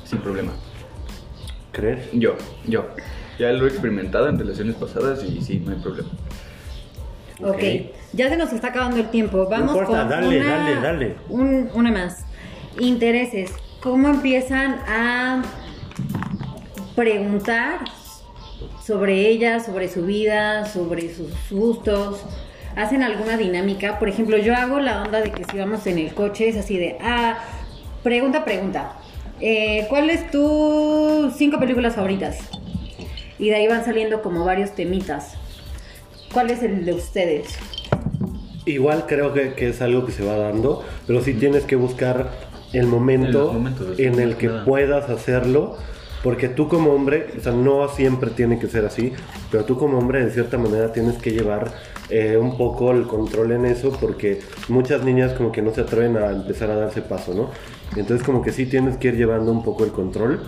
sin 0.05 0.19
problema. 0.21 0.53
¿Crees? 1.73 2.09
Yo, 2.13 2.37
yo. 2.67 2.87
Ya 3.39 3.53
lo 3.53 3.67
he 3.67 3.69
experimentado 3.69 4.29
en 4.29 4.39
relaciones 4.39 4.77
pasadas 4.77 5.23
y 5.25 5.43
sí, 5.43 5.63
no 5.65 5.73
hay 5.73 5.79
problema. 5.79 6.09
Ok, 7.43 7.63
ya 8.13 8.29
se 8.29 8.37
nos 8.37 8.53
está 8.53 8.69
acabando 8.69 8.97
el 8.99 9.09
tiempo. 9.11 9.47
Vamos 9.49 9.71
importa, 9.77 10.01
con 10.03 10.09
dale, 10.09 10.41
una, 10.41 10.57
dale, 10.57 10.81
dale. 10.81 11.17
un- 11.29 11.71
una 11.75 11.91
más. 11.93 12.25
Intereses. 12.81 13.53
¿Cómo 13.83 14.09
empiezan 14.09 14.77
a 14.89 15.43
preguntar 16.95 17.81
sobre 18.85 19.29
ella, 19.29 19.61
sobre 19.61 19.89
su 19.89 20.05
vida, 20.07 20.65
sobre 20.67 21.15
sus 21.15 21.31
gustos? 21.51 22.25
¿Hacen 22.75 23.03
alguna 23.03 23.37
dinámica? 23.37 23.99
Por 23.99 24.09
ejemplo, 24.09 24.37
yo 24.39 24.55
hago 24.55 24.81
la 24.81 25.03
onda 25.03 25.21
de 25.21 25.31
que 25.33 25.45
si 25.45 25.59
vamos 25.59 25.87
en 25.87 25.99
el 25.99 26.13
coche 26.15 26.49
es 26.49 26.57
así 26.57 26.77
de, 26.79 26.97
ah, 27.01 27.39
pregunta, 28.03 28.45
pregunta. 28.45 28.93
Eh, 29.41 29.87
¿Cuáles 29.89 30.31
tus 30.31 31.35
cinco 31.37 31.59
películas 31.59 31.95
favoritas? 31.95 32.39
Y 33.39 33.49
de 33.51 33.57
ahí 33.57 33.69
van 33.69 33.85
saliendo 33.85 34.23
como 34.23 34.45
varios 34.45 34.75
temitas. 34.75 35.35
¿Cuál 36.33 36.51
es 36.51 36.63
el 36.63 36.85
de 36.85 36.93
ustedes? 36.95 37.49
Igual 38.65 39.07
creo 39.07 39.33
que, 39.33 39.55
que 39.55 39.69
es 39.69 39.81
algo 39.81 40.05
que 40.05 40.13
se 40.13 40.25
va 40.25 40.37
dando, 40.37 40.85
pero 41.07 41.21
sí 41.23 41.35
tienes 41.35 41.65
que 41.65 41.77
buscar 41.77 42.33
el 42.73 42.87
En 42.87 42.89
momento 42.89 43.73
en 43.97 44.19
el 44.19 44.37
que 44.37 44.49
nada. 44.49 44.65
puedas 44.65 45.09
hacerlo, 45.09 45.77
porque 46.23 46.49
tú 46.49 46.69
como 46.69 46.93
hombre, 46.93 47.29
o 47.39 47.41
sea, 47.41 47.53
no 47.53 47.89
siempre 47.89 48.31
tiene 48.31 48.59
que 48.59 48.67
ser 48.67 48.85
así, 48.85 49.13
pero 49.53 49.65
tú 49.65 49.79
como 49.79 49.99
hombre 49.99 50.25
de 50.25 50.33
cierta 50.33 50.59
manera 50.59 50.93
tienes 50.93 51.17
que 51.19 51.31
llevar 51.31 51.73
eh, 52.09 52.37
un 52.37 52.57
poco 52.57 52.91
el 52.91 53.07
control 53.07 53.53
en 53.53 53.67
eso, 53.67 53.93
porque 54.01 54.41
muchas 54.69 55.05
niñas 55.05 55.33
como 55.35 55.53
que 55.53 55.63
no 55.63 55.73
se 55.73 55.83
atreven 55.83 56.17
a 56.17 56.33
empezar 56.33 56.71
a 56.71 56.77
darse 56.77 57.03
paso, 57.03 57.35
¿no? 57.35 57.51
Entonces 57.97 58.27
como 58.27 58.43
que 58.43 58.53
sí 58.53 58.67
tienes 58.67 58.97
que 58.97 59.09
ir 59.09 59.17
llevando 59.17 59.53
un 59.53 59.63
poco 59.63 59.85
el 59.85 59.93
control 59.93 60.43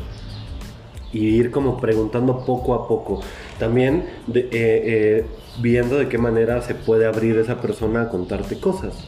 y 1.13 1.27
ir 1.27 1.51
como 1.51 1.79
preguntando 1.81 2.45
poco 2.45 2.75
a 2.75 2.87
poco. 2.89 3.21
También 3.59 4.05
de- 4.27 4.41
eh, 4.41 4.49
eh, 4.53 5.27
viendo 5.61 5.97
de 5.99 6.09
qué 6.09 6.19
manera 6.19 6.61
se 6.63 6.75
puede 6.75 7.07
abrir 7.07 7.37
esa 7.39 7.61
persona 7.61 8.03
a 8.03 8.09
contarte 8.09 8.59
cosas. 8.61 9.05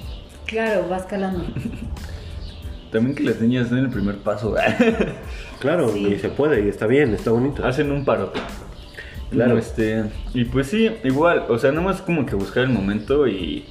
Claro, 0.47 0.87
vas 0.89 1.05
calando. 1.05 1.45
También 2.91 3.15
que 3.15 3.23
las 3.23 3.41
niñas 3.41 3.71
den 3.71 3.81
el 3.85 3.91
primer 3.91 4.17
paso. 4.19 4.55
Claro, 5.61 5.91
Sí. 5.93 6.07
y 6.15 6.19
se 6.19 6.31
puede, 6.31 6.65
y 6.65 6.69
está 6.69 6.87
bien, 6.87 7.13
está 7.13 7.31
bonito. 7.33 7.63
Hacen 7.67 7.93
un 7.93 8.07
parote. 8.07 8.41
Claro. 9.31 9.53
No, 9.53 9.59
este, 9.59 10.05
y 10.33 10.47
pues 10.47 10.69
sí, 10.69 10.91
igual, 11.05 11.45
o 11.51 11.59
sea, 11.59 11.71
nada 11.71 11.83
más 11.85 12.01
como 12.01 12.25
que 12.25 12.35
buscar 12.35 12.65
el 12.65 12.71
momento 12.71 13.29
y 13.29 13.67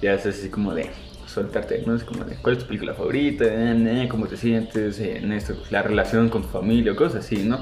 ya 0.00 0.14
es 0.14 0.24
así 0.24 0.48
como 0.50 0.72
de 0.72 0.86
soltarte, 1.32 1.82
¿no? 1.86 1.94
Es 1.94 2.04
como 2.04 2.24
de, 2.24 2.36
¿cuál 2.36 2.54
es 2.56 2.60
tu 2.62 2.66
película 2.68 2.94
favorita? 2.94 3.44
Eh, 3.44 4.02
eh, 4.04 4.08
¿Cómo 4.08 4.26
te 4.26 4.36
sientes 4.36 4.98
en 5.00 5.32
esto? 5.32 5.54
La 5.70 5.82
relación 5.82 6.28
con 6.28 6.42
tu 6.42 6.48
familia, 6.48 6.94
cosas 6.94 7.24
así, 7.24 7.36
¿no? 7.44 7.58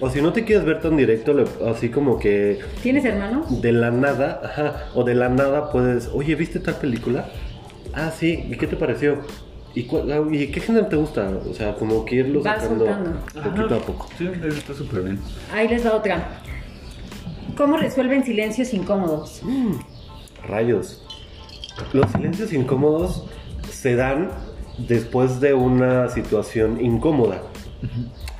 O 0.00 0.10
si 0.10 0.20
no 0.20 0.32
te 0.32 0.44
quieres 0.44 0.64
ver 0.64 0.80
tan 0.80 0.96
directo, 0.96 1.32
así 1.66 1.88
como 1.88 2.18
que 2.18 2.58
¿Tienes 2.82 3.04
hermanos? 3.04 3.60
de 3.62 3.72
la 3.72 3.90
nada, 3.92 4.40
ajá, 4.44 4.88
o 4.94 5.04
de 5.04 5.14
la 5.14 5.28
nada 5.28 5.70
puedes, 5.70 6.08
oye, 6.12 6.34
¿viste 6.34 6.58
tal 6.58 6.74
película? 6.76 7.26
Ah, 7.94 8.10
sí, 8.10 8.44
¿y 8.50 8.56
qué 8.56 8.66
te 8.66 8.76
pareció? 8.76 9.18
¿Y, 9.74 9.84
cuál- 9.84 10.10
ah, 10.10 10.20
¿y 10.30 10.48
qué 10.48 10.60
género 10.60 10.86
te 10.86 10.96
gusta? 10.96 11.30
O 11.48 11.54
sea, 11.54 11.74
como 11.76 12.04
que 12.04 12.16
irlo 12.16 12.42
Vas 12.42 12.62
sacando 12.62 12.86
soltando. 12.86 13.20
poquito 13.42 13.74
a 13.76 13.78
poco. 13.80 14.08
Sí, 14.18 14.26
eso 14.38 14.48
está 14.48 14.74
súper 14.74 15.02
bien. 15.02 15.18
Ahí 15.52 15.68
les 15.68 15.86
va 15.86 15.94
otra. 15.94 16.40
¿Cómo 17.56 17.76
resuelven 17.76 18.24
silencios 18.24 18.74
incómodos? 18.74 19.40
Rayos. 20.48 21.00
Los 21.92 22.10
silencios 22.10 22.52
incómodos 22.52 23.24
se 23.70 23.96
dan 23.96 24.30
después 24.78 25.40
de 25.40 25.54
una 25.54 26.08
situación 26.08 26.84
incómoda. 26.84 27.42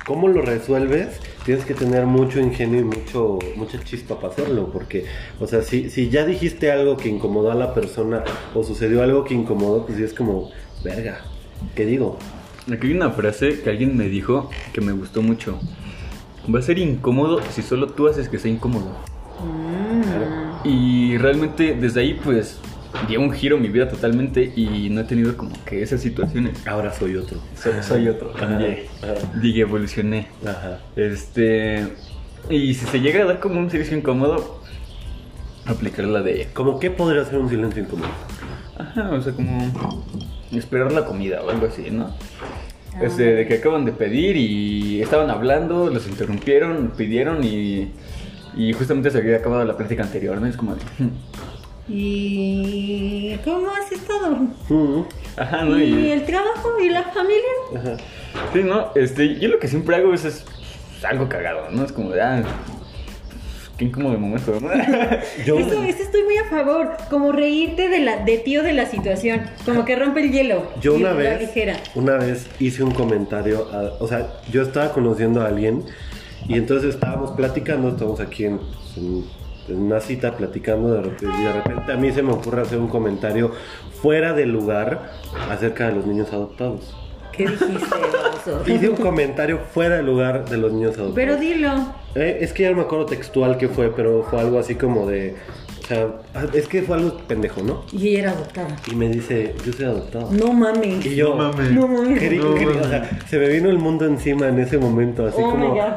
¿Cómo 0.05 0.27
lo 0.27 0.41
resuelves? 0.41 1.19
Tienes 1.45 1.65
que 1.65 1.73
tener 1.73 2.05
mucho 2.05 2.39
ingenio 2.39 2.81
y 2.81 2.83
mucho, 2.83 3.39
mucha 3.55 3.81
chispa 3.83 4.19
para 4.19 4.33
hacerlo, 4.33 4.69
porque, 4.71 5.05
o 5.39 5.47
sea, 5.47 5.61
si, 5.61 5.89
si 5.89 6.09
ya 6.09 6.25
dijiste 6.25 6.71
algo 6.71 6.97
que 6.97 7.09
incomodó 7.09 7.51
a 7.51 7.55
la 7.55 7.73
persona 7.73 8.23
o 8.53 8.63
sucedió 8.63 9.03
algo 9.03 9.23
que 9.23 9.33
incomodó, 9.33 9.85
pues 9.85 9.97
sí 9.97 10.03
es 10.03 10.13
como, 10.13 10.51
verga, 10.83 11.21
¿qué 11.75 11.85
digo? 11.85 12.17
Aquí 12.71 12.87
hay 12.87 12.93
una 12.93 13.11
frase 13.11 13.61
que 13.61 13.69
alguien 13.69 13.97
me 13.97 14.07
dijo 14.07 14.49
que 14.71 14.81
me 14.81 14.93
gustó 14.93 15.21
mucho. 15.21 15.59
Va 16.53 16.59
a 16.59 16.61
ser 16.61 16.79
incómodo 16.79 17.41
si 17.51 17.61
solo 17.61 17.87
tú 17.87 18.07
haces 18.07 18.29
que 18.29 18.39
sea 18.39 18.51
incómodo. 18.51 18.95
Mm. 19.41 20.67
Y 20.67 21.17
realmente 21.17 21.75
desde 21.75 22.01
ahí 22.01 22.19
pues 22.23 22.59
dio 23.07 23.19
un 23.19 23.31
giro 23.31 23.57
mi 23.57 23.69
vida 23.69 23.87
totalmente 23.89 24.51
y 24.55 24.89
no 24.89 25.01
he 25.01 25.03
tenido 25.03 25.35
como 25.35 25.51
que 25.65 25.81
esas 25.81 26.01
situaciones. 26.01 26.65
Ahora 26.67 26.93
soy 26.93 27.15
otro. 27.15 27.39
Soy, 27.55 27.73
soy 27.81 28.07
otro, 28.07 28.33
cambié. 28.33 28.87
Dije, 29.41 29.61
evolucioné. 29.61 30.27
Ajá. 30.45 30.79
Este. 30.95 31.87
Y 32.49 32.73
si 32.73 32.85
se 32.85 32.99
llega 32.99 33.23
a 33.23 33.25
dar 33.25 33.39
como 33.39 33.59
un 33.59 33.69
silencio 33.69 33.97
incómodo, 33.97 34.61
aplicar 35.65 36.05
la 36.05 36.21
de. 36.21 36.49
¿Cómo 36.53 36.79
qué 36.79 36.91
podría 36.91 37.23
ser 37.25 37.39
un 37.39 37.49
silencio 37.49 37.83
incómodo? 37.83 38.09
Ajá, 38.77 39.11
o 39.11 39.21
sea, 39.21 39.33
como. 39.33 39.71
Esperar 40.51 40.91
la 40.91 41.05
comida 41.05 41.41
o 41.41 41.49
algo 41.49 41.67
así, 41.67 41.89
¿no? 41.89 42.15
Este, 43.01 43.23
de 43.33 43.47
que 43.47 43.55
acaban 43.55 43.85
de 43.85 43.91
pedir 43.91 44.37
y 44.37 45.01
estaban 45.01 45.31
hablando, 45.31 45.89
los 45.89 46.07
interrumpieron, 46.07 46.93
pidieron 46.95 47.43
y. 47.43 47.91
Y 48.55 48.71
justamente 48.73 49.09
se 49.09 49.17
había 49.17 49.37
acabado 49.37 49.65
la 49.65 49.75
práctica 49.75 50.03
anterior, 50.03 50.39
¿no? 50.39 50.45
Es 50.45 50.57
como 50.57 50.75
de. 50.75 50.81
¿Y 51.89 53.35
cómo 53.43 53.67
has 53.71 53.91
estado? 53.91 54.37
Mm, 54.69 55.01
Ajá, 55.37 55.63
¿no? 55.65 55.77
¿Y 55.79 55.83
Y, 55.83 56.11
el 56.11 56.25
trabajo 56.25 56.79
y 56.81 56.89
la 56.89 57.03
familia? 57.03 57.51
ajá. 57.75 57.97
sí, 58.53 58.63
¿no? 58.63 58.89
Este, 58.95 59.39
yo 59.39 59.49
lo 59.49 59.59
que 59.59 59.67
siempre 59.67 59.95
hago 59.97 60.13
es, 60.13 60.25
es 60.25 60.45
algo 61.07 61.27
cagado, 61.27 61.69
¿no? 61.71 61.83
Es 61.83 61.91
como 61.91 62.11
de, 62.11 62.21
ah, 62.21 62.43
qué 63.77 63.85
incómodo 63.85 64.17
momento, 64.17 64.57
¿no? 64.61 64.69
Yo, 65.45 65.57
Eso, 65.59 65.83
eso 65.83 66.03
estoy 66.03 66.23
muy 66.23 66.37
a 66.37 66.45
favor. 66.45 66.91
Como 67.09 67.31
reírte 67.31 67.89
de 67.89 67.99
la, 67.99 68.23
de 68.23 68.37
ti 68.37 68.57
o 68.57 68.63
de 68.63 68.73
la 68.73 68.85
situación. 68.85 69.41
Como 69.65 69.83
que 69.83 69.95
rompe 69.95 70.21
el 70.21 70.31
hielo. 70.31 70.67
Yo 70.79 70.93
una 70.95 71.11
vez, 71.13 71.41
ligera. 71.41 71.77
una 71.95 72.17
vez 72.17 72.47
hice 72.59 72.83
un 72.83 72.91
comentario, 72.91 73.67
a- 73.73 74.01
o 74.01 74.07
sea, 74.07 74.27
yo 74.51 74.61
estaba 74.61 74.93
conociendo 74.93 75.41
a 75.41 75.47
alguien 75.47 75.83
y 76.47 76.53
entonces 76.55 76.93
estábamos 76.93 77.31
platicando, 77.31 77.89
estamos 77.89 78.19
aquí 78.19 78.45
en, 78.45 78.59
en- 78.95 79.25
en 79.69 79.81
una 79.81 79.99
cita 79.99 80.35
platicando 80.35 80.93
de 80.93 81.01
repente, 81.01 81.25
y 81.39 81.43
de 81.43 81.53
repente 81.53 81.91
a 81.93 81.97
mí 81.97 82.11
se 82.11 82.21
me 82.21 82.31
ocurre 82.33 82.61
hacer 82.61 82.77
un 82.79 82.87
comentario 82.87 83.51
fuera 84.01 84.33
de 84.33 84.45
lugar 84.45 85.11
acerca 85.49 85.87
de 85.87 85.95
los 85.95 86.05
niños 86.05 86.31
adoptados. 86.33 86.95
¿Qué 87.31 87.47
dijiste, 87.47 87.71
oso? 87.75 88.61
Hice 88.67 88.89
un 88.89 88.95
comentario 88.97 89.59
fuera 89.73 89.95
de 89.97 90.03
lugar 90.03 90.47
de 90.47 90.57
los 90.57 90.71
niños 90.71 90.89
adoptados. 90.97 91.15
Pero 91.15 91.37
dilo. 91.37 91.71
Eh, 92.15 92.37
es 92.41 92.53
que 92.53 92.63
ya 92.63 92.69
no 92.69 92.75
me 92.77 92.81
acuerdo 92.83 93.05
textual 93.07 93.57
qué 93.57 93.67
fue, 93.69 93.89
pero 93.95 94.23
fue 94.29 94.39
algo 94.39 94.59
así 94.59 94.75
como 94.75 95.07
de, 95.07 95.35
o 95.83 95.87
sea, 95.87 96.07
es 96.53 96.67
que 96.67 96.83
fue 96.83 96.97
algo 96.97 97.17
pendejo, 97.27 97.63
¿no? 97.63 97.85
Y 97.91 98.09
ella 98.09 98.19
era 98.19 98.31
adoptada. 98.33 98.75
Y 98.91 98.95
me 98.95 99.09
dice, 99.09 99.55
yo 99.65 99.73
soy 99.73 99.85
adoptado. 99.85 100.29
No 100.31 100.53
mames. 100.53 101.03
Y 101.07 101.15
yo, 101.15 101.29
No 101.29 101.35
mames. 101.51 101.71
No 101.71 101.87
mames. 101.87 102.21
Querí- 102.21 102.37
No 102.37 102.53
querí- 102.53 102.65
o 102.67 102.73
mames. 102.75 102.87
sea, 102.87 103.09
se 103.27 103.39
me 103.39 103.47
vino 103.49 103.69
el 103.71 103.79
mundo 103.79 104.05
encima 104.05 104.47
en 104.49 104.59
ese 104.59 104.77
momento, 104.77 105.25
así 105.25 105.37
oh 105.41 105.49
como. 105.49 105.73
my 105.73 105.79
god. 105.79 105.93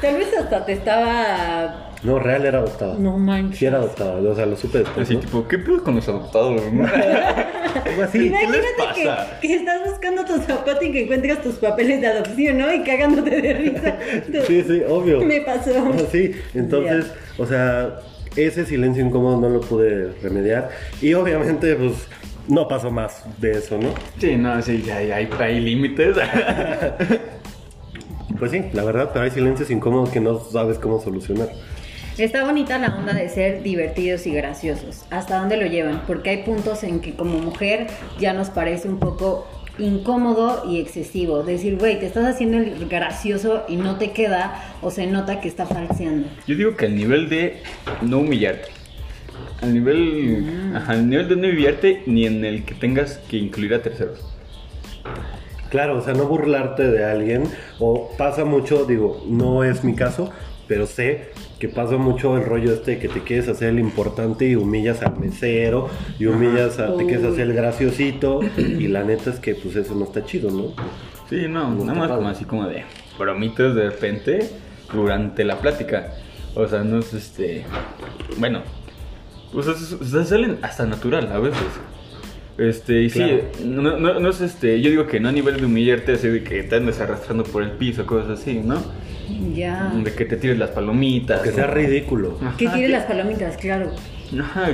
Tal 0.00 0.16
vez 0.16 0.28
hasta 0.38 0.64
te 0.64 0.72
estaba. 0.72 1.90
No, 2.02 2.18
real 2.18 2.44
era 2.44 2.58
adoptada. 2.58 2.94
No 2.98 3.18
manches. 3.18 3.58
Sí 3.58 3.66
era 3.66 3.78
adoptada, 3.78 4.16
o 4.16 4.34
sea, 4.34 4.46
lo 4.46 4.56
supe 4.56 4.78
después. 4.78 5.06
Así, 5.06 5.14
¿no? 5.14 5.20
tipo, 5.20 5.48
¿qué 5.48 5.58
pedo 5.58 5.82
con 5.82 5.96
los 5.96 6.08
adoptados? 6.08 6.62
no? 6.72 6.86
Algo 7.84 8.02
así. 8.02 8.26
Imagínate 8.26 8.66
pasa? 8.78 9.38
que, 9.40 9.48
que 9.48 9.54
estás 9.56 9.80
buscando 9.84 10.24
tu 10.24 10.38
zapato 10.38 10.84
y 10.84 10.92
que 10.92 11.04
encuentras 11.04 11.42
tus 11.42 11.56
papeles 11.56 12.00
de 12.00 12.06
adopción, 12.06 12.58
¿no? 12.58 12.72
Y 12.72 12.84
cagándote 12.84 13.40
de 13.40 13.52
risa. 13.54 13.98
Sí, 14.46 14.62
sí, 14.62 14.82
obvio. 14.88 15.22
Me 15.22 15.40
pasó. 15.40 15.72
Sí, 16.12 16.32
entonces, 16.54 17.12
o 17.38 17.46
sea, 17.46 17.96
ese 18.36 18.64
silencio 18.64 19.04
incómodo 19.04 19.40
no 19.40 19.48
lo 19.48 19.60
pude 19.60 20.12
remediar. 20.22 20.70
Y 21.00 21.14
obviamente, 21.14 21.74
pues, 21.74 22.08
no 22.48 22.68
pasó 22.68 22.90
más 22.90 23.24
de 23.40 23.52
eso, 23.52 23.78
¿no? 23.78 23.88
Sí, 24.18 24.36
no, 24.36 24.60
sí, 24.62 24.84
hay, 24.90 25.10
hay, 25.10 25.28
hay 25.38 25.60
límites. 25.60 26.16
Pues 28.38 28.50
sí, 28.50 28.62
la 28.72 28.84
verdad, 28.84 29.10
pero 29.12 29.24
hay 29.24 29.30
silencios 29.30 29.70
incómodos 29.70 30.10
que 30.10 30.20
no 30.20 30.38
sabes 30.38 30.78
cómo 30.78 31.00
solucionar. 31.00 31.48
Está 32.18 32.44
bonita 32.44 32.78
la 32.78 32.96
onda 32.96 33.12
de 33.12 33.28
ser 33.28 33.62
divertidos 33.62 34.26
y 34.26 34.32
graciosos. 34.32 35.04
¿Hasta 35.10 35.38
dónde 35.38 35.58
lo 35.58 35.66
llevan? 35.66 36.02
Porque 36.06 36.30
hay 36.30 36.42
puntos 36.44 36.82
en 36.82 37.00
que 37.00 37.14
como 37.14 37.38
mujer 37.38 37.88
ya 38.18 38.32
nos 38.32 38.48
parece 38.48 38.88
un 38.88 38.98
poco 38.98 39.46
incómodo 39.78 40.64
y 40.66 40.80
excesivo. 40.80 41.42
Decir, 41.42 41.76
güey, 41.76 42.00
te 42.00 42.06
estás 42.06 42.24
haciendo 42.24 42.56
el 42.56 42.88
gracioso 42.88 43.64
y 43.68 43.76
no 43.76 43.96
te 43.96 44.12
queda 44.12 44.62
o 44.80 44.90
se 44.90 45.06
nota 45.06 45.40
que 45.40 45.48
está 45.48 45.66
falseando. 45.66 46.28
Yo 46.46 46.56
digo 46.56 46.76
que 46.76 46.86
al 46.86 46.96
nivel 46.96 47.28
de 47.28 47.62
no 48.00 48.20
humillarte. 48.20 48.68
Al 49.60 49.74
nivel, 49.74 50.72
ajá, 50.74 50.92
al 50.92 51.10
nivel 51.10 51.28
de 51.28 51.36
no 51.36 51.48
humillarte 51.48 52.02
ni 52.06 52.26
en 52.26 52.44
el 52.44 52.64
que 52.64 52.74
tengas 52.74 53.18
que 53.28 53.36
incluir 53.36 53.74
a 53.74 53.82
terceros. 53.82 54.24
Claro, 55.70 55.98
o 55.98 56.00
sea, 56.02 56.14
no 56.14 56.26
burlarte 56.26 56.84
de 56.90 57.04
alguien. 57.04 57.44
O 57.78 58.10
pasa 58.16 58.44
mucho, 58.44 58.84
digo, 58.84 59.24
no 59.28 59.64
es 59.64 59.84
mi 59.84 59.94
caso, 59.94 60.30
pero 60.68 60.86
sé 60.86 61.30
que 61.58 61.68
pasa 61.68 61.96
mucho 61.96 62.36
el 62.36 62.44
rollo 62.44 62.72
este 62.72 62.92
de 62.92 62.98
que 62.98 63.08
te 63.08 63.20
quieres 63.22 63.48
hacer 63.48 63.68
el 63.70 63.78
importante 63.78 64.46
y 64.48 64.56
humillas 64.56 65.02
al 65.02 65.16
mesero 65.18 65.88
y 66.18 66.26
humillas 66.26 66.78
a, 66.78 66.94
te 66.96 67.06
quieres 67.06 67.24
hacer 67.24 67.42
el 67.48 67.54
graciosito 67.54 68.40
y 68.58 68.88
la 68.88 69.02
neta 69.04 69.30
es 69.30 69.40
que 69.40 69.54
pues 69.54 69.74
eso 69.76 69.94
no 69.94 70.04
está 70.04 70.24
chido, 70.24 70.50
¿no? 70.50 70.72
Sí, 71.30 71.46
no, 71.48 71.70
No 71.70 71.84
nada 71.84 71.98
más 71.98 72.10
como 72.10 72.28
así 72.28 72.44
como 72.44 72.66
de 72.68 72.84
bromitas 73.18 73.74
de 73.74 73.90
repente 73.90 74.50
durante 74.92 75.44
la 75.44 75.58
plática. 75.58 76.12
O 76.54 76.66
sea, 76.68 76.84
no 76.84 76.98
es 76.98 77.12
este. 77.14 77.64
Bueno, 78.38 78.60
pues 79.52 79.66
es- 79.68 79.92
o 79.92 80.04
sea, 80.04 80.24
salen 80.24 80.58
hasta 80.62 80.84
natural 80.86 81.30
a 81.32 81.38
veces. 81.38 81.62
Este, 82.58 83.02
y 83.02 83.10
Claro. 83.10 83.40
sí, 83.58 83.64
no, 83.66 83.82
no, 83.98 84.18
no 84.18 84.30
es 84.30 84.40
este. 84.40 84.80
Yo 84.80 84.88
digo 84.90 85.06
que 85.06 85.20
no 85.20 85.28
a 85.28 85.32
nivel 85.32 85.58
de 85.58 85.66
humillarte, 85.66 86.12
así 86.12 86.28
de 86.28 86.42
que 86.42 86.62
te 86.62 86.76
andes 86.76 86.98
arrastrando 87.00 87.44
por 87.44 87.62
el 87.62 87.72
piso, 87.72 88.06
cosas 88.06 88.40
así, 88.40 88.60
¿no? 88.64 88.82
Ya. 89.54 89.92
De 90.02 90.12
que 90.14 90.24
te 90.24 90.36
tires 90.36 90.58
las 90.58 90.70
palomitas. 90.70 91.42
Que 91.42 91.50
sea 91.52 91.66
ridículo. 91.66 92.38
Ajá, 92.40 92.56
Que 92.56 92.66
tire 92.68 92.80
que- 92.86 92.88
las 92.88 93.04
palomitas, 93.04 93.56
claro. 93.58 93.90
Ajá. 94.40 94.68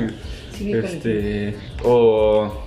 Sí, 0.52 0.72
este. 0.72 1.56
O. 1.82 2.62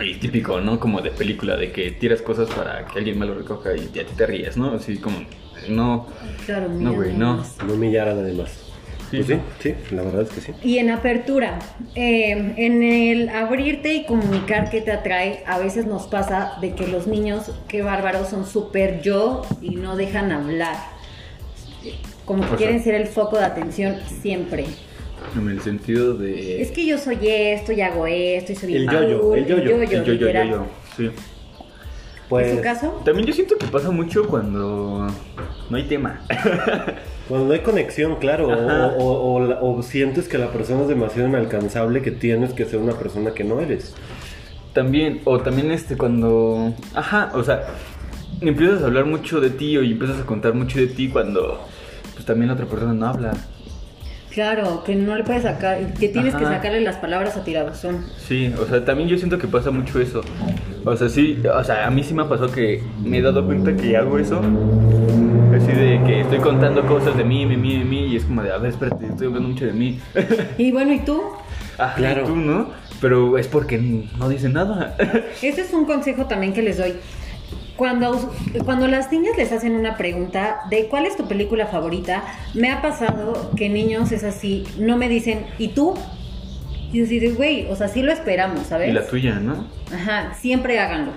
El 0.00 0.18
típico, 0.18 0.60
¿no? 0.60 0.80
Como 0.80 1.00
de 1.02 1.10
película, 1.12 1.56
de 1.56 1.70
que 1.70 1.92
tiras 1.92 2.20
cosas 2.20 2.48
para 2.50 2.84
que 2.86 2.98
alguien 2.98 3.16
más 3.16 3.28
lo 3.28 3.34
recoja 3.36 3.70
y 3.76 3.80
a 3.98 4.04
ti 4.04 4.12
te 4.16 4.26
ríes, 4.26 4.56
¿no? 4.56 4.72
Así 4.74 4.96
como. 4.98 5.18
No. 5.68 6.08
Claro, 6.46 6.68
No, 6.68 6.92
güey, 6.92 7.12
nada 7.16 7.44
no. 7.60 7.66
No 7.66 7.74
humillar 7.74 8.08
a 8.08 8.14
nadie 8.14 8.34
más. 8.34 8.63
Sí, 9.22 9.22
Pues 9.34 9.40
sí, 9.60 9.74
sí, 9.88 9.94
la 9.94 10.02
verdad 10.02 10.22
es 10.22 10.28
que 10.30 10.40
sí. 10.40 10.52
Y 10.62 10.78
en 10.78 10.90
apertura, 10.90 11.58
eh, 11.94 12.54
en 12.56 12.82
el 12.82 13.28
abrirte 13.28 13.94
y 13.94 14.04
comunicar 14.06 14.70
qué 14.70 14.80
te 14.80 14.90
atrae, 14.92 15.42
a 15.46 15.58
veces 15.58 15.86
nos 15.86 16.06
pasa 16.06 16.54
de 16.60 16.74
que 16.74 16.86
los 16.86 17.06
niños, 17.06 17.50
qué 17.68 17.82
bárbaros, 17.82 18.28
son 18.28 18.46
súper 18.46 19.02
yo 19.02 19.42
y 19.60 19.76
no 19.76 19.96
dejan 19.96 20.32
hablar. 20.32 20.76
Como 22.24 22.40
que 22.40 22.46
O 22.46 22.48
sea- 22.50 22.56
quieren 22.56 22.82
ser 22.82 22.94
el 22.94 23.06
foco 23.06 23.38
de 23.38 23.44
atención 23.44 23.96
siempre. 24.22 24.64
En 25.36 25.48
el 25.48 25.60
sentido 25.62 26.14
de. 26.14 26.60
Es 26.60 26.70
que 26.70 26.84
yo 26.86 26.98
soy 26.98 27.18
esto 27.22 27.72
y 27.72 27.80
hago 27.80 28.06
esto 28.06 28.52
y 28.52 28.56
soy 28.56 28.74
El 28.76 28.88
yo-yo, 28.90 29.34
el 29.34 29.46
yo-yo, 29.46 29.80
El 29.82 29.88
yo, 29.88 30.02
yo, 30.02 30.14
yo, 30.14 30.44
yo, 30.44 30.66
Sí. 30.96 31.10
Pues 32.28 32.48
¿En 32.48 32.56
su 32.56 32.62
caso? 32.62 33.02
También 33.04 33.26
yo 33.26 33.34
siento 33.34 33.56
que 33.58 33.66
pasa 33.66 33.90
mucho 33.90 34.26
cuando 34.26 35.06
no 35.70 35.76
hay 35.76 35.84
tema. 35.84 36.24
cuando 37.28 37.46
no 37.46 37.52
hay 37.54 37.60
conexión, 37.60 38.16
claro, 38.16 38.48
o, 38.48 39.02
o- 39.02 39.34
o 39.34 39.40
la- 39.46 39.60
o 39.62 39.82
sientes 39.82 40.28
que 40.28 40.38
la 40.38 40.48
persona 40.48 40.82
es 40.82 40.88
demasiado 40.88 41.28
inalcanzable 41.28 42.02
que 42.02 42.10
tienes 42.10 42.52
que 42.52 42.64
ser 42.64 42.78
una 42.80 42.92
persona 42.94 43.32
que 43.32 43.44
no 43.44 43.60
eres. 43.60 43.94
También, 44.72 45.20
o 45.24 45.38
también 45.40 45.70
este, 45.70 45.96
cuando. 45.96 46.74
Ajá, 46.94 47.30
o 47.34 47.42
sea, 47.44 47.62
empiezas 48.40 48.82
a 48.82 48.86
hablar 48.86 49.06
mucho 49.06 49.40
de 49.40 49.50
ti 49.50 49.76
o 49.76 49.82
y 49.82 49.92
empiezas 49.92 50.20
a 50.20 50.26
contar 50.26 50.54
mucho 50.54 50.78
de 50.78 50.88
ti 50.88 51.08
cuando. 51.08 51.60
Pues 52.14 52.24
también 52.26 52.48
la 52.48 52.54
otra 52.54 52.66
persona 52.66 52.92
no 52.92 53.06
habla. 53.06 53.32
Claro, 54.30 54.82
que 54.84 54.96
no 54.96 55.14
le 55.14 55.22
puedes 55.22 55.44
sacar, 55.44 55.94
que 55.94 56.08
tienes 56.08 56.34
que 56.34 56.44
sacarle 56.44 56.80
las 56.80 56.96
palabras 56.96 57.36
a 57.36 57.44
tirabuzón. 57.44 58.04
Sí, 58.18 58.52
o 58.60 58.66
sea, 58.66 58.84
también 58.84 59.08
yo 59.08 59.16
siento 59.16 59.38
que 59.38 59.46
pasa 59.46 59.70
mucho 59.70 60.00
eso. 60.00 60.22
O 60.84 60.96
sea, 60.96 61.08
sí, 61.08 61.38
o 61.52 61.64
sea, 61.64 61.86
a 61.86 61.90
mí 61.90 62.02
sí 62.02 62.12
me 62.14 62.22
ha 62.22 62.28
pasado 62.28 62.50
que 62.52 62.82
me 63.02 63.18
he 63.18 63.22
dado 63.22 63.44
cuenta 63.46 63.74
que 63.74 63.96
hago 63.96 64.18
eso. 64.18 64.40
Así 65.56 65.72
de 65.72 66.00
que 66.04 66.20
estoy 66.22 66.38
contando 66.38 66.84
cosas 66.86 67.16
de 67.16 67.24
mí, 67.24 67.46
de 67.46 67.56
mí, 67.56 67.78
de 67.78 67.84
mí, 67.84 68.06
y 68.08 68.16
es 68.16 68.24
como 68.24 68.42
de, 68.42 68.52
a 68.52 68.58
ver, 68.58 68.70
espérate, 68.72 69.06
estoy 69.06 69.28
hablando 69.28 69.48
mucho 69.50 69.64
de 69.66 69.72
mí. 69.72 69.98
Y 70.58 70.72
bueno, 70.72 70.92
¿y 70.92 70.98
tú? 71.00 71.22
Ajá, 71.78 71.94
Claro. 71.96 72.24
tú, 72.24 72.36
¿no? 72.36 72.68
Pero 73.00 73.38
es 73.38 73.48
porque 73.48 73.78
no 73.78 74.28
dicen 74.28 74.52
nada. 74.54 74.96
Ese 75.42 75.62
es 75.62 75.72
un 75.72 75.84
consejo 75.84 76.26
también 76.26 76.52
que 76.52 76.62
les 76.62 76.78
doy. 76.78 76.94
Cuando, 77.76 78.30
cuando 78.64 78.86
las 78.86 79.10
niñas 79.10 79.36
les 79.36 79.50
hacen 79.52 79.74
una 79.74 79.96
pregunta 79.96 80.60
de 80.70 80.86
cuál 80.86 81.06
es 81.06 81.16
tu 81.16 81.26
película 81.26 81.66
favorita, 81.66 82.22
me 82.54 82.70
ha 82.70 82.80
pasado 82.82 83.50
que 83.56 83.68
niños 83.68 84.12
es 84.12 84.22
así, 84.22 84.64
no 84.78 84.96
me 84.96 85.08
dicen, 85.08 85.46
¿y 85.58 85.68
tú? 85.68 85.94
Y 86.92 87.02
así 87.02 87.18
de, 87.18 87.30
güey, 87.30 87.66
o 87.70 87.76
sea, 87.76 87.88
sí 87.88 88.02
lo 88.02 88.12
esperamos, 88.12 88.66
¿sabes? 88.66 88.88
Y 88.88 88.92
la 88.92 89.06
tuya, 89.06 89.34
¿no? 89.40 89.66
Ajá, 89.92 90.34
siempre 90.34 90.78
háganlo. 90.78 91.12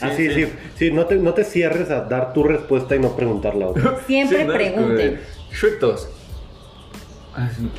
Ah, 0.00 0.10
sí, 0.16 0.30
sí, 0.32 0.46
sí, 0.76 0.90
no, 0.90 1.06
te, 1.06 1.16
no 1.16 1.34
te 1.34 1.44
cierres 1.44 1.90
a 1.90 2.02
dar 2.02 2.32
tu 2.32 2.44
respuesta 2.44 2.96
y 2.96 2.98
no 2.98 3.14
preguntar 3.16 3.54
la 3.54 3.68
otra. 3.68 3.96
Siempre 4.06 4.38
Sí, 4.38 4.44
¿no? 4.44 4.52
Pregunten. 4.54 5.20
2. 5.80 6.08
Ah, 7.34 7.48
sí, 7.56 7.70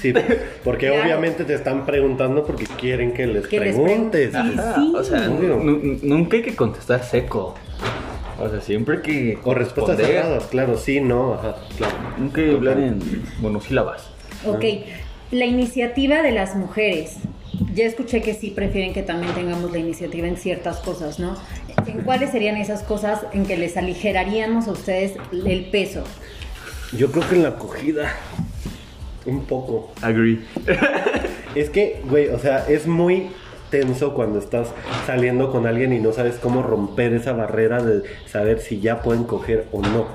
Sí, 0.00 0.12
porque 0.64 0.88
Claro. 0.88 1.02
obviamente 1.02 1.44
te 1.44 1.54
están 1.54 1.84
preguntando 1.86 2.44
porque 2.44 2.64
quieren 2.78 3.12
que 3.12 3.26
les 3.26 3.46
Que 3.46 3.58
les 3.60 3.74
preguntes. 3.76 4.34
Ajá, 4.34 4.74
sí. 4.76 4.92
O 4.94 5.02
sea, 5.02 5.26
nunca 5.28 6.36
hay 6.36 6.42
que 6.42 6.54
contestar 6.54 7.02
seco. 7.02 7.54
O 8.38 8.48
sea, 8.48 8.60
siempre 8.60 9.02
que. 9.02 9.38
O 9.44 9.52
respuestas 9.54 9.96
cerradas, 9.98 10.44
claro, 10.46 10.76
sí, 10.78 11.00
no, 11.00 11.34
ajá, 11.34 11.56
claro. 11.76 11.94
Nunca 12.18 12.40
hay 12.40 12.48
que 12.48 12.54
hablar 12.54 12.78
en 12.78 13.00
monosílabas. 13.40 14.08
Ok, 14.46 14.64
la 15.30 15.46
iniciativa 15.46 16.22
de 16.22 16.32
las 16.32 16.56
mujeres. 16.56 17.16
Ya 17.74 17.84
escuché 17.84 18.20
que 18.20 18.34
sí 18.34 18.50
prefieren 18.50 18.92
que 18.92 19.02
también 19.02 19.32
tengamos 19.34 19.70
la 19.70 19.78
iniciativa 19.78 20.26
en 20.26 20.36
ciertas 20.36 20.78
cosas, 20.78 21.18
¿no? 21.18 21.36
¿En 21.86 22.02
cuáles 22.02 22.30
serían 22.30 22.56
esas 22.56 22.82
cosas 22.82 23.26
en 23.32 23.46
que 23.46 23.56
les 23.56 23.76
aligeraríamos 23.76 24.66
a 24.66 24.72
ustedes 24.72 25.14
el 25.32 25.66
peso? 25.66 26.04
Yo 26.96 27.12
creo 27.12 27.28
que 27.28 27.36
en 27.36 27.42
la 27.44 27.50
acogida, 27.50 28.12
un 29.26 29.44
poco. 29.44 29.92
Agree. 30.02 30.40
Es 31.54 31.70
que, 31.70 32.00
güey, 32.08 32.28
o 32.28 32.38
sea, 32.38 32.66
es 32.68 32.86
muy 32.86 33.28
tenso 33.70 34.14
cuando 34.14 34.40
estás 34.40 34.68
saliendo 35.06 35.52
con 35.52 35.66
alguien 35.66 35.92
y 35.92 36.00
no 36.00 36.12
sabes 36.12 36.36
cómo 36.36 36.62
romper 36.62 37.12
esa 37.12 37.32
barrera 37.32 37.82
de 37.82 38.02
saber 38.26 38.60
si 38.60 38.80
ya 38.80 39.02
pueden 39.02 39.24
coger 39.24 39.66
o 39.70 39.80
no. 39.80 40.08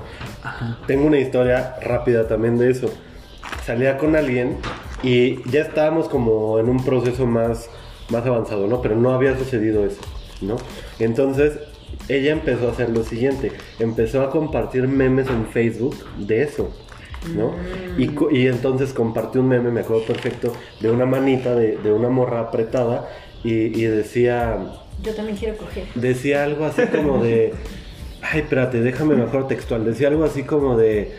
Tengo 0.86 1.06
una 1.06 1.18
historia 1.18 1.76
rápida 1.82 2.28
también 2.28 2.58
de 2.58 2.70
eso. 2.70 2.92
Salía 3.64 3.96
con 3.96 4.14
alguien 4.14 4.58
y 5.02 5.48
ya 5.50 5.60
estábamos 5.62 6.08
como 6.08 6.58
en 6.58 6.68
un 6.68 6.84
proceso 6.84 7.26
más, 7.26 7.68
más 8.10 8.24
avanzado, 8.26 8.66
¿no? 8.66 8.80
Pero 8.82 8.96
no 8.96 9.12
había 9.12 9.36
sucedido 9.38 9.84
eso, 9.84 10.00
¿no? 10.40 10.56
Entonces, 10.98 11.58
ella 12.08 12.32
empezó 12.32 12.68
a 12.68 12.72
hacer 12.72 12.90
lo 12.90 13.02
siguiente. 13.04 13.52
Empezó 13.78 14.22
a 14.22 14.30
compartir 14.30 14.86
memes 14.88 15.28
en 15.28 15.46
Facebook 15.46 15.96
de 16.18 16.42
eso. 16.42 16.70
¿no? 17.34 17.54
Y, 17.98 18.08
co- 18.08 18.30
y 18.30 18.46
entonces 18.46 18.92
compartió 18.92 19.40
un 19.40 19.48
meme, 19.48 19.72
me 19.72 19.80
acuerdo 19.80 20.04
perfecto, 20.04 20.52
de 20.80 20.92
una 20.92 21.06
manita 21.06 21.56
de, 21.56 21.76
de 21.76 21.92
una 21.92 22.08
morra 22.08 22.38
apretada 22.38 23.08
y, 23.42 23.50
y 23.52 23.82
decía, 23.86 24.56
Yo 25.02 25.12
también 25.12 25.36
quiero 25.36 25.56
coger. 25.56 25.84
decía 25.96 26.44
algo 26.44 26.64
así 26.66 26.82
como 26.86 27.20
de, 27.24 27.52
ay, 28.22 28.40
espérate, 28.42 28.80
déjame 28.80 29.16
mejor 29.16 29.48
textual, 29.48 29.84
decía 29.84 30.06
algo 30.06 30.22
así 30.22 30.44
como 30.44 30.76
de, 30.76 31.14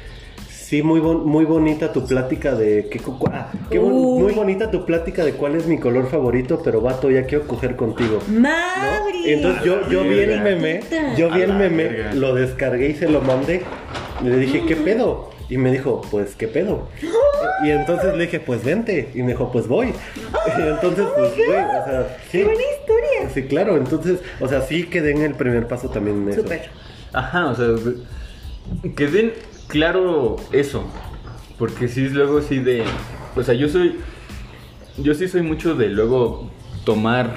sí, 0.68 0.84
muy, 0.84 1.00
bon- 1.00 1.26
muy 1.26 1.46
bonita 1.46 1.94
tu 1.94 2.06
plática 2.06 2.54
de, 2.54 2.90
qué, 2.92 3.00
cu- 3.00 3.18
ah, 3.32 3.52
qué 3.72 3.80
bon- 3.80 3.94
Uy. 3.94 4.22
muy 4.24 4.34
bonita 4.34 4.70
tu 4.70 4.86
plática 4.86 5.24
de 5.24 5.32
cuál 5.34 5.56
es 5.56 5.66
mi 5.66 5.80
color 5.80 6.08
favorito, 6.10 6.62
pero 6.64 6.82
vato, 6.82 7.10
ya 7.10 7.24
quiero 7.26 7.48
coger 7.48 7.78
contigo. 7.78 8.20
¿no? 8.28 8.42
¡Madre! 8.42 9.34
Entonces 9.34 9.64
yo, 9.64 9.88
yo 9.90 10.04
vi 10.04 10.20
el 10.20 10.42
meme, 10.42 10.82
yo 11.18 11.30
vi 11.32 11.42
el 11.42 11.54
meme, 11.54 12.14
lo 12.16 12.34
descargué 12.36 12.90
y 12.90 12.96
se 12.96 13.08
lo 13.08 13.22
mandé. 13.22 13.62
Y 14.22 14.26
le 14.28 14.38
dije, 14.38 14.64
¿qué 14.68 14.76
pedo? 14.76 15.30
Y 15.50 15.58
me 15.58 15.72
dijo, 15.72 16.02
pues, 16.12 16.36
¿qué 16.36 16.50
pedo? 16.50 16.90
Y 17.64 17.70
entonces 17.72 18.14
le 18.16 18.24
dije, 18.26 18.42
pues 18.42 18.66
vente. 18.66 19.12
Y 19.16 19.22
me 19.22 19.30
dijo, 19.30 19.50
pues 19.52 19.68
voy. 19.70 19.94
Y 20.58 20.62
entonces, 20.62 21.06
pues, 21.16 21.32
güey, 21.38 21.50
o 21.50 21.86
sea, 21.86 22.18
sí. 22.30 22.40
¡Qué 22.40 22.44
buena 22.44 22.62
historia! 22.62 23.30
Sí, 23.34 23.44
claro, 23.44 23.78
entonces, 23.78 24.20
o 24.42 24.48
sea, 24.50 24.62
sí 24.64 24.84
quedé 24.88 25.12
en 25.12 25.22
el 25.22 25.36
primer 25.36 25.66
paso 25.68 25.88
también 25.90 26.24
en 26.24 26.30
eso. 26.30 26.42
Súper. 26.42 26.64
Ajá, 27.14 27.48
o 27.52 27.56
sea, 27.56 27.68
que 28.98 29.08
den 29.08 29.32
claro 29.68 30.38
eso. 30.52 30.84
Porque 31.58 31.88
sí 31.88 32.06
es 32.06 32.14
luego 32.14 32.42
sí 32.42 32.60
de. 32.60 32.84
O 33.36 33.44
sea, 33.44 33.54
yo 33.54 33.70
soy. 33.70 33.96
Yo 34.98 35.14
sí 35.14 35.28
soy 35.28 35.42
mucho 35.42 35.76
de 35.76 35.90
luego 35.90 36.52
tomar 36.86 37.36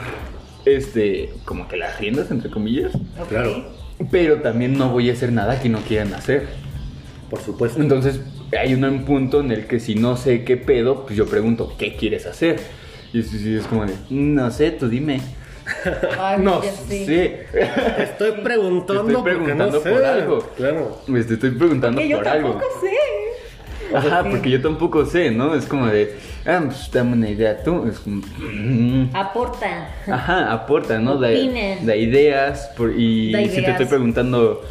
este. 0.65 1.33
como 1.45 1.69
que 1.69 1.77
las 1.77 1.99
riendas, 1.99 2.31
entre 2.31 2.51
comillas. 2.51 2.93
Claro. 3.29 3.65
Pero 4.11 4.41
también 4.41 4.79
no 4.79 4.91
voy 4.91 5.11
a 5.11 5.13
hacer 5.13 5.33
nada 5.33 5.61
que 5.61 5.69
no 5.69 5.81
quieran 5.81 6.15
hacer. 6.15 6.49
Por 7.29 7.41
supuesto. 7.41 7.81
Entonces, 7.81 8.21
hay 8.59 8.75
un 8.75 9.05
punto 9.05 9.41
en 9.41 9.53
el 9.53 9.67
que 9.67 9.81
si 9.81 9.95
no 9.95 10.17
sé 10.17 10.45
qué 10.45 10.57
pedo, 10.57 11.05
pues 11.05 11.17
yo 11.17 11.27
pregunto, 11.27 11.75
¿qué 11.79 11.97
quieres 11.97 12.27
hacer? 12.27 12.61
Y 13.13 13.23
sí, 13.23 13.39
sí, 13.39 13.55
es 13.55 13.67
como 13.67 13.87
de, 13.87 13.95
no 14.11 14.51
sé, 14.51 14.71
tú 14.71 14.89
dime. 14.89 15.21
Ay, 16.19 16.39
no 16.41 16.63
ya 16.63 16.73
sé. 16.73 17.05
sé. 17.07 17.47
Te 17.53 18.03
estoy 18.05 18.33
preguntando, 18.43 19.05
Te 19.05 19.13
estoy 19.13 19.23
preguntando 19.25 19.67
no 19.67 19.81
sé. 19.81 19.91
por 19.91 20.05
algo. 20.05 20.39
Claro. 20.57 20.99
Te 21.07 21.19
estoy 21.35 21.51
preguntando 21.53 22.01
Que 22.01 22.09
yo 22.09 22.19
por 22.19 22.29
algo. 22.29 22.49
tampoco 22.51 22.67
sé. 22.81 23.97
Ajá, 23.97 24.23
Sí. 24.23 24.29
porque 24.31 24.51
yo 24.51 24.63
tampoco 24.63 25.05
sé, 25.07 25.31
¿no? 25.33 25.55
Es 25.55 25.67
como 25.67 25.87
de, 25.87 26.15
ah, 26.47 26.63
pues 26.67 26.89
dame 26.93 27.15
una 27.15 27.29
idea 27.29 27.61
tú. 27.63 27.89
Es 27.89 27.99
como, 27.99 28.23
mm. 28.39 29.11
Aporta. 29.15 29.89
Ajá, 30.07 30.53
aporta, 30.53 30.99
¿no? 31.01 31.17
Da, 31.17 31.29
da 31.29 31.97
ideas. 31.97 32.71
por- 32.77 32.93
y 32.97 33.33
Da 33.33 33.41
si 33.49 33.63
te 33.65 33.71
estoy 33.71 33.87
preguntando 33.87 34.63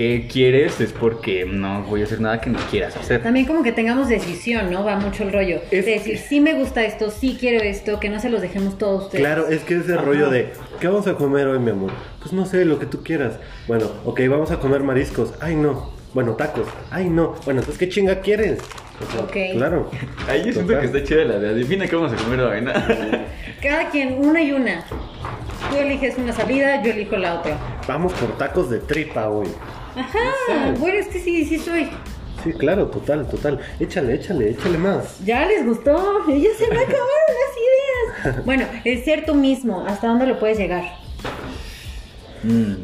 qué 0.00 0.26
quieres, 0.32 0.80
es 0.80 0.92
porque 0.94 1.44
no 1.44 1.82
voy 1.82 2.00
a 2.00 2.04
hacer 2.04 2.22
nada 2.22 2.40
que 2.40 2.48
no 2.48 2.58
quieras 2.70 2.96
hacer. 2.96 3.22
También 3.22 3.44
como 3.44 3.62
que 3.62 3.70
tengamos 3.70 4.08
decisión, 4.08 4.70
¿no? 4.72 4.82
Va 4.82 4.96
mucho 4.96 5.24
el 5.24 5.30
rollo. 5.30 5.60
Es- 5.70 5.84
de 5.84 5.90
decir, 5.92 6.16
sí 6.16 6.40
me 6.40 6.54
gusta 6.54 6.82
esto, 6.84 7.10
sí 7.10 7.36
quiero 7.38 7.62
esto, 7.62 8.00
que 8.00 8.08
no 8.08 8.18
se 8.18 8.30
los 8.30 8.40
dejemos 8.40 8.78
todos 8.78 9.04
ustedes. 9.04 9.22
Claro, 9.22 9.48
es 9.48 9.60
que 9.60 9.76
ese 9.76 9.92
Ajá. 9.92 10.00
rollo 10.02 10.30
de, 10.30 10.54
¿qué 10.80 10.88
vamos 10.88 11.06
a 11.06 11.16
comer 11.16 11.48
hoy, 11.48 11.58
mi 11.58 11.72
amor? 11.72 11.90
Pues 12.18 12.32
no 12.32 12.46
sé, 12.46 12.64
lo 12.64 12.78
que 12.78 12.86
tú 12.86 13.02
quieras. 13.04 13.34
Bueno, 13.68 13.90
ok, 14.06 14.20
vamos 14.30 14.50
a 14.50 14.58
comer 14.58 14.82
mariscos. 14.82 15.34
Ay, 15.38 15.54
no. 15.54 15.92
Bueno, 16.14 16.32
tacos. 16.32 16.66
Ay, 16.90 17.10
no. 17.10 17.34
Bueno, 17.44 17.60
entonces, 17.60 17.76
¿qué 17.76 17.90
chinga 17.90 18.20
quieres? 18.22 18.58
O 19.06 19.12
sea, 19.12 19.20
Ok. 19.24 19.36
Claro. 19.52 19.90
Ahí 20.30 20.44
yo 20.46 20.52
siento 20.54 20.80
que 20.80 20.86
está 20.86 21.04
chida 21.04 21.24
la 21.26 21.38
de 21.38 21.50
adivina 21.50 21.86
qué 21.86 21.94
vamos 21.96 22.12
a 22.14 22.16
comer 22.16 22.40
hoy, 22.40 22.62
¿no? 22.62 22.72
Cada 23.62 23.90
quien, 23.90 24.14
una 24.18 24.40
y 24.42 24.52
una. 24.52 24.82
Tú 25.70 25.76
eliges 25.76 26.16
una 26.16 26.32
salida, 26.32 26.82
yo 26.82 26.90
elijo 26.90 27.18
la 27.18 27.34
otra. 27.40 27.58
Vamos 27.86 28.14
por 28.14 28.38
tacos 28.38 28.70
de 28.70 28.78
tripa 28.78 29.28
hoy. 29.28 29.46
Ajá, 29.96 30.74
bueno, 30.78 30.98
es 30.98 31.08
que 31.08 31.20
sí, 31.20 31.44
sí 31.44 31.58
soy. 31.58 31.88
Sí, 32.44 32.52
claro, 32.54 32.86
total, 32.86 33.28
total. 33.28 33.60
Échale, 33.78 34.14
échale, 34.14 34.50
échale 34.50 34.78
más. 34.78 35.22
Ya 35.24 35.44
les 35.46 35.66
gustó, 35.66 35.92
ya 36.28 36.50
se 36.56 36.68
me 36.68 36.78
acabaron 36.82 37.26
las 37.28 38.24
ideas. 38.30 38.44
Bueno, 38.46 38.64
el 38.84 39.04
ser 39.04 39.26
tú 39.26 39.34
mismo, 39.34 39.84
¿hasta 39.86 40.06
dónde 40.08 40.26
lo 40.26 40.38
puedes 40.38 40.58
llegar? 40.58 40.84
Mm. 42.42 42.74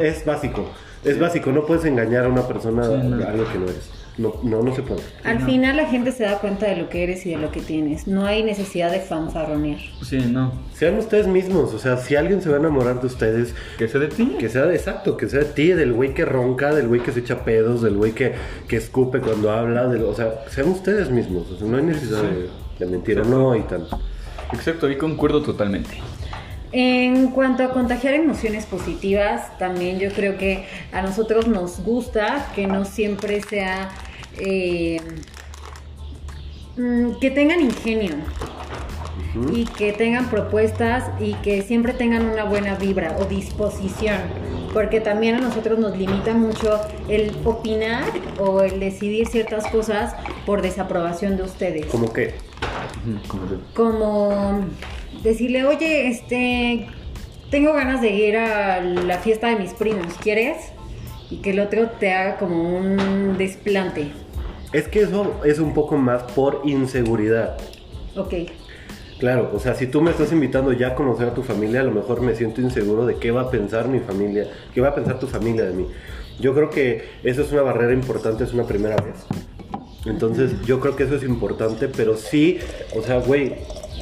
Es 0.00 0.24
básico. 0.24 0.68
Es 1.04 1.18
básico. 1.18 1.52
No 1.52 1.64
puedes 1.64 1.84
engañar 1.84 2.24
a 2.24 2.28
una 2.28 2.46
persona 2.46 2.84
Sí, 2.84 2.92
no. 3.04 3.24
a 3.24 3.28
algo 3.30 3.50
que 3.50 3.58
no 3.58 3.64
eres. 3.66 3.88
No, 4.18 4.34
no, 4.42 4.62
no 4.62 4.74
se 4.74 4.80
puede. 4.82 5.02
Al 5.24 5.40
final 5.40 5.76
la 5.76 5.86
gente 5.86 6.10
se 6.10 6.24
da 6.24 6.38
cuenta 6.38 6.64
de 6.66 6.76
lo 6.76 6.88
que 6.88 7.02
eres 7.02 7.26
y 7.26 7.30
de 7.30 7.36
lo 7.36 7.52
que 7.52 7.60
tienes. 7.60 8.06
No 8.06 8.24
hay 8.24 8.42
necesidad 8.42 8.90
de 8.90 9.00
fanfarronear. 9.00 9.78
Sí, 10.02 10.18
no. 10.18 10.52
Sean 10.72 10.96
ustedes 10.96 11.26
mismos. 11.26 11.74
O 11.74 11.78
sea, 11.78 11.98
si 11.98 12.16
alguien 12.16 12.40
se 12.40 12.48
va 12.48 12.56
a 12.56 12.60
enamorar 12.60 13.00
de 13.00 13.06
ustedes, 13.08 13.54
¿Que 13.76 13.88
sea 13.88 14.00
de 14.00 14.08
ti? 14.08 14.36
Que 14.38 14.48
sea 14.48 14.62
de 14.64 14.74
exacto, 14.74 15.18
que 15.18 15.28
sea 15.28 15.40
de 15.40 15.44
ti, 15.46 15.68
del 15.68 15.92
güey 15.92 16.14
que 16.14 16.24
ronca, 16.24 16.74
del 16.74 16.88
güey 16.88 17.02
que 17.02 17.12
se 17.12 17.20
echa 17.20 17.44
pedos, 17.44 17.82
del 17.82 17.96
güey 17.96 18.12
que, 18.12 18.32
que 18.68 18.76
escupe 18.76 19.20
cuando 19.20 19.50
habla, 19.50 19.86
del- 19.86 20.04
o 20.04 20.14
sea, 20.14 20.44
sean 20.50 20.68
ustedes 20.68 21.10
mismos, 21.10 21.50
o 21.50 21.58
sea, 21.58 21.66
no 21.68 21.76
hay 21.76 21.82
necesidad 21.82 22.22
de, 22.22 22.48
de 22.78 22.86
mentir 22.90 23.20
o 23.20 23.24
no 23.24 23.54
y 23.54 23.60
tal. 23.62 23.86
Exacto, 24.54 24.86
ahí 24.86 24.96
concuerdo 24.96 25.42
totalmente. 25.42 25.90
En 26.72 27.28
cuanto 27.28 27.62
a 27.62 27.70
contagiar 27.70 28.14
emociones 28.14 28.66
positivas, 28.66 29.56
también 29.58 29.98
yo 29.98 30.10
creo 30.10 30.36
que 30.36 30.64
a 30.92 31.00
nosotros 31.00 31.46
nos 31.46 31.80
gusta 31.84 32.50
que 32.54 32.66
no 32.66 32.84
siempre 32.84 33.40
sea... 33.42 33.88
eh, 34.38 35.00
mm, 36.76 37.18
que 37.20 37.30
tengan 37.30 37.60
ingenio 37.60 38.14
y 39.52 39.64
que 39.64 39.92
tengan 39.92 40.28
propuestas 40.30 41.04
y 41.20 41.34
que 41.34 41.62
siempre 41.62 41.92
tengan 41.92 42.24
una 42.26 42.44
buena 42.44 42.74
vibra 42.76 43.16
o 43.20 43.24
disposición, 43.26 44.16
porque 44.72 45.00
también 45.00 45.34
a 45.36 45.40
nosotros 45.40 45.78
nos 45.78 45.96
limita 45.96 46.32
mucho 46.34 46.80
el 47.08 47.32
opinar 47.44 48.04
o 48.38 48.62
el 48.62 48.80
decidir 48.80 49.26
ciertas 49.26 49.66
cosas 49.66 50.14
por 50.46 50.62
desaprobación 50.62 51.36
de 51.36 51.42
ustedes. 51.42 51.86
Ujú, 53.06 53.28
como 53.28 53.46
de- 53.46 53.58
Como 53.74 54.64
decirle, 55.22 55.64
oye, 55.64 56.08
este, 56.08 56.86
tengo 57.50 57.72
ganas 57.74 58.00
de 58.00 58.10
ir 58.10 58.36
a 58.38 58.80
la 58.80 59.18
fiesta 59.18 59.48
de 59.48 59.56
mis 59.56 59.72
primos, 59.74 60.14
¿quieres? 60.22 60.56
Y 61.30 61.36
que 61.38 61.50
el 61.50 61.60
otro 61.60 61.88
te 61.90 62.12
haga 62.12 62.36
como 62.38 62.76
un 62.76 63.36
desplante. 63.36 64.08
Es 64.76 64.88
que 64.88 65.00
eso 65.00 65.40
es 65.44 65.58
un 65.58 65.74
poco 65.74 65.96
más 65.96 66.22
por 66.22 66.62
inseguridad. 66.64 67.56
Ok, 68.14 68.34
Claro, 69.18 69.50
o 69.54 69.58
sea, 69.58 69.74
si 69.74 69.86
tú 69.86 70.02
me 70.02 70.10
estás 70.10 70.30
invitando 70.32 70.72
ya 70.72 70.88
a 70.88 70.94
conocer 70.94 71.28
a 71.28 71.34
tu 71.34 71.42
familia, 71.42 71.80
a 71.80 71.84
lo 71.84 71.90
mejor 71.90 72.20
me 72.20 72.34
siento 72.34 72.60
inseguro 72.60 73.06
de 73.06 73.16
qué 73.16 73.30
va 73.30 73.42
a 73.42 73.50
pensar 73.50 73.88
mi 73.88 74.00
familia, 74.00 74.46
qué 74.74 74.82
va 74.82 74.88
a 74.88 74.94
pensar 74.94 75.18
tu 75.18 75.26
familia 75.26 75.64
de 75.64 75.72
mí. 75.72 75.86
Yo 76.38 76.52
creo 76.54 76.68
que 76.68 77.02
eso 77.22 77.40
es 77.40 77.50
una 77.50 77.62
barrera 77.62 77.94
importante, 77.94 78.44
es 78.44 78.52
una 78.52 78.64
primera 78.64 78.96
vez. 78.96 79.24
Entonces, 80.04 80.60
yo 80.66 80.80
creo 80.80 80.96
que 80.96 81.04
eso 81.04 81.16
es 81.16 81.22
importante, 81.22 81.88
pero 81.88 82.14
sí, 82.14 82.58
o 82.94 83.00
sea, 83.00 83.18
güey, 83.20 83.54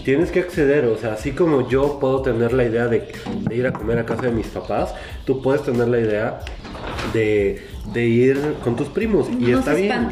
tienes 0.04 0.32
que 0.32 0.40
acceder, 0.40 0.86
o 0.86 0.98
sea, 0.98 1.12
así 1.12 1.30
como 1.30 1.68
yo 1.68 2.00
puedo 2.00 2.20
tener 2.22 2.52
la 2.52 2.64
idea 2.64 2.88
de, 2.88 3.06
de 3.40 3.54
ir 3.54 3.68
a 3.68 3.72
comer 3.72 4.00
a 4.00 4.04
casa 4.04 4.22
de 4.22 4.32
mis 4.32 4.48
papás, 4.48 4.94
tú 5.24 5.40
puedes 5.40 5.62
tener 5.62 5.86
la 5.86 6.00
idea 6.00 6.40
de, 7.12 7.62
de 7.92 8.04
ir 8.04 8.56
con 8.64 8.74
tus 8.74 8.88
primos 8.88 9.28
y 9.28 9.52
¿no 9.52 9.60
está 9.60 9.74
se 9.76 9.82
bien. 9.82 10.08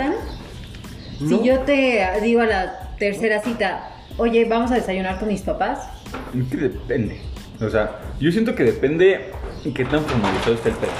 No. 1.22 1.38
Si 1.38 1.44
yo 1.48 1.60
te 1.60 2.06
digo 2.22 2.40
a 2.40 2.46
la 2.46 2.94
tercera 2.98 3.40
cita, 3.42 3.88
oye, 4.16 4.44
vamos 4.44 4.70
a 4.70 4.76
desayunar 4.76 5.18
con 5.18 5.28
mis 5.28 5.42
papás, 5.42 5.88
Es 6.38 6.48
que 6.48 6.56
depende. 6.56 7.20
O 7.60 7.70
sea, 7.70 8.00
yo 8.20 8.30
siento 8.32 8.54
que 8.54 8.64
depende 8.64 9.30
qué 9.74 9.84
tan 9.84 10.04
formalizado 10.04 10.54
está 10.54 10.68
el 10.70 10.74
pedo. 10.76 10.90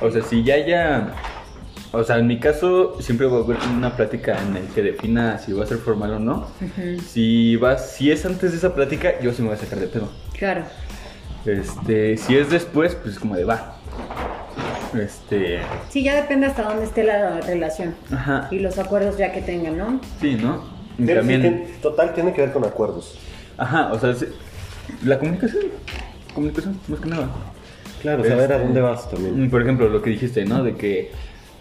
O 0.00 0.10
sea, 0.10 0.22
si 0.22 0.42
ya 0.44 0.58
ya... 0.64 1.14
O 1.92 2.04
sea, 2.04 2.18
en 2.18 2.28
mi 2.28 2.38
caso 2.38 3.00
siempre 3.00 3.26
va 3.26 3.38
a 3.38 3.40
haber 3.40 3.56
una 3.76 3.96
plática 3.96 4.38
en 4.40 4.56
el 4.56 4.68
que 4.68 4.80
defina 4.80 5.38
si 5.38 5.52
va 5.52 5.64
a 5.64 5.66
ser 5.66 5.78
formal 5.78 6.14
o 6.14 6.18
no. 6.20 6.46
Si 7.04 7.56
vas, 7.56 7.90
si 7.90 8.12
es 8.12 8.24
antes 8.24 8.52
de 8.52 8.58
esa 8.58 8.74
plática, 8.76 9.18
yo 9.20 9.32
sí 9.32 9.42
me 9.42 9.48
voy 9.48 9.56
a 9.56 9.60
sacar 9.60 9.80
de 9.80 9.88
pedo. 9.88 10.08
claro. 10.38 10.62
Este, 11.46 12.18
si 12.18 12.36
es 12.36 12.50
después, 12.50 12.94
pues 12.94 13.18
como 13.18 13.34
de 13.34 13.44
va. 13.44 13.76
Este, 14.98 15.60
Sí, 15.88 16.02
ya 16.02 16.14
depende 16.16 16.46
hasta 16.46 16.62
dónde 16.62 16.84
esté 16.84 17.04
la 17.04 17.40
relación 17.40 17.94
ajá. 18.12 18.48
y 18.50 18.58
los 18.58 18.78
acuerdos 18.78 19.16
ya 19.18 19.32
que 19.32 19.40
tengan, 19.42 19.76
¿no? 19.78 20.00
Sí, 20.20 20.34
¿no? 20.40 20.64
Y 20.98 21.04
Pero 21.06 21.22
sí 21.22 21.28
también, 21.28 21.40
tiene- 21.42 21.66
total, 21.82 22.14
tiene 22.14 22.32
que 22.32 22.40
ver 22.42 22.52
con 22.52 22.64
acuerdos. 22.64 23.18
ajá, 23.56 23.92
o 23.92 23.98
sea, 23.98 24.14
sí, 24.14 24.26
la 25.04 25.18
comunicación, 25.18 25.64
comunicación, 26.34 26.78
más 26.88 27.00
que 27.00 27.08
nada. 27.08 27.28
Claro, 28.02 28.24
saber 28.24 28.52
a 28.52 28.56
Este, 28.56 28.64
dónde 28.66 28.80
vas 28.80 29.10
también. 29.10 29.50
Por 29.50 29.62
ejemplo, 29.62 29.88
lo 29.88 30.00
que 30.02 30.10
dijiste, 30.10 30.44
¿no? 30.46 30.64
De 30.64 30.74
que 30.76 31.12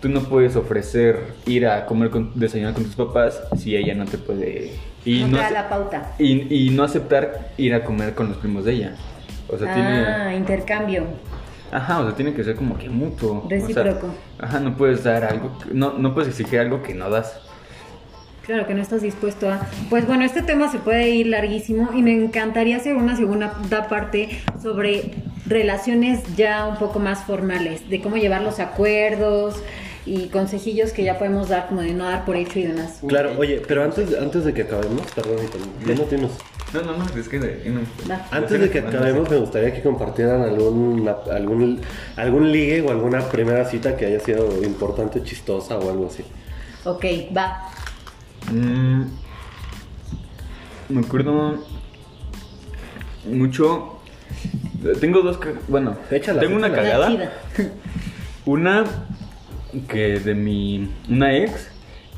tú 0.02 0.08
no 0.10 0.22
puedes 0.22 0.56
ofrecer 0.56 1.20
ir 1.46 1.68
a 1.68 1.86
comer 1.86 2.10
con, 2.10 2.32
desayunar 2.40 2.74
con 2.74 2.86
tus 2.86 2.96
papás 2.96 3.42
si 3.58 3.76
ella 3.76 3.94
no 3.94 4.06
te 4.06 4.18
puede 4.18 4.72
y 5.06 5.20
no 5.24 5.28
no, 5.28 5.34
te 5.38 5.40
da 5.42 5.46
ace- 5.48 5.54
la 5.54 5.70
pauta. 5.70 6.14
y, 6.18 6.68
y 6.68 6.70
no 6.70 6.84
aceptar 6.84 7.50
ir 7.58 7.74
a 7.74 7.84
comer 7.84 8.16
con 8.16 8.30
los 8.30 8.38
primos 8.38 8.64
de 8.66 8.72
ella. 8.74 8.96
O 9.50 9.58
sea, 9.58 9.68
ah, 9.70 9.74
tiene 9.74 10.38
intercambio. 10.38 11.04
Ajá, 11.72 12.00
o 12.00 12.06
sea, 12.06 12.16
tiene 12.16 12.34
que 12.34 12.44
ser 12.44 12.56
como 12.56 12.78
que 12.78 12.90
mutuo. 12.90 13.44
o 13.46 13.50
sea, 13.50 13.60
Recíproco. 13.60 14.08
ajá, 14.40 14.60
no 14.60 14.76
puedes 14.76 15.04
dar 15.04 15.24
algo, 15.24 15.58
no, 15.72 15.94
no 15.98 16.14
puedes 16.14 16.30
exigir 16.30 16.60
algo 16.60 16.82
que 16.82 16.94
no 16.94 17.10
das. 17.10 17.40
Claro 18.46 18.66
que 18.66 18.74
no 18.74 18.82
estás 18.82 19.04
dispuesto 19.04 19.48
a... 19.48 19.60
Pues 19.92 20.08
bueno, 20.08 20.24
este 20.26 20.42
tema 20.42 20.72
se 20.72 20.80
puede 20.80 21.10
ir 21.10 21.28
larguísimo 21.28 21.92
y 21.94 22.02
me 22.02 22.14
encantaría 22.14 22.78
hacer 22.78 22.96
una 22.96 23.16
segunda 23.16 23.54
parte 23.88 24.30
sobre 24.60 25.12
relaciones 25.46 26.24
ya 26.36 26.66
un 26.66 26.78
poco 26.78 26.98
más 27.00 27.24
formales, 27.26 27.88
de 27.92 28.02
cómo 28.02 28.18
llevar 28.18 28.42
los 28.42 28.60
acuerdos 28.60 29.62
y 30.04 30.30
consejillos 30.30 30.94
que 30.94 31.04
ya 31.04 31.20
podemos 31.20 31.50
dar, 31.50 31.68
como 31.68 31.82
de 31.82 31.94
no 31.94 32.06
dar 32.06 32.26
por 32.26 32.36
hecho 32.38 32.58
y 32.58 32.64
demás. 32.64 33.02
Claro, 33.08 33.34
oye, 33.38 33.62
pero 33.68 33.84
antes, 33.84 34.18
antes 34.20 34.44
de 34.46 34.52
que 34.54 34.64
acabemos, 34.64 35.04
perdón, 35.14 35.38
ya 35.86 35.94
no 35.94 36.02
tienes. 36.04 36.32
No, 36.74 36.82
no, 36.84 36.98
no, 36.98 37.06
es 37.20 37.28
que 37.28 37.40
no. 37.40 37.80
Antes 38.32 38.62
de 38.62 38.70
que 38.70 38.80
acabemos, 38.80 39.30
me 39.30 39.38
gustaría 39.38 39.74
que 39.74 39.82
compartieran 39.82 40.42
algún, 40.42 41.10
algún, 41.32 41.82
algún 42.16 42.52
ligue 42.52 42.82
o 42.82 42.92
alguna 42.92 43.22
primera 43.22 43.66
cita 43.66 43.98
que 43.98 44.06
haya 44.06 44.20
sido 44.20 44.64
importante, 44.64 45.24
chistosa 45.24 45.78
o 45.80 45.90
algo 45.90 46.08
así. 46.08 46.24
Ok, 46.86 47.06
va. 47.36 47.70
Mm, 48.52 49.04
me 50.90 51.00
acuerdo 51.00 51.64
mucho. 53.26 54.00
Tengo 55.00 55.22
dos. 55.22 55.40
Bueno, 55.68 55.98
Échalas, 56.12 56.42
tengo 56.44 56.56
una 56.56 56.72
cagada. 56.72 57.32
Una 58.46 58.86
que 59.88 60.20
de 60.20 60.34
mi. 60.34 60.90
Una 61.10 61.36
ex 61.36 61.70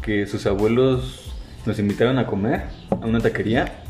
que 0.01 0.25
sus 0.27 0.45
abuelos 0.45 1.33
nos 1.65 1.79
invitaron 1.79 2.17
a 2.19 2.27
comer 2.27 2.65
a 2.89 3.05
una 3.05 3.19
taquería. 3.19 3.80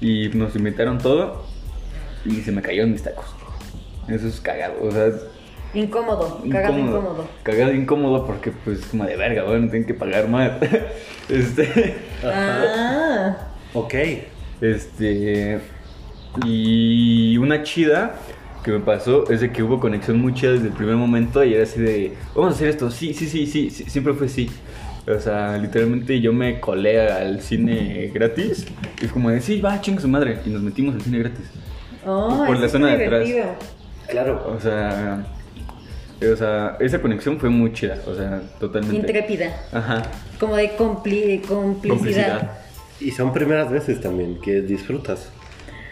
Y 0.00 0.28
nos 0.30 0.56
invitaron 0.56 0.98
todo. 0.98 1.44
Y 2.24 2.36
se 2.42 2.52
me 2.52 2.62
cayeron 2.62 2.92
mis 2.92 3.02
tacos. 3.02 3.26
Eso 4.08 4.26
es 4.26 4.40
cagado. 4.40 4.74
O 4.82 4.90
sea, 4.90 5.10
Incómodo, 5.72 6.42
cagado 6.50 6.78
incómodo. 6.78 7.28
Cagado 7.44 7.72
incómodo 7.72 8.26
porque, 8.26 8.50
pues, 8.50 8.84
como 8.86 9.04
de 9.04 9.16
verga, 9.16 9.44
bueno, 9.44 9.68
tienen 9.68 9.86
que 9.86 9.94
pagar 9.94 10.28
más. 10.28 10.50
este. 11.28 11.96
Ah, 12.24 13.36
Ok. 13.72 13.94
Este. 14.60 15.60
Y 16.44 17.36
una 17.38 17.62
chida 17.62 18.16
que 18.64 18.72
me 18.72 18.80
pasó 18.80 19.30
es 19.30 19.40
de 19.40 19.52
que 19.52 19.62
hubo 19.62 19.78
conexión 19.80 20.20
muy 20.20 20.34
chida 20.34 20.52
desde 20.52 20.66
el 20.66 20.72
primer 20.72 20.96
momento 20.96 21.44
y 21.44 21.54
era 21.54 21.62
así 21.62 21.80
de. 21.80 22.14
Vamos 22.34 22.52
a 22.52 22.54
hacer 22.56 22.68
esto. 22.68 22.90
Sí, 22.90 23.14
sí, 23.14 23.28
sí, 23.28 23.46
sí. 23.46 23.70
sí, 23.70 23.84
siempre 23.84 24.12
fue 24.14 24.28
sí. 24.28 24.50
O 25.06 25.18
sea, 25.18 25.56
literalmente 25.58 26.20
yo 26.20 26.32
me 26.32 26.60
colé 26.60 27.00
al 27.10 27.40
cine 27.40 28.10
gratis 28.14 28.66
y 28.98 29.06
fue 29.06 29.08
como 29.08 29.30
de, 29.30 29.40
sí, 29.40 29.60
va, 29.60 29.80
chinga 29.80 30.00
su 30.00 30.08
madre. 30.08 30.38
Y 30.44 30.50
nos 30.50 30.62
metimos 30.62 30.94
al 30.94 31.00
cine 31.02 31.18
gratis. 31.20 31.46
oh, 32.06 32.44
Por 32.46 32.58
la 32.58 32.68
zona 32.68 32.94
de 32.96 33.06
atrás. 33.06 33.28
Claro. 34.08 34.44
O 34.56 34.60
sea, 34.60 35.24
O 36.32 36.36
sea, 36.36 36.76
esa 36.80 37.00
conexión 37.00 37.40
fue 37.40 37.48
muy 37.48 37.72
chida, 37.72 37.96
o 38.06 38.14
sea, 38.14 38.42
totalmente. 38.60 38.96
Intrépida. 38.96 39.56
Ajá. 39.72 40.02
Como 40.38 40.54
de 40.56 40.76
compli- 40.76 41.26
de 41.26 41.40
complicidad. 41.40 41.96
Complicidad. 41.96 42.50
Y 43.00 43.10
son 43.12 43.32
primeras 43.32 43.70
veces 43.70 44.00
también 44.02 44.38
que 44.40 44.60
disfrutas. 44.60 45.30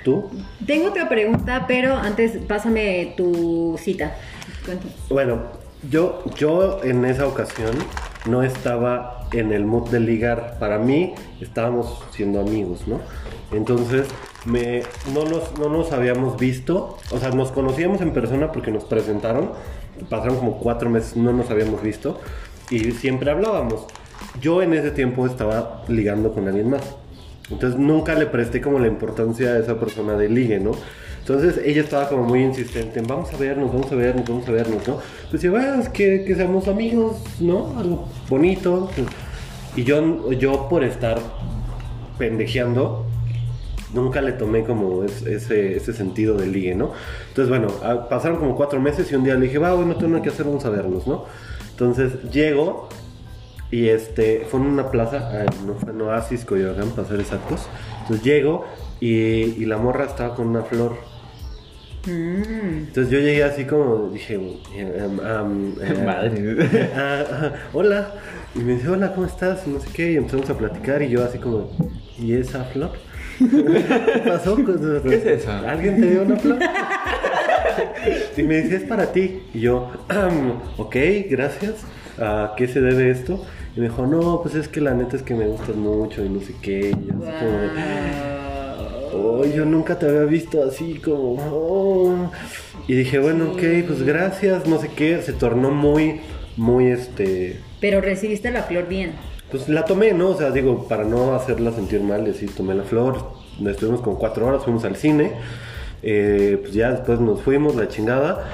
¿Tú? 0.04 0.30
Tengo 0.66 0.88
otra 0.88 1.09
pregunta, 1.09 1.64
pero 1.66 1.94
antes 1.96 2.32
pásame 2.46 3.14
tu 3.16 3.78
cita. 3.82 4.14
Cuéntame. 4.64 4.90
Bueno, 5.09 5.42
yo, 5.90 6.22
yo 6.36 6.80
en 6.84 7.04
esa 7.06 7.26
ocasión 7.26 7.70
no 8.29 8.43
estaba 8.43 9.26
en 9.33 9.53
el 9.53 9.64
mood 9.64 9.89
de 9.91 10.01
ligar. 10.01 10.57
Para 10.59 10.79
mí 10.79 11.14
estábamos 11.41 12.03
siendo 12.11 12.41
amigos, 12.41 12.87
¿no? 12.87 13.01
Entonces, 13.53 14.07
me, 14.45 14.83
no, 15.14 15.24
nos, 15.24 15.59
no 15.59 15.68
nos 15.68 15.93
habíamos 15.93 16.39
visto. 16.39 16.99
O 17.11 17.18
sea, 17.18 17.31
nos 17.31 17.51
conocíamos 17.53 18.01
en 18.01 18.12
persona 18.12 18.53
porque 18.53 18.70
nos 18.70 18.85
presentaron. 18.85 19.51
Pasaron 20.09 20.37
como 20.37 20.59
cuatro 20.59 20.91
meses, 20.91 21.16
no 21.16 21.33
nos 21.33 21.51
habíamos 21.51 21.83
visto. 21.83 22.20
Y 22.70 22.93
siempre 22.93 23.31
hablábamos. 23.31 23.87
Yo 24.41 24.62
en 24.62 24.74
ese 24.74 24.91
tiempo 24.91 25.26
estaba 25.26 25.83
ligando 25.89 26.33
con 26.33 26.47
alguien 26.47 26.70
más. 26.70 26.83
Entonces 27.51 27.79
nunca 27.79 28.14
le 28.14 28.26
presté 28.26 28.61
como 28.61 28.79
la 28.79 28.89
importancia 28.89 29.51
a 29.51 29.59
esa 29.59 29.81
persona 29.81 30.14
de 30.14 30.29
ligue, 30.29 30.61
¿no? 30.61 30.72
Entonces 31.29 31.61
ella 31.62 31.83
estaba 31.83 32.09
como 32.09 32.22
muy 32.24 32.43
insistente 32.43 33.01
en 33.01 33.07
vamos 33.07 33.31
a 33.35 33.37
vernos, 33.37 33.70
vamos 33.70 33.93
a 33.93 33.95
vernos, 33.97 34.26
vamos 34.26 34.49
a 34.49 34.53
vernos, 34.53 34.89
¿no? 34.89 34.97
Pues 35.31 35.43
yo, 35.43 35.51
bueno, 35.51 35.74
es 35.83 35.91
que, 35.91 36.24
que 36.24 36.35
seamos 36.35 36.68
amigos, 36.68 37.18
¿no? 37.39 37.79
Algo 37.79 38.09
bonito. 38.31 38.89
Y 39.76 39.85
yo, 39.85 40.33
yo 40.33 40.68
por 40.70 40.85
estar 40.85 41.18
pendejeando, 42.16 43.05
nunca 43.93 44.22
le 44.22 44.33
tomé 44.33 44.64
como 44.64 45.05
es- 45.05 45.20
ese, 45.26 45.76
ese 45.76 45.93
sentido 45.93 46.35
de 46.37 46.47
ligue, 46.47 46.74
¿no? 46.74 46.93
Entonces, 47.29 47.51
bueno, 47.51 47.68
a- 47.85 48.09
pasaron 48.09 48.39
como 48.39 48.57
cuatro 48.57 48.81
meses 48.81 49.12
y 49.12 49.14
un 49.14 49.24
día 49.24 49.35
le 49.35 49.43
dije, 49.47 49.59
va, 49.59 49.74
bueno, 49.74 49.97
tengo 49.97 50.09
nada 50.12 50.22
que 50.22 50.31
hacer, 50.31 50.47
vamos 50.47 50.64
a 50.64 50.70
vernos, 50.70 51.07
¿no? 51.07 51.26
Entonces 51.72 52.22
llego 52.33 52.89
y 53.70 53.89
este, 53.89 54.47
fue 54.51 54.61
en 54.61 54.66
una 54.66 54.91
plaza, 54.91 55.45
eh, 55.45 55.47
no 55.66 55.74
fue 55.74 55.93
en 55.93 56.01
Oasis, 56.01 56.47
Coyoacán, 56.47 56.89
para 56.93 57.07
ser 57.07 57.20
exactos. 57.20 57.66
Entonces 58.01 58.24
llego 58.24 58.64
y 58.99 59.64
la 59.66 59.76
morra 59.76 60.07
estaba 60.07 60.35
con 60.35 60.49
una 60.49 60.62
flor. 60.62 61.17
Mm. 62.09 62.86
Entonces 62.88 63.11
yo 63.12 63.18
llegué 63.18 63.44
así 63.44 63.64
como, 63.64 64.09
dije, 64.11 64.38
um, 64.38 65.18
um, 65.18 65.74
Madre. 66.04 66.90
ah, 66.96 67.24
ah, 67.30 67.52
hola. 67.72 68.12
Y 68.54 68.61
me 68.61 68.74
dice, 68.74 68.88
hola, 68.88 69.12
¿cómo 69.14 69.26
estás? 69.26 69.66
Y 69.66 69.70
no 69.70 69.80
sé 69.80 69.88
qué. 69.92 70.12
Y 70.12 70.16
empezamos 70.16 70.48
a 70.50 70.56
platicar 70.56 71.02
y 71.02 71.11
yo 71.11 71.22
así 71.24 71.38
como, 71.38 71.70
¿y 72.18 72.32
esa 72.34 72.64
flor? 72.64 72.90
¿Qué 73.38 74.22
pasó? 74.26 74.56
¿Qué 74.56 75.14
es 75.14 75.26
eso? 75.26 75.52
¿Alguien 75.52 76.00
te 76.00 76.11
dio 76.11 76.22
una 76.22 76.36
flor? 76.36 76.59
y 78.36 78.42
me 78.42 78.62
dice, 78.62 78.76
es 78.76 78.82
para 78.84 79.12
ti. 79.12 79.42
Y 79.54 79.61
yo, 79.61 79.90
"Am, 80.09 80.54
ok, 80.76 80.96
gracias. 81.30 81.74
¿A 82.18 82.54
qué 82.56 82.66
se 82.66 82.80
debe 82.80 83.11
esto? 83.11 83.44
Y 83.76 83.80
me 83.80 83.88
dijo, 83.88 84.06
no, 84.06 84.40
pues 84.42 84.56
es 84.56 84.66
que 84.66 84.80
la 84.80 84.92
neta 84.94 85.14
es 85.16 85.22
que 85.22 85.34
me 85.34 85.46
gustas 85.46 85.76
mucho 85.76 86.24
y 86.24 86.28
no 86.28 86.40
sé 86.40 86.52
qué. 86.61 86.90
Y 86.90 87.11
así 87.11 87.30
como 87.38 87.59
de, 87.59 87.68
Guau. 87.68 88.38
Oh, 89.18 89.44
yo 89.44 89.64
nunca 89.64 89.98
te 89.98 90.06
había 90.06 90.22
visto 90.22 90.62
así 90.62 90.94
como. 91.02 91.34
oh. 91.52 92.30
Y 92.86 92.94
dije, 92.94 93.18
bueno, 93.18 93.52
ok, 93.52 93.62
pues 93.86 94.02
gracias, 94.02 94.66
no 94.66 94.78
sé 94.78 94.88
qué. 94.96 95.20
Se 95.22 95.32
tornó 95.32 95.70
muy, 95.70 96.20
muy 96.56 96.86
este. 96.86 97.60
Pero 97.80 98.00
recibiste 98.00 98.50
la 98.50 98.62
flor 98.62 98.88
bien. 98.88 99.12
Pues 99.50 99.68
la 99.68 99.84
tomé, 99.84 100.12
¿no? 100.12 100.30
O 100.30 100.36
sea, 100.38 100.50
digo, 100.50 100.86
para 100.88 101.04
no 101.04 101.34
hacerla 101.34 101.72
sentir 101.72 102.00
mal, 102.00 102.24
decir, 102.24 102.50
tomé 102.54 102.74
la 102.74 102.84
flor. 102.84 103.30
Estuvimos 103.66 104.00
como 104.00 104.18
cuatro 104.18 104.46
horas, 104.46 104.64
fuimos 104.64 104.84
al 104.84 104.96
cine. 104.96 105.32
eh, 106.02 106.58
pues 106.60 106.72
ya 106.74 106.92
después 106.92 107.18
nos 107.20 107.42
fuimos, 107.42 107.74
la 107.74 107.88
chingada. 107.88 108.44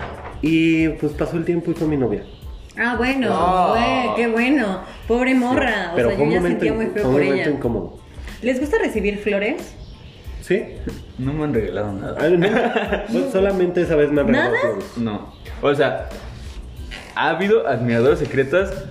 Y 0.43 0.89
pues 0.89 1.13
pasó 1.13 1.37
el 1.37 1.45
tiempo 1.45 1.71
y 1.71 1.75
fue 1.75 1.87
mi 1.87 1.97
novia. 1.97 2.25
Ah, 2.77 2.95
bueno, 2.97 3.29
Oh. 3.31 3.71
güey, 3.71 4.15
qué 4.17 4.27
bueno. 4.33 4.81
Pobre 5.07 5.35
morra. 5.35 5.93
Pero 5.95 6.09
o 6.09 6.11
sea, 6.11 6.17
fue 6.19 6.25
yo 6.25 6.25
un 6.25 6.31
ya 6.31 6.41
momento, 6.41 6.65
sentía 6.65 6.73
muy 6.73 6.87
fue 6.87 6.95
feo 6.95 7.05
un 7.09 7.13
por 7.15 7.23
momento 7.23 7.43
ella. 7.49 7.57
incómodo. 7.57 7.99
¿Les 8.43 8.61
gusta 8.61 8.79
recibir 8.79 9.19
flores? 9.19 9.75
¿Sí? 10.47 10.63
No 11.17 11.33
me 11.33 11.45
han 11.45 11.55
regalado 11.55 11.91
nada. 11.95 12.17
Ay, 12.21 12.37
pues 13.11 13.31
solamente 13.33 13.81
esa 13.81 13.97
vez 13.97 14.13
me 14.13 14.21
han 14.21 14.29
regalado 14.29 14.53
¿Nada? 14.53 14.79
No. 14.99 15.33
O 15.63 15.75
sea, 15.75 16.11
ha 17.15 17.31
habido 17.31 17.67
admiradoras 17.67 18.19
secretas, 18.19 18.85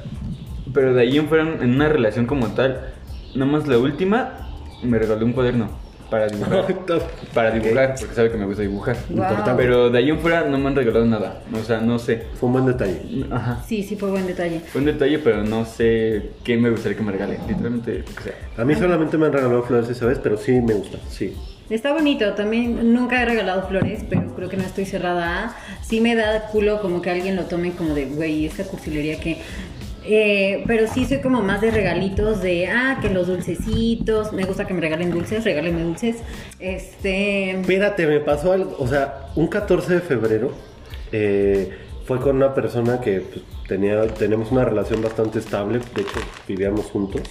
pero 0.74 0.96
de 0.96 1.02
ahí 1.04 1.16
en 1.16 1.28
fuera, 1.28 1.44
en 1.44 1.76
una 1.76 1.90
relación 1.90 2.26
como 2.26 2.48
tal, 2.56 2.94
nada 3.36 3.52
más 3.52 3.68
la 3.68 3.78
última 3.78 4.50
me 4.82 4.98
regaló 4.98 5.28
un 5.28 5.34
cuaderno 5.34 5.83
para 6.14 6.28
dibujar. 6.28 6.66
para 7.34 7.52
dibujar, 7.52 7.96
porque 8.00 8.14
sabe 8.14 8.32
que 8.32 8.38
me 8.38 8.46
gusta 8.46 8.62
dibujar. 8.62 8.96
Pero 9.58 9.90
de 9.90 9.98
ahí 9.98 10.10
en 10.10 10.20
fuera 10.20 10.44
no 10.44 10.60
me 10.60 10.68
han 10.68 10.76
regalado 10.76 11.06
nada. 11.06 11.42
O 11.60 11.64
sea, 11.64 11.80
no 11.80 11.98
sé. 11.98 12.24
Fue 12.40 12.48
un 12.48 12.54
buen 12.54 12.66
detalle. 12.68 13.02
Ajá. 13.32 13.64
Sí, 13.68 13.82
sí, 13.82 13.96
fue 13.96 14.12
buen 14.12 14.28
detalle. 14.28 14.60
Fue 14.60 14.80
un 14.80 14.86
detalle, 14.86 15.18
pero 15.20 15.44
no 15.44 15.66
sé 15.66 16.32
qué 16.44 16.56
me 16.58 16.70
gustaría 16.70 16.98
que 16.98 17.04
me 17.04 17.12
regale. 17.12 17.40
Literalmente, 17.48 18.00
lo 18.00 18.16
que 18.16 18.24
sea. 18.24 18.34
A 18.58 18.64
mí 18.64 18.76
solamente 18.76 19.18
me 19.18 19.26
han 19.26 19.34
regalado 19.34 19.64
flores 19.64 19.90
esa 19.90 20.06
vez, 20.06 20.20
pero 20.22 20.38
sí 20.38 20.52
me 20.62 20.76
gusta, 20.76 21.00
sí. 21.10 21.34
Está 21.70 21.94
bonito, 21.94 22.34
también 22.34 22.94
nunca 22.94 23.22
he 23.22 23.26
regalado 23.26 23.68
flores, 23.68 24.04
pero 24.08 24.36
creo 24.36 24.50
que 24.50 24.58
no 24.58 24.64
estoy 24.64 24.86
cerrada. 24.86 25.46
a. 25.46 25.56
Sí 25.82 26.02
me 26.02 26.14
da 26.14 26.48
culo 26.48 26.82
como 26.82 27.02
que 27.02 27.10
alguien 27.10 27.36
lo 27.36 27.46
tome 27.46 27.72
como 27.72 27.94
de, 27.94 28.06
güey, 28.06 28.46
esta 28.46 28.64
cursilería 28.66 29.20
que... 29.20 29.38
Eh, 30.06 30.64
pero 30.68 30.88
sí 30.88 31.06
soy 31.06 31.20
como 31.22 31.42
más 31.42 31.62
de 31.62 31.72
regalitos 31.72 32.42
de, 32.42 32.68
ah, 32.68 33.00
que 33.02 33.10
los 33.10 33.28
dulcecitos, 33.28 34.34
me 34.34 34.44
gusta 34.44 34.66
que 34.68 34.74
me 34.74 34.82
regalen 34.82 35.12
dulces, 35.12 35.44
regálenme 35.44 35.84
dulces. 35.84 36.18
Este... 36.60 37.52
Espérate, 37.52 38.06
me 38.08 38.20
pasó 38.20 38.52
algo. 38.52 38.76
O 38.80 38.88
sea, 38.88 39.28
un 39.36 39.48
14 39.48 39.96
de 39.96 40.02
febrero 40.02 40.52
eh, 41.12 41.72
fue 42.06 42.20
con 42.20 42.36
una 42.36 42.54
persona 42.54 43.00
que 43.00 43.22
pues, 43.22 43.44
tenía, 43.68 44.06
tenemos 44.08 44.52
una 44.52 44.66
relación 44.66 45.02
bastante 45.02 45.40
estable. 45.40 45.80
De 45.96 46.02
hecho, 46.02 46.20
vivíamos 46.48 46.88
juntos. 46.88 47.22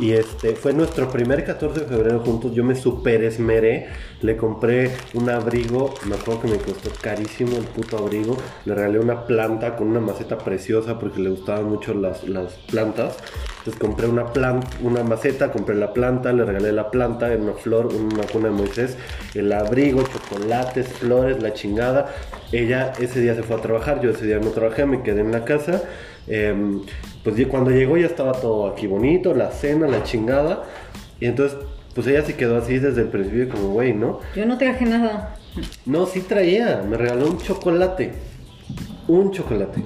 Y 0.00 0.12
este 0.12 0.54
fue 0.54 0.72
nuestro 0.72 1.10
primer 1.10 1.44
14 1.44 1.80
de 1.80 1.86
febrero 1.86 2.20
juntos. 2.20 2.54
Yo 2.54 2.64
me 2.64 2.74
super 2.74 3.22
esmeré. 3.22 3.88
Le 4.22 4.34
compré 4.34 4.92
un 5.12 5.28
abrigo. 5.28 5.92
Me 6.06 6.14
acuerdo 6.14 6.40
que 6.40 6.48
me 6.48 6.56
costó 6.56 6.90
carísimo 7.02 7.58
el 7.58 7.64
puto 7.64 7.98
abrigo. 7.98 8.34
Le 8.64 8.74
regalé 8.74 8.98
una 8.98 9.26
planta 9.26 9.76
con 9.76 9.88
una 9.88 10.00
maceta 10.00 10.38
preciosa 10.38 10.98
porque 10.98 11.20
le 11.20 11.28
gustaban 11.28 11.66
mucho 11.66 11.92
las, 11.92 12.26
las 12.26 12.54
plantas. 12.70 13.18
Entonces 13.58 13.78
compré 13.78 14.06
una 14.06 14.24
una 14.82 15.02
maceta, 15.04 15.52
compré 15.52 15.74
la 15.74 15.92
planta, 15.92 16.32
le 16.32 16.46
regalé 16.46 16.72
la 16.72 16.90
planta, 16.90 17.26
una 17.38 17.52
flor, 17.52 17.88
una 17.88 18.24
cuna 18.24 18.48
de 18.48 18.54
Moisés, 18.54 18.96
el 19.34 19.52
abrigo, 19.52 20.02
chocolates, 20.02 20.88
flores, 20.88 21.42
la 21.42 21.52
chingada. 21.52 22.10
Ella 22.52 22.94
ese 22.98 23.20
día 23.20 23.34
se 23.34 23.42
fue 23.42 23.56
a 23.56 23.60
trabajar, 23.60 24.00
yo 24.00 24.10
ese 24.10 24.24
día 24.24 24.38
no 24.38 24.48
trabajé, 24.50 24.86
me 24.86 25.02
quedé 25.02 25.20
en 25.20 25.32
la 25.32 25.44
casa. 25.44 25.82
Em, 26.26 26.80
pues 27.22 27.46
cuando 27.48 27.70
llegó 27.70 27.96
ya 27.96 28.06
estaba 28.06 28.32
todo 28.32 28.66
aquí 28.66 28.86
bonito, 28.86 29.34
la 29.34 29.50
cena, 29.50 29.86
la 29.86 30.02
chingada. 30.02 30.64
Y 31.20 31.26
entonces, 31.26 31.58
pues 31.94 32.06
ella 32.06 32.22
se 32.22 32.34
quedó 32.34 32.56
así 32.56 32.78
desde 32.78 33.02
el 33.02 33.08
principio 33.08 33.48
como, 33.50 33.72
güey, 33.72 33.92
¿no? 33.92 34.20
Yo 34.34 34.46
no 34.46 34.56
traje 34.56 34.86
nada. 34.86 35.36
No, 35.84 36.06
sí 36.06 36.20
traía, 36.20 36.82
me 36.88 36.96
regaló 36.96 37.26
un 37.26 37.38
chocolate. 37.38 38.12
Un 39.08 39.30
chocolate. 39.32 39.82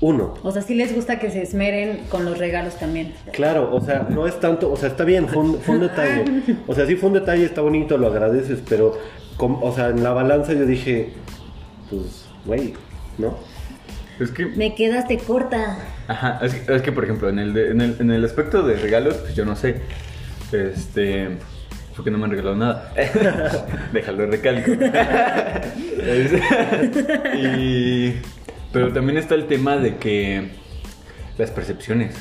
Uno. 0.00 0.34
O 0.42 0.50
sea, 0.50 0.60
sí 0.60 0.74
les 0.74 0.94
gusta 0.94 1.18
que 1.18 1.30
se 1.30 1.42
esmeren 1.42 2.00
con 2.10 2.24
los 2.24 2.38
regalos 2.38 2.74
también. 2.76 3.14
Claro, 3.32 3.74
o 3.74 3.80
sea, 3.80 4.06
no 4.10 4.26
es 4.26 4.38
tanto, 4.40 4.70
o 4.70 4.76
sea, 4.76 4.90
está 4.90 5.04
bien, 5.04 5.28
fue 5.28 5.42
un, 5.42 5.58
fue 5.60 5.76
un 5.76 5.80
detalle. 5.82 6.24
O 6.66 6.74
sea, 6.74 6.86
sí 6.86 6.96
fue 6.96 7.08
un 7.08 7.14
detalle, 7.14 7.44
está 7.44 7.60
bonito, 7.60 7.96
lo 7.96 8.08
agradeces, 8.08 8.60
pero, 8.68 8.98
o 9.38 9.72
sea, 9.72 9.88
en 9.88 10.02
la 10.02 10.12
balanza 10.12 10.52
yo 10.52 10.66
dije, 10.66 11.12
pues, 11.88 12.26
güey, 12.44 12.74
¿no? 13.18 13.36
Es 14.20 14.30
que 14.30 14.46
Me 14.46 14.74
quedaste 14.74 15.18
corta. 15.18 15.78
Ajá, 16.08 16.38
es 16.42 16.54
que, 16.54 16.74
es 16.74 16.82
que, 16.82 16.92
por 16.92 17.04
ejemplo, 17.04 17.28
en 17.28 17.38
el, 17.38 17.52
de- 17.52 17.70
en, 17.70 17.80
el, 17.80 17.96
en 18.00 18.10
el 18.10 18.24
aspecto 18.24 18.62
de 18.62 18.76
regalos, 18.76 19.14
pues 19.16 19.34
yo 19.34 19.44
no 19.44 19.56
sé. 19.56 19.80
Este. 20.52 21.36
Porque 21.94 22.10
no 22.10 22.18
me 22.18 22.24
han 22.24 22.30
regalado 22.30 22.56
nada. 22.56 22.92
Déjalo 23.92 24.26
recalco. 24.26 24.72
Y. 27.34 28.14
Pero 28.72 28.92
también 28.92 29.18
está 29.18 29.34
el 29.34 29.46
tema 29.46 29.76
de 29.76 29.96
que. 29.96 30.50
Las 31.38 31.50
percepciones. 31.50 32.14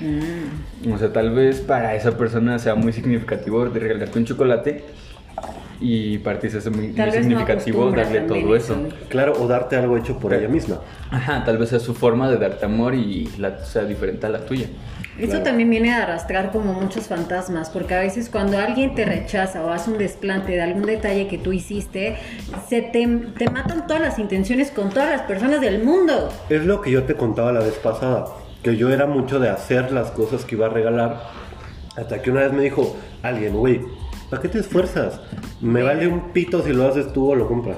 Mm. 0.00 0.92
O 0.92 0.98
sea, 0.98 1.12
tal 1.12 1.30
vez 1.34 1.60
para 1.60 1.94
esa 1.94 2.16
persona 2.18 2.58
sea 2.58 2.74
muy 2.74 2.92
significativo 2.92 3.64
de 3.66 3.80
regalarte 3.80 4.18
un 4.18 4.24
chocolate. 4.26 4.84
Y 5.84 6.18
para 6.18 6.38
hace 6.38 6.70
muy, 6.70 6.88
muy 6.88 6.96
no 6.96 7.12
significativo 7.12 7.82
acostumbra 7.88 8.04
darle 8.04 8.20
todo 8.20 8.54
eso. 8.56 8.76
Claro, 9.08 9.32
o 9.40 9.48
darte 9.48 9.74
algo 9.76 9.96
hecho 9.96 10.18
por 10.18 10.32
ella 10.32 10.48
misma. 10.48 10.80
Ajá, 11.10 11.42
tal 11.44 11.58
vez 11.58 11.70
sea 11.70 11.80
su 11.80 11.92
forma 11.94 12.30
de 12.30 12.36
darte 12.38 12.64
amor 12.64 12.94
y 12.94 13.28
la, 13.38 13.64
sea 13.64 13.82
diferente 13.82 14.26
a 14.26 14.28
la 14.30 14.46
tuya. 14.46 14.66
Eso 15.18 15.28
Claro. 15.28 15.42
también 15.44 15.68
viene 15.68 15.92
a 15.92 16.04
arrastrar 16.04 16.52
como 16.52 16.72
muchos 16.72 17.08
fantasmas, 17.08 17.68
porque 17.68 17.94
a 17.94 18.00
veces 18.00 18.30
cuando 18.30 18.58
alguien 18.58 18.94
te 18.94 19.04
rechaza 19.04 19.62
o 19.64 19.70
hace 19.70 19.90
un 19.90 19.98
desplante 19.98 20.52
de 20.52 20.62
algún 20.62 20.84
detalle 20.86 21.26
que 21.26 21.36
tú 21.36 21.52
hiciste, 21.52 22.16
se 22.68 22.80
te, 22.80 23.06
te 23.36 23.50
matan 23.50 23.86
todas 23.86 24.00
las 24.00 24.18
intenciones 24.18 24.70
con 24.70 24.88
todas 24.90 25.10
las 25.10 25.22
personas 25.22 25.60
del 25.60 25.82
mundo. 25.82 26.30
Es 26.48 26.64
lo 26.64 26.80
que 26.80 26.92
yo 26.92 27.02
te 27.02 27.14
contaba 27.14 27.52
la 27.52 27.60
vez 27.60 27.74
pasada, 27.74 28.26
que 28.62 28.76
yo 28.76 28.88
era 28.90 29.06
mucho 29.06 29.40
de 29.40 29.50
hacer 29.50 29.90
las 29.92 30.12
cosas 30.12 30.44
que 30.44 30.54
iba 30.54 30.66
a 30.66 30.70
regalar, 30.70 31.20
hasta 31.96 32.22
que 32.22 32.30
una 32.30 32.40
vez 32.42 32.52
me 32.52 32.62
dijo 32.62 32.96
alguien, 33.22 33.54
güey, 33.54 33.80
¿para 34.32 34.40
qué 34.40 34.48
te 34.48 34.60
esfuerzas? 34.60 35.20
Me 35.60 35.82
vale 35.82 36.06
un 36.06 36.32
pito 36.32 36.62
si 36.62 36.72
lo 36.72 36.88
haces 36.88 37.12
tú 37.12 37.32
o 37.32 37.34
lo 37.34 37.46
compras. 37.46 37.76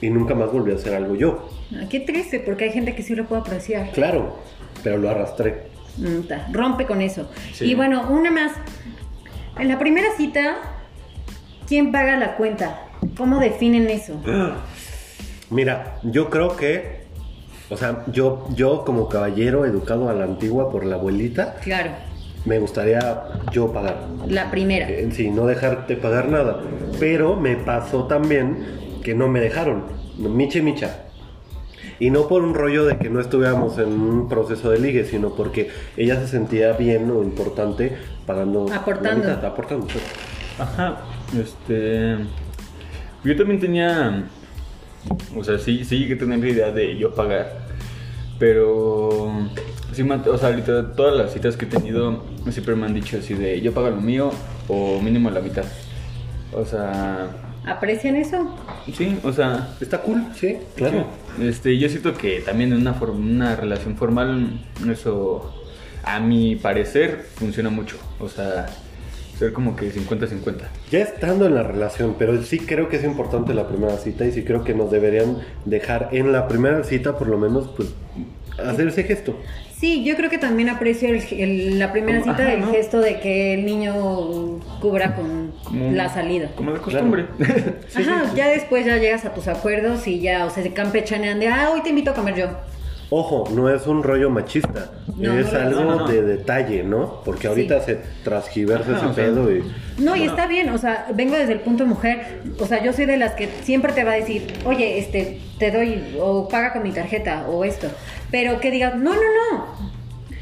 y 0.00 0.10
nunca 0.10 0.32
más 0.32 0.52
volví 0.52 0.70
a 0.70 0.76
hacer 0.76 0.94
algo 0.94 1.16
yo. 1.16 1.48
Ah, 1.74 1.86
qué 1.90 1.98
triste, 1.98 2.38
porque 2.38 2.64
hay 2.64 2.72
gente 2.72 2.94
que 2.94 3.02
sí 3.02 3.16
lo 3.16 3.24
puede 3.26 3.42
apreciar. 3.42 3.90
Claro, 3.90 4.38
pero 4.84 4.98
lo 4.98 5.10
arrastré. 5.10 5.66
Mm, 5.96 6.20
ta, 6.28 6.46
Rompe 6.52 6.86
con 6.86 7.00
eso. 7.02 7.28
Sí. 7.52 7.64
Y 7.64 7.74
bueno, 7.74 8.08
una 8.10 8.30
más. 8.30 8.52
En 9.58 9.66
la 9.66 9.80
primera 9.80 10.06
cita, 10.16 10.56
¿quién 11.66 11.90
paga 11.90 12.16
la 12.16 12.36
cuenta? 12.36 12.80
¿Cómo 13.16 13.40
definen 13.40 13.90
eso? 13.90 14.20
Mira, 15.50 15.98
yo 16.04 16.30
creo 16.30 16.56
que, 16.56 17.06
o 17.70 17.76
sea, 17.76 18.04
yo, 18.06 18.46
yo 18.54 18.84
como 18.84 19.08
caballero 19.08 19.66
educado 19.66 20.08
a 20.08 20.12
la 20.12 20.24
antigua 20.24 20.70
por 20.70 20.84
la 20.84 20.94
abuelita, 20.94 21.56
Claro, 21.56 21.90
me 22.44 22.58
gustaría 22.58 23.22
yo 23.52 23.72
pagar. 23.72 23.96
la 24.28 24.50
primera. 24.50 24.88
Eh, 24.88 25.08
Sí, 25.12 25.30
no 25.30 25.46
dejarte 25.46 25.96
pagar 25.96 26.28
nada. 26.28 26.60
Pero 26.98 27.36
me 27.36 27.56
pasó 27.56 28.04
también 28.06 28.58
que 29.02 29.14
no 29.14 29.28
me 29.28 29.40
dejaron. 29.40 29.84
Miche 30.18 30.60
micha. 30.62 31.04
Y 31.98 32.10
no 32.10 32.26
por 32.26 32.42
un 32.42 32.54
rollo 32.54 32.84
de 32.84 32.98
que 32.98 33.08
no 33.10 33.20
estuviéramos 33.20 33.78
en 33.78 33.88
un 33.92 34.28
proceso 34.28 34.70
de 34.70 34.78
ligue, 34.80 35.04
sino 35.04 35.34
porque 35.36 35.70
ella 35.96 36.16
se 36.20 36.26
sentía 36.26 36.72
bien 36.72 37.08
o 37.10 37.22
importante 37.22 37.92
pagando. 38.26 38.66
la 38.68 38.76
Aportando. 38.76 39.24
mitad, 39.28 39.44
aportando. 39.44 39.86
pues. 39.86 40.02
Ajá, 40.58 40.98
este. 41.40 42.16
Yo 43.24 43.36
también 43.36 43.60
tenía. 43.60 44.24
O 45.36 45.44
sea, 45.44 45.58
sí, 45.58 45.84
sí 45.84 46.12
a 46.12 46.18
tener 46.18 46.40
la 46.40 46.48
idea 46.48 46.70
de 46.72 46.96
yo 46.96 47.14
pagar. 47.14 47.52
Pero. 48.38 49.30
Sí, 49.92 50.02
o 50.02 50.38
sea, 50.38 50.56
todas 50.96 51.16
las 51.16 51.32
citas 51.32 51.56
que 51.56 51.66
he 51.66 51.68
tenido 51.68 52.22
siempre 52.50 52.74
me 52.76 52.86
han 52.86 52.94
dicho 52.94 53.18
así 53.18 53.34
de 53.34 53.60
yo 53.60 53.72
pago 53.72 53.90
lo 53.90 54.00
mío 54.00 54.30
o 54.68 55.00
mínimo 55.00 55.30
la 55.30 55.40
mitad. 55.40 55.64
O 56.52 56.64
sea. 56.64 57.28
¿Aprecian 57.64 58.16
eso? 58.16 58.56
Sí, 58.92 59.16
o 59.22 59.32
sea. 59.32 59.68
Está 59.80 60.02
cool, 60.02 60.24
sí, 60.34 60.58
claro. 60.76 61.06
Este, 61.40 61.78
yo 61.78 61.88
siento 61.88 62.14
que 62.14 62.40
también 62.40 62.72
en 62.72 62.78
una, 62.80 62.94
for- 62.94 63.10
una 63.10 63.54
relación 63.56 63.96
formal, 63.96 64.60
eso, 64.90 65.54
a 66.04 66.18
mi 66.20 66.56
parecer, 66.56 67.24
funciona 67.36 67.70
mucho. 67.70 67.96
O 68.18 68.28
sea, 68.28 68.66
ser 69.38 69.52
como 69.52 69.76
que 69.76 69.92
50-50. 69.92 70.56
Ya 70.90 70.98
estando 71.00 71.46
en 71.46 71.54
la 71.54 71.62
relación, 71.62 72.16
pero 72.18 72.42
sí 72.42 72.58
creo 72.58 72.88
que 72.88 72.96
es 72.96 73.04
importante 73.04 73.54
la 73.54 73.68
primera 73.68 73.96
cita 73.96 74.24
y 74.26 74.32
sí 74.32 74.42
creo 74.42 74.64
que 74.64 74.74
nos 74.74 74.90
deberían 74.90 75.38
dejar 75.64 76.08
en 76.12 76.32
la 76.32 76.48
primera 76.48 76.82
cita, 76.84 77.16
por 77.16 77.28
lo 77.28 77.38
menos, 77.38 77.68
pues, 77.76 77.94
hacer 78.62 78.88
ese 78.88 79.04
gesto. 79.04 79.36
Sí, 79.82 80.04
yo 80.04 80.14
creo 80.14 80.30
que 80.30 80.38
también 80.38 80.68
aprecio 80.68 81.08
el- 81.08 81.24
el- 81.40 81.78
la 81.80 81.90
primera 81.90 82.20
Como- 82.20 82.30
cita 82.34 82.44
ajá, 82.44 82.52
del 82.52 82.60
¿no? 82.60 82.70
gesto 82.70 83.00
de 83.00 83.18
que 83.18 83.54
el 83.54 83.66
niño 83.66 84.60
cubra 84.80 85.16
con 85.16 85.52
Como- 85.64 85.90
la 85.90 86.08
salida. 86.08 86.50
Como 86.54 86.70
de 86.72 86.78
costumbre. 86.78 87.26
Ajá, 87.96 88.32
ya 88.36 88.46
después 88.46 88.86
ya 88.86 88.98
llegas 88.98 89.24
a 89.24 89.34
tus 89.34 89.48
acuerdos 89.48 90.06
y 90.06 90.20
ya, 90.20 90.46
o 90.46 90.50
sea, 90.50 90.62
se 90.62 90.72
campechanean 90.72 91.40
de, 91.40 91.48
ah, 91.48 91.70
hoy 91.74 91.82
te 91.82 91.88
invito 91.88 92.12
a 92.12 92.14
comer 92.14 92.36
yo. 92.36 92.46
Ojo, 93.14 93.44
no 93.54 93.68
es 93.68 93.86
un 93.86 94.02
rollo 94.02 94.30
machista, 94.30 94.90
No, 95.18 95.38
es 95.38 95.52
no, 95.52 95.58
algo 95.58 95.80
no, 95.84 95.96
no. 95.96 96.08
de 96.08 96.22
detalle, 96.22 96.82
¿no? 96.82 97.20
Porque 97.26 97.46
ahorita 97.46 97.80
Sí. 97.80 97.86
se 97.92 98.00
transgiversa 98.24 98.92
ese 98.92 99.00
sea, 99.00 99.12
pedo 99.12 99.54
y... 99.54 99.62
No, 99.98 100.16
y 100.16 100.22
está 100.22 100.46
bien, 100.46 100.70
o 100.70 100.78
sea, 100.78 101.08
vengo 101.14 101.36
desde 101.36 101.52
el 101.52 101.60
punto 101.60 101.84
de 101.84 101.90
mujer, 101.90 102.40
o 102.58 102.64
sea, 102.64 102.82
yo 102.82 102.94
soy 102.94 103.04
de 103.04 103.18
las 103.18 103.32
que 103.34 103.48
siempre 103.64 103.92
te 103.92 104.04
va 104.04 104.12
a 104.12 104.14
decir, 104.14 104.54
oye, 104.64 104.98
este, 104.98 105.40
te 105.58 105.70
doy, 105.70 106.16
o 106.18 106.48
paga 106.48 106.72
con 106.72 106.82
mi 106.84 106.90
tarjeta, 106.92 107.46
o 107.50 107.64
esto, 107.64 107.88
pero 108.30 108.58
que 108.60 108.70
digas, 108.70 108.94
no, 108.96 109.12
no, 109.12 109.20
no, 109.20 109.66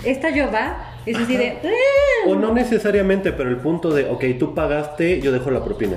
esta 0.05 0.31
yo 0.31 0.53
va, 0.53 0.95
es 1.07 1.17
así 1.17 1.37
de, 1.37 1.57
"Ah". 1.65 2.29
O 2.29 2.37
no 2.37 2.55
necesariamente, 2.55 3.33
pero 3.33 3.51
el 3.51 3.57
punto 3.57 3.91
de, 3.93 4.05
ok, 4.09 4.25
tú 4.39 4.55
pagaste, 4.55 5.21
yo 5.21 5.33
dejo 5.33 5.51
la 5.51 5.65
propina. 5.65 5.97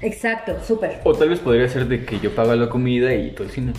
exacto, 0.00 0.56
súper, 0.66 1.00
O 1.04 1.12
tal 1.14 1.28
vez 1.28 1.38
podría 1.38 1.68
ser 1.68 1.86
de 1.86 2.04
que 2.04 2.18
yo 2.18 2.34
pago 2.34 2.52
la 2.56 2.68
comida 2.68 3.14
y 3.14 3.30
tú 3.30 3.44
el 3.44 3.50
cine, 3.50 3.72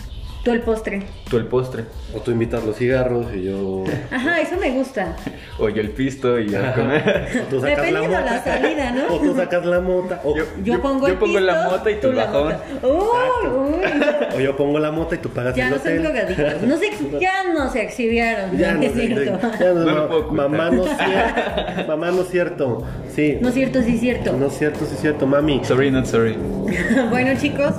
tú 0.44 0.52
el 0.52 0.62
postre, 0.62 1.04
tú 1.30 1.38
el 1.38 1.46
postre, 1.46 1.86
O 2.14 2.20
tú 2.20 2.32
invitas 2.32 2.64
los 2.64 2.76
cigarros 2.76 3.28
y 3.34 3.44
yo... 3.46 3.84
ajá, 4.12 4.42
eso 4.42 4.58
me 4.58 4.72
gusta, 4.72 5.16
o 5.58 5.70
yo 5.70 5.82
el 5.82 5.90
pisto 5.92 6.38
y 6.40 6.50
yo 6.50 6.60
el 6.60 6.74
comer. 6.74 7.30
O 7.44 7.50
tú 7.50 7.62
sacas 7.62 7.78
Dependiendo 7.78 8.10
la 8.20 8.26
la 8.26 8.32
mota. 8.34 8.44
salida, 8.44 8.92
¿no? 8.92 9.16
O 9.16 9.20
tú 9.20 9.36
sacas 9.36 9.66
la 9.66 9.80
mota. 9.80 10.22
O 10.24 10.36
Yo- 10.38 10.44
yo, 10.64 10.82
pongo 10.82 11.08
el 11.08 11.14
yo 11.14 11.20
pongo 11.20 11.40
la 11.40 11.54
pisto, 11.54 11.72
mota 11.78 11.92
y 11.92 11.96
tú 11.96 12.08
el 12.10 12.16
la 12.18 12.26
bajón. 12.26 12.44
mota. 12.54 12.88
Uy, 12.88 13.48
uy. 13.48 14.36
o 14.36 14.40
yo 14.40 14.58
pongo 14.58 14.80
la 14.80 14.92
mota 14.92 15.16
y 15.16 15.18
tú 15.20 15.30
pagas 15.30 15.56
Ya 15.56 15.68
el 15.68 15.74
no 15.76 15.80
son 15.80 16.02
drogadictos. 16.02 16.62
No 16.64 16.78
se, 16.78 17.20
ya 17.20 17.44
no 17.54 17.72
se 17.72 17.82
exhibieron. 17.84 18.58
Ya 18.58 18.74
no, 18.74 18.82
es 18.82 18.94
cierto. 18.94 19.40
ya 19.60 19.74
no, 19.74 19.86
No 19.86 20.32
mamá 20.32 20.70
no 20.72 20.86
es 20.86 20.98
cierto. 20.98 21.88
Mamá 21.88 22.12
no 22.12 22.22
es 22.22 22.28
cierto. 22.30 22.86
Sí. 23.14 23.38
No 23.42 23.48
es 23.50 23.54
cierto, 23.54 23.82
sí 23.82 23.96
es 23.96 24.00
cierto. 24.02 24.34
No 24.34 24.48
es 24.48 24.58
cierto, 24.58 24.80
sí 24.86 24.94
es 24.96 25.00
cierto, 25.02 25.26
mami. 25.26 25.62
Sorry, 25.64 25.90
not 25.92 26.06
sorry. 26.06 26.36
bueno, 27.10 27.40
chicos, 27.40 27.74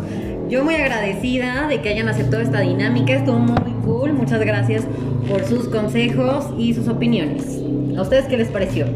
yo 0.49 0.65
muy 0.65 0.75
agradecida 0.75 1.67
de 1.69 1.81
que 1.81 1.89
hayan 1.89 2.09
aceptado 2.09 2.43
esta 2.43 2.61
dinámica. 2.61 3.15
Estuvo 3.15 3.39
muy 3.39 3.73
cool. 3.85 4.13
Muchas 4.13 4.41
gracias 4.41 4.85
por 5.29 5.45
sus 5.45 5.69
consejos 5.69 6.53
y 6.59 6.75
sus 6.75 6.89
opiniones. 6.89 7.61
¿A 7.97 8.03
ustedes 8.03 8.27
qué 8.27 8.37
les 8.37 8.49
pareció? 8.49 8.87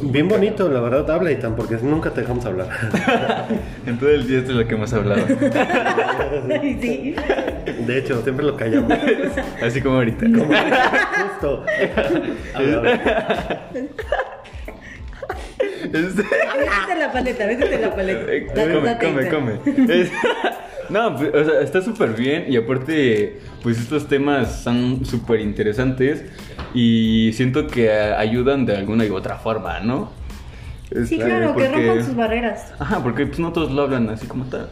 Bien 0.00 0.28
bonito, 0.28 0.68
la 0.68 0.80
verdad, 0.80 1.10
habla 1.10 1.32
y 1.32 1.36
tan, 1.36 1.56
porque 1.56 1.76
nunca 1.82 2.10
te 2.10 2.20
dejamos 2.20 2.44
hablar. 2.44 2.68
En 3.86 3.98
todo 3.98 4.10
el 4.10 4.26
día 4.26 4.38
esto 4.38 4.52
es 4.52 4.56
lo 4.58 4.66
que 4.66 4.74
hemos 4.74 4.92
hablado. 4.92 5.26
sí. 6.80 7.14
De 7.86 7.98
hecho, 7.98 8.22
siempre 8.22 8.44
lo 8.44 8.56
callamos. 8.56 8.92
Así 9.62 9.80
como 9.80 9.96
ahorita. 9.96 10.26
Justo. 10.26 11.64
Habla, 12.54 12.78
habla. 12.78 13.70
Este- 15.94 16.22
Métete 16.22 16.98
la 16.98 17.12
paleta, 17.12 17.46
métete 17.46 17.78
la 17.78 17.94
paleta. 17.94 18.32
Eh, 18.32 18.46
Date- 18.54 18.98
come, 18.98 19.28
come, 19.28 19.58
come. 19.64 20.00
Es- 20.02 20.10
no, 20.90 21.16
pues, 21.16 21.34
o 21.34 21.44
sea, 21.44 21.60
está 21.60 21.80
súper 21.82 22.10
bien 22.14 22.46
y 22.48 22.56
aparte, 22.56 23.38
pues 23.62 23.78
estos 23.78 24.08
temas 24.08 24.60
son 24.62 25.04
súper 25.04 25.40
interesantes 25.40 26.24
y 26.74 27.32
siento 27.34 27.66
que 27.68 27.90
ayudan 27.92 28.66
de 28.66 28.76
alguna 28.76 29.04
y 29.04 29.10
otra 29.10 29.36
forma, 29.36 29.80
¿no? 29.80 30.10
Es- 30.90 31.08
Sí, 31.08 31.16
claro, 31.18 31.54
que 31.54 31.64
porque- 31.64 31.68
rompan 31.86 32.04
sus 32.04 32.16
barreras. 32.16 32.72
Ajá, 32.78 33.02
porque 33.02 33.26
pues 33.26 33.38
no 33.38 33.52
todos 33.52 33.70
lo 33.72 33.82
hablan 33.82 34.08
así 34.10 34.26
como 34.26 34.44
tal. 34.46 34.68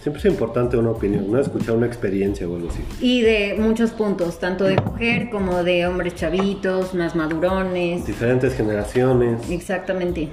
Siempre 0.00 0.18
es 0.18 0.24
importante 0.26 0.76
una 0.76 0.90
opinión, 0.90 1.30
¿no? 1.30 1.38
Escuchar 1.38 1.76
una 1.76 1.86
experiencia 1.86 2.48
o 2.48 2.56
algo 2.56 2.70
así. 2.70 2.80
Y 3.00 3.20
de 3.22 3.54
muchos 3.56 3.92
puntos, 3.92 4.40
tanto 4.40 4.64
de 4.64 4.74
mujer 4.74 5.30
como 5.30 5.62
de 5.62 5.86
hombres 5.86 6.16
chavitos, 6.16 6.92
más 6.94 7.14
madurones. 7.14 8.04
Diferentes 8.04 8.52
generaciones. 8.56 9.48
Exactamente. 9.48 10.28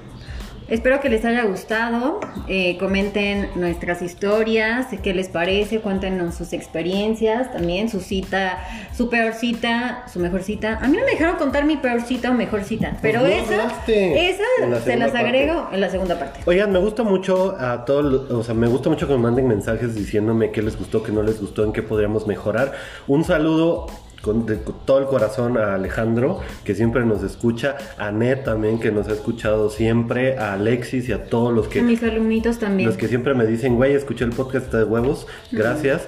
Espero 0.69 1.01
que 1.01 1.09
les 1.09 1.25
haya 1.25 1.45
gustado. 1.45 2.19
Eh, 2.47 2.77
comenten 2.77 3.49
nuestras 3.55 4.01
historias, 4.01 4.87
qué 5.01 5.13
les 5.13 5.27
parece, 5.27 5.79
cuéntenos 5.79 6.35
sus 6.35 6.53
experiencias, 6.53 7.51
también 7.51 7.89
su 7.89 7.99
cita, 8.01 8.59
su 8.95 9.09
peor 9.09 9.33
cita, 9.33 10.03
su 10.11 10.19
mejor 10.19 10.43
cita. 10.43 10.77
A 10.81 10.87
mí 10.87 10.97
no 10.97 11.05
me 11.05 11.11
dejaron 11.11 11.37
contar 11.37 11.65
mi 11.65 11.77
peor 11.77 12.01
cita 12.01 12.29
o 12.29 12.33
mejor 12.33 12.63
cita, 12.63 12.97
pero 13.01 13.21
no 13.21 13.25
esa, 13.25 13.71
esa 13.87 14.43
la 14.67 14.79
se 14.81 14.95
las 14.95 15.11
parte. 15.11 15.25
agrego 15.25 15.69
en 15.71 15.81
la 15.81 15.89
segunda 15.89 16.19
parte. 16.19 16.41
Oigan, 16.45 16.71
me 16.71 16.79
gusta 16.79 17.03
mucho 17.03 17.55
a 17.59 17.85
todos, 17.85 18.29
o 18.29 18.43
sea, 18.43 18.53
me 18.53 18.67
gusta 18.67 18.89
mucho 18.89 19.07
que 19.07 19.13
me 19.13 19.19
manden 19.19 19.47
mensajes 19.47 19.95
diciéndome 19.95 20.51
qué 20.51 20.61
les 20.61 20.77
gustó, 20.77 21.01
qué 21.01 21.11
no 21.11 21.23
les 21.23 21.41
gustó, 21.41 21.63
en 21.63 21.73
qué 21.73 21.81
podríamos 21.81 22.27
mejorar. 22.27 22.73
Un 23.07 23.23
saludo 23.23 23.87
con, 24.21 24.45
de 24.45 24.57
con 24.61 24.75
todo 24.85 24.99
el 24.99 25.05
corazón 25.05 25.57
a 25.57 25.75
Alejandro, 25.75 26.39
que 26.63 26.75
siempre 26.75 27.05
nos 27.05 27.23
escucha, 27.23 27.75
a 27.97 28.11
Net 28.11 28.43
también, 28.43 28.79
que 28.79 28.91
nos 28.91 29.07
ha 29.07 29.13
escuchado 29.13 29.69
siempre, 29.69 30.37
a 30.37 30.53
Alexis 30.53 31.09
y 31.09 31.13
a 31.13 31.25
todos 31.25 31.53
los 31.53 31.67
que 31.67 31.79
A 31.79 31.83
mis 31.83 32.03
alumnitos 32.03 32.59
también. 32.59 32.87
los 32.87 32.97
que 32.97 33.07
siempre 33.07 33.33
me 33.33 33.45
dicen, 33.45 33.75
güey, 33.75 33.93
escuché 33.93 34.25
el 34.25 34.31
podcast 34.31 34.73
de 34.73 34.83
huevos, 34.83 35.27
gracias. 35.51 36.07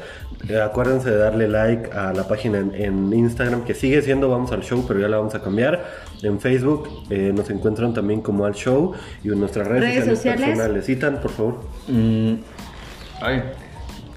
Eh, 0.50 0.60
acuérdense 0.60 1.10
de 1.12 1.18
darle 1.18 1.48
like 1.48 1.92
a 1.92 2.14
la 2.14 2.28
página 2.28 2.58
en, 2.60 2.74
en 2.74 3.14
Instagram, 3.14 3.64
que 3.64 3.76
sigue 3.76 4.02
siendo 4.02 4.28
Vamos 4.30 4.52
al 4.52 4.62
Show, 4.64 4.84
pero 4.88 5.00
ya 5.00 5.08
la 5.08 5.18
vamos 5.18 5.36
a 5.36 5.42
cambiar. 5.44 5.86
En 6.24 6.40
Facebook 6.40 6.90
eh, 7.12 7.32
nos 7.36 7.50
encuentran 7.52 7.94
también 7.94 8.22
como 8.22 8.46
al 8.46 8.54
show 8.56 8.94
y 9.24 9.30
en 9.32 9.40
nuestras 9.40 9.68
redes, 9.68 9.82
¿Redes 9.84 9.96
sociales, 10.06 10.18
sociales? 10.18 10.46
personales. 10.58 10.86
Citan, 10.86 11.22
por 11.22 11.32
favor. 11.32 11.60
Mm, 11.88 12.34
ay, 13.22 13.44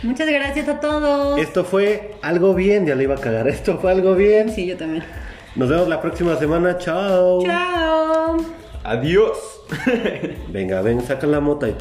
Muchas 0.04 0.28
gracias 0.28 0.68
a 0.68 0.82
todos. 0.82 1.40
Esto 1.40 1.64
fue 1.64 2.16
algo 2.22 2.54
bien, 2.54 2.86
ya 2.86 2.96
le 2.96 3.04
iba 3.04 3.16
a 3.16 3.20
cagar. 3.20 3.48
Esto 3.48 3.78
fue 3.78 3.94
algo 3.94 4.14
bien. 4.14 4.50
Sí, 4.50 4.68
yo 4.68 4.76
también. 4.76 5.06
Nos 5.56 5.70
vemos 5.70 5.88
la 5.88 6.02
próxima 6.02 6.36
semana. 6.36 6.78
Chao. 6.78 7.44
Chao. 7.44 8.38
Adiós. 8.84 9.38
Venga, 10.52 10.82
ven, 10.82 11.02
saca 11.02 11.28
la 11.28 11.40
mota 11.40 11.70
y 11.70 11.76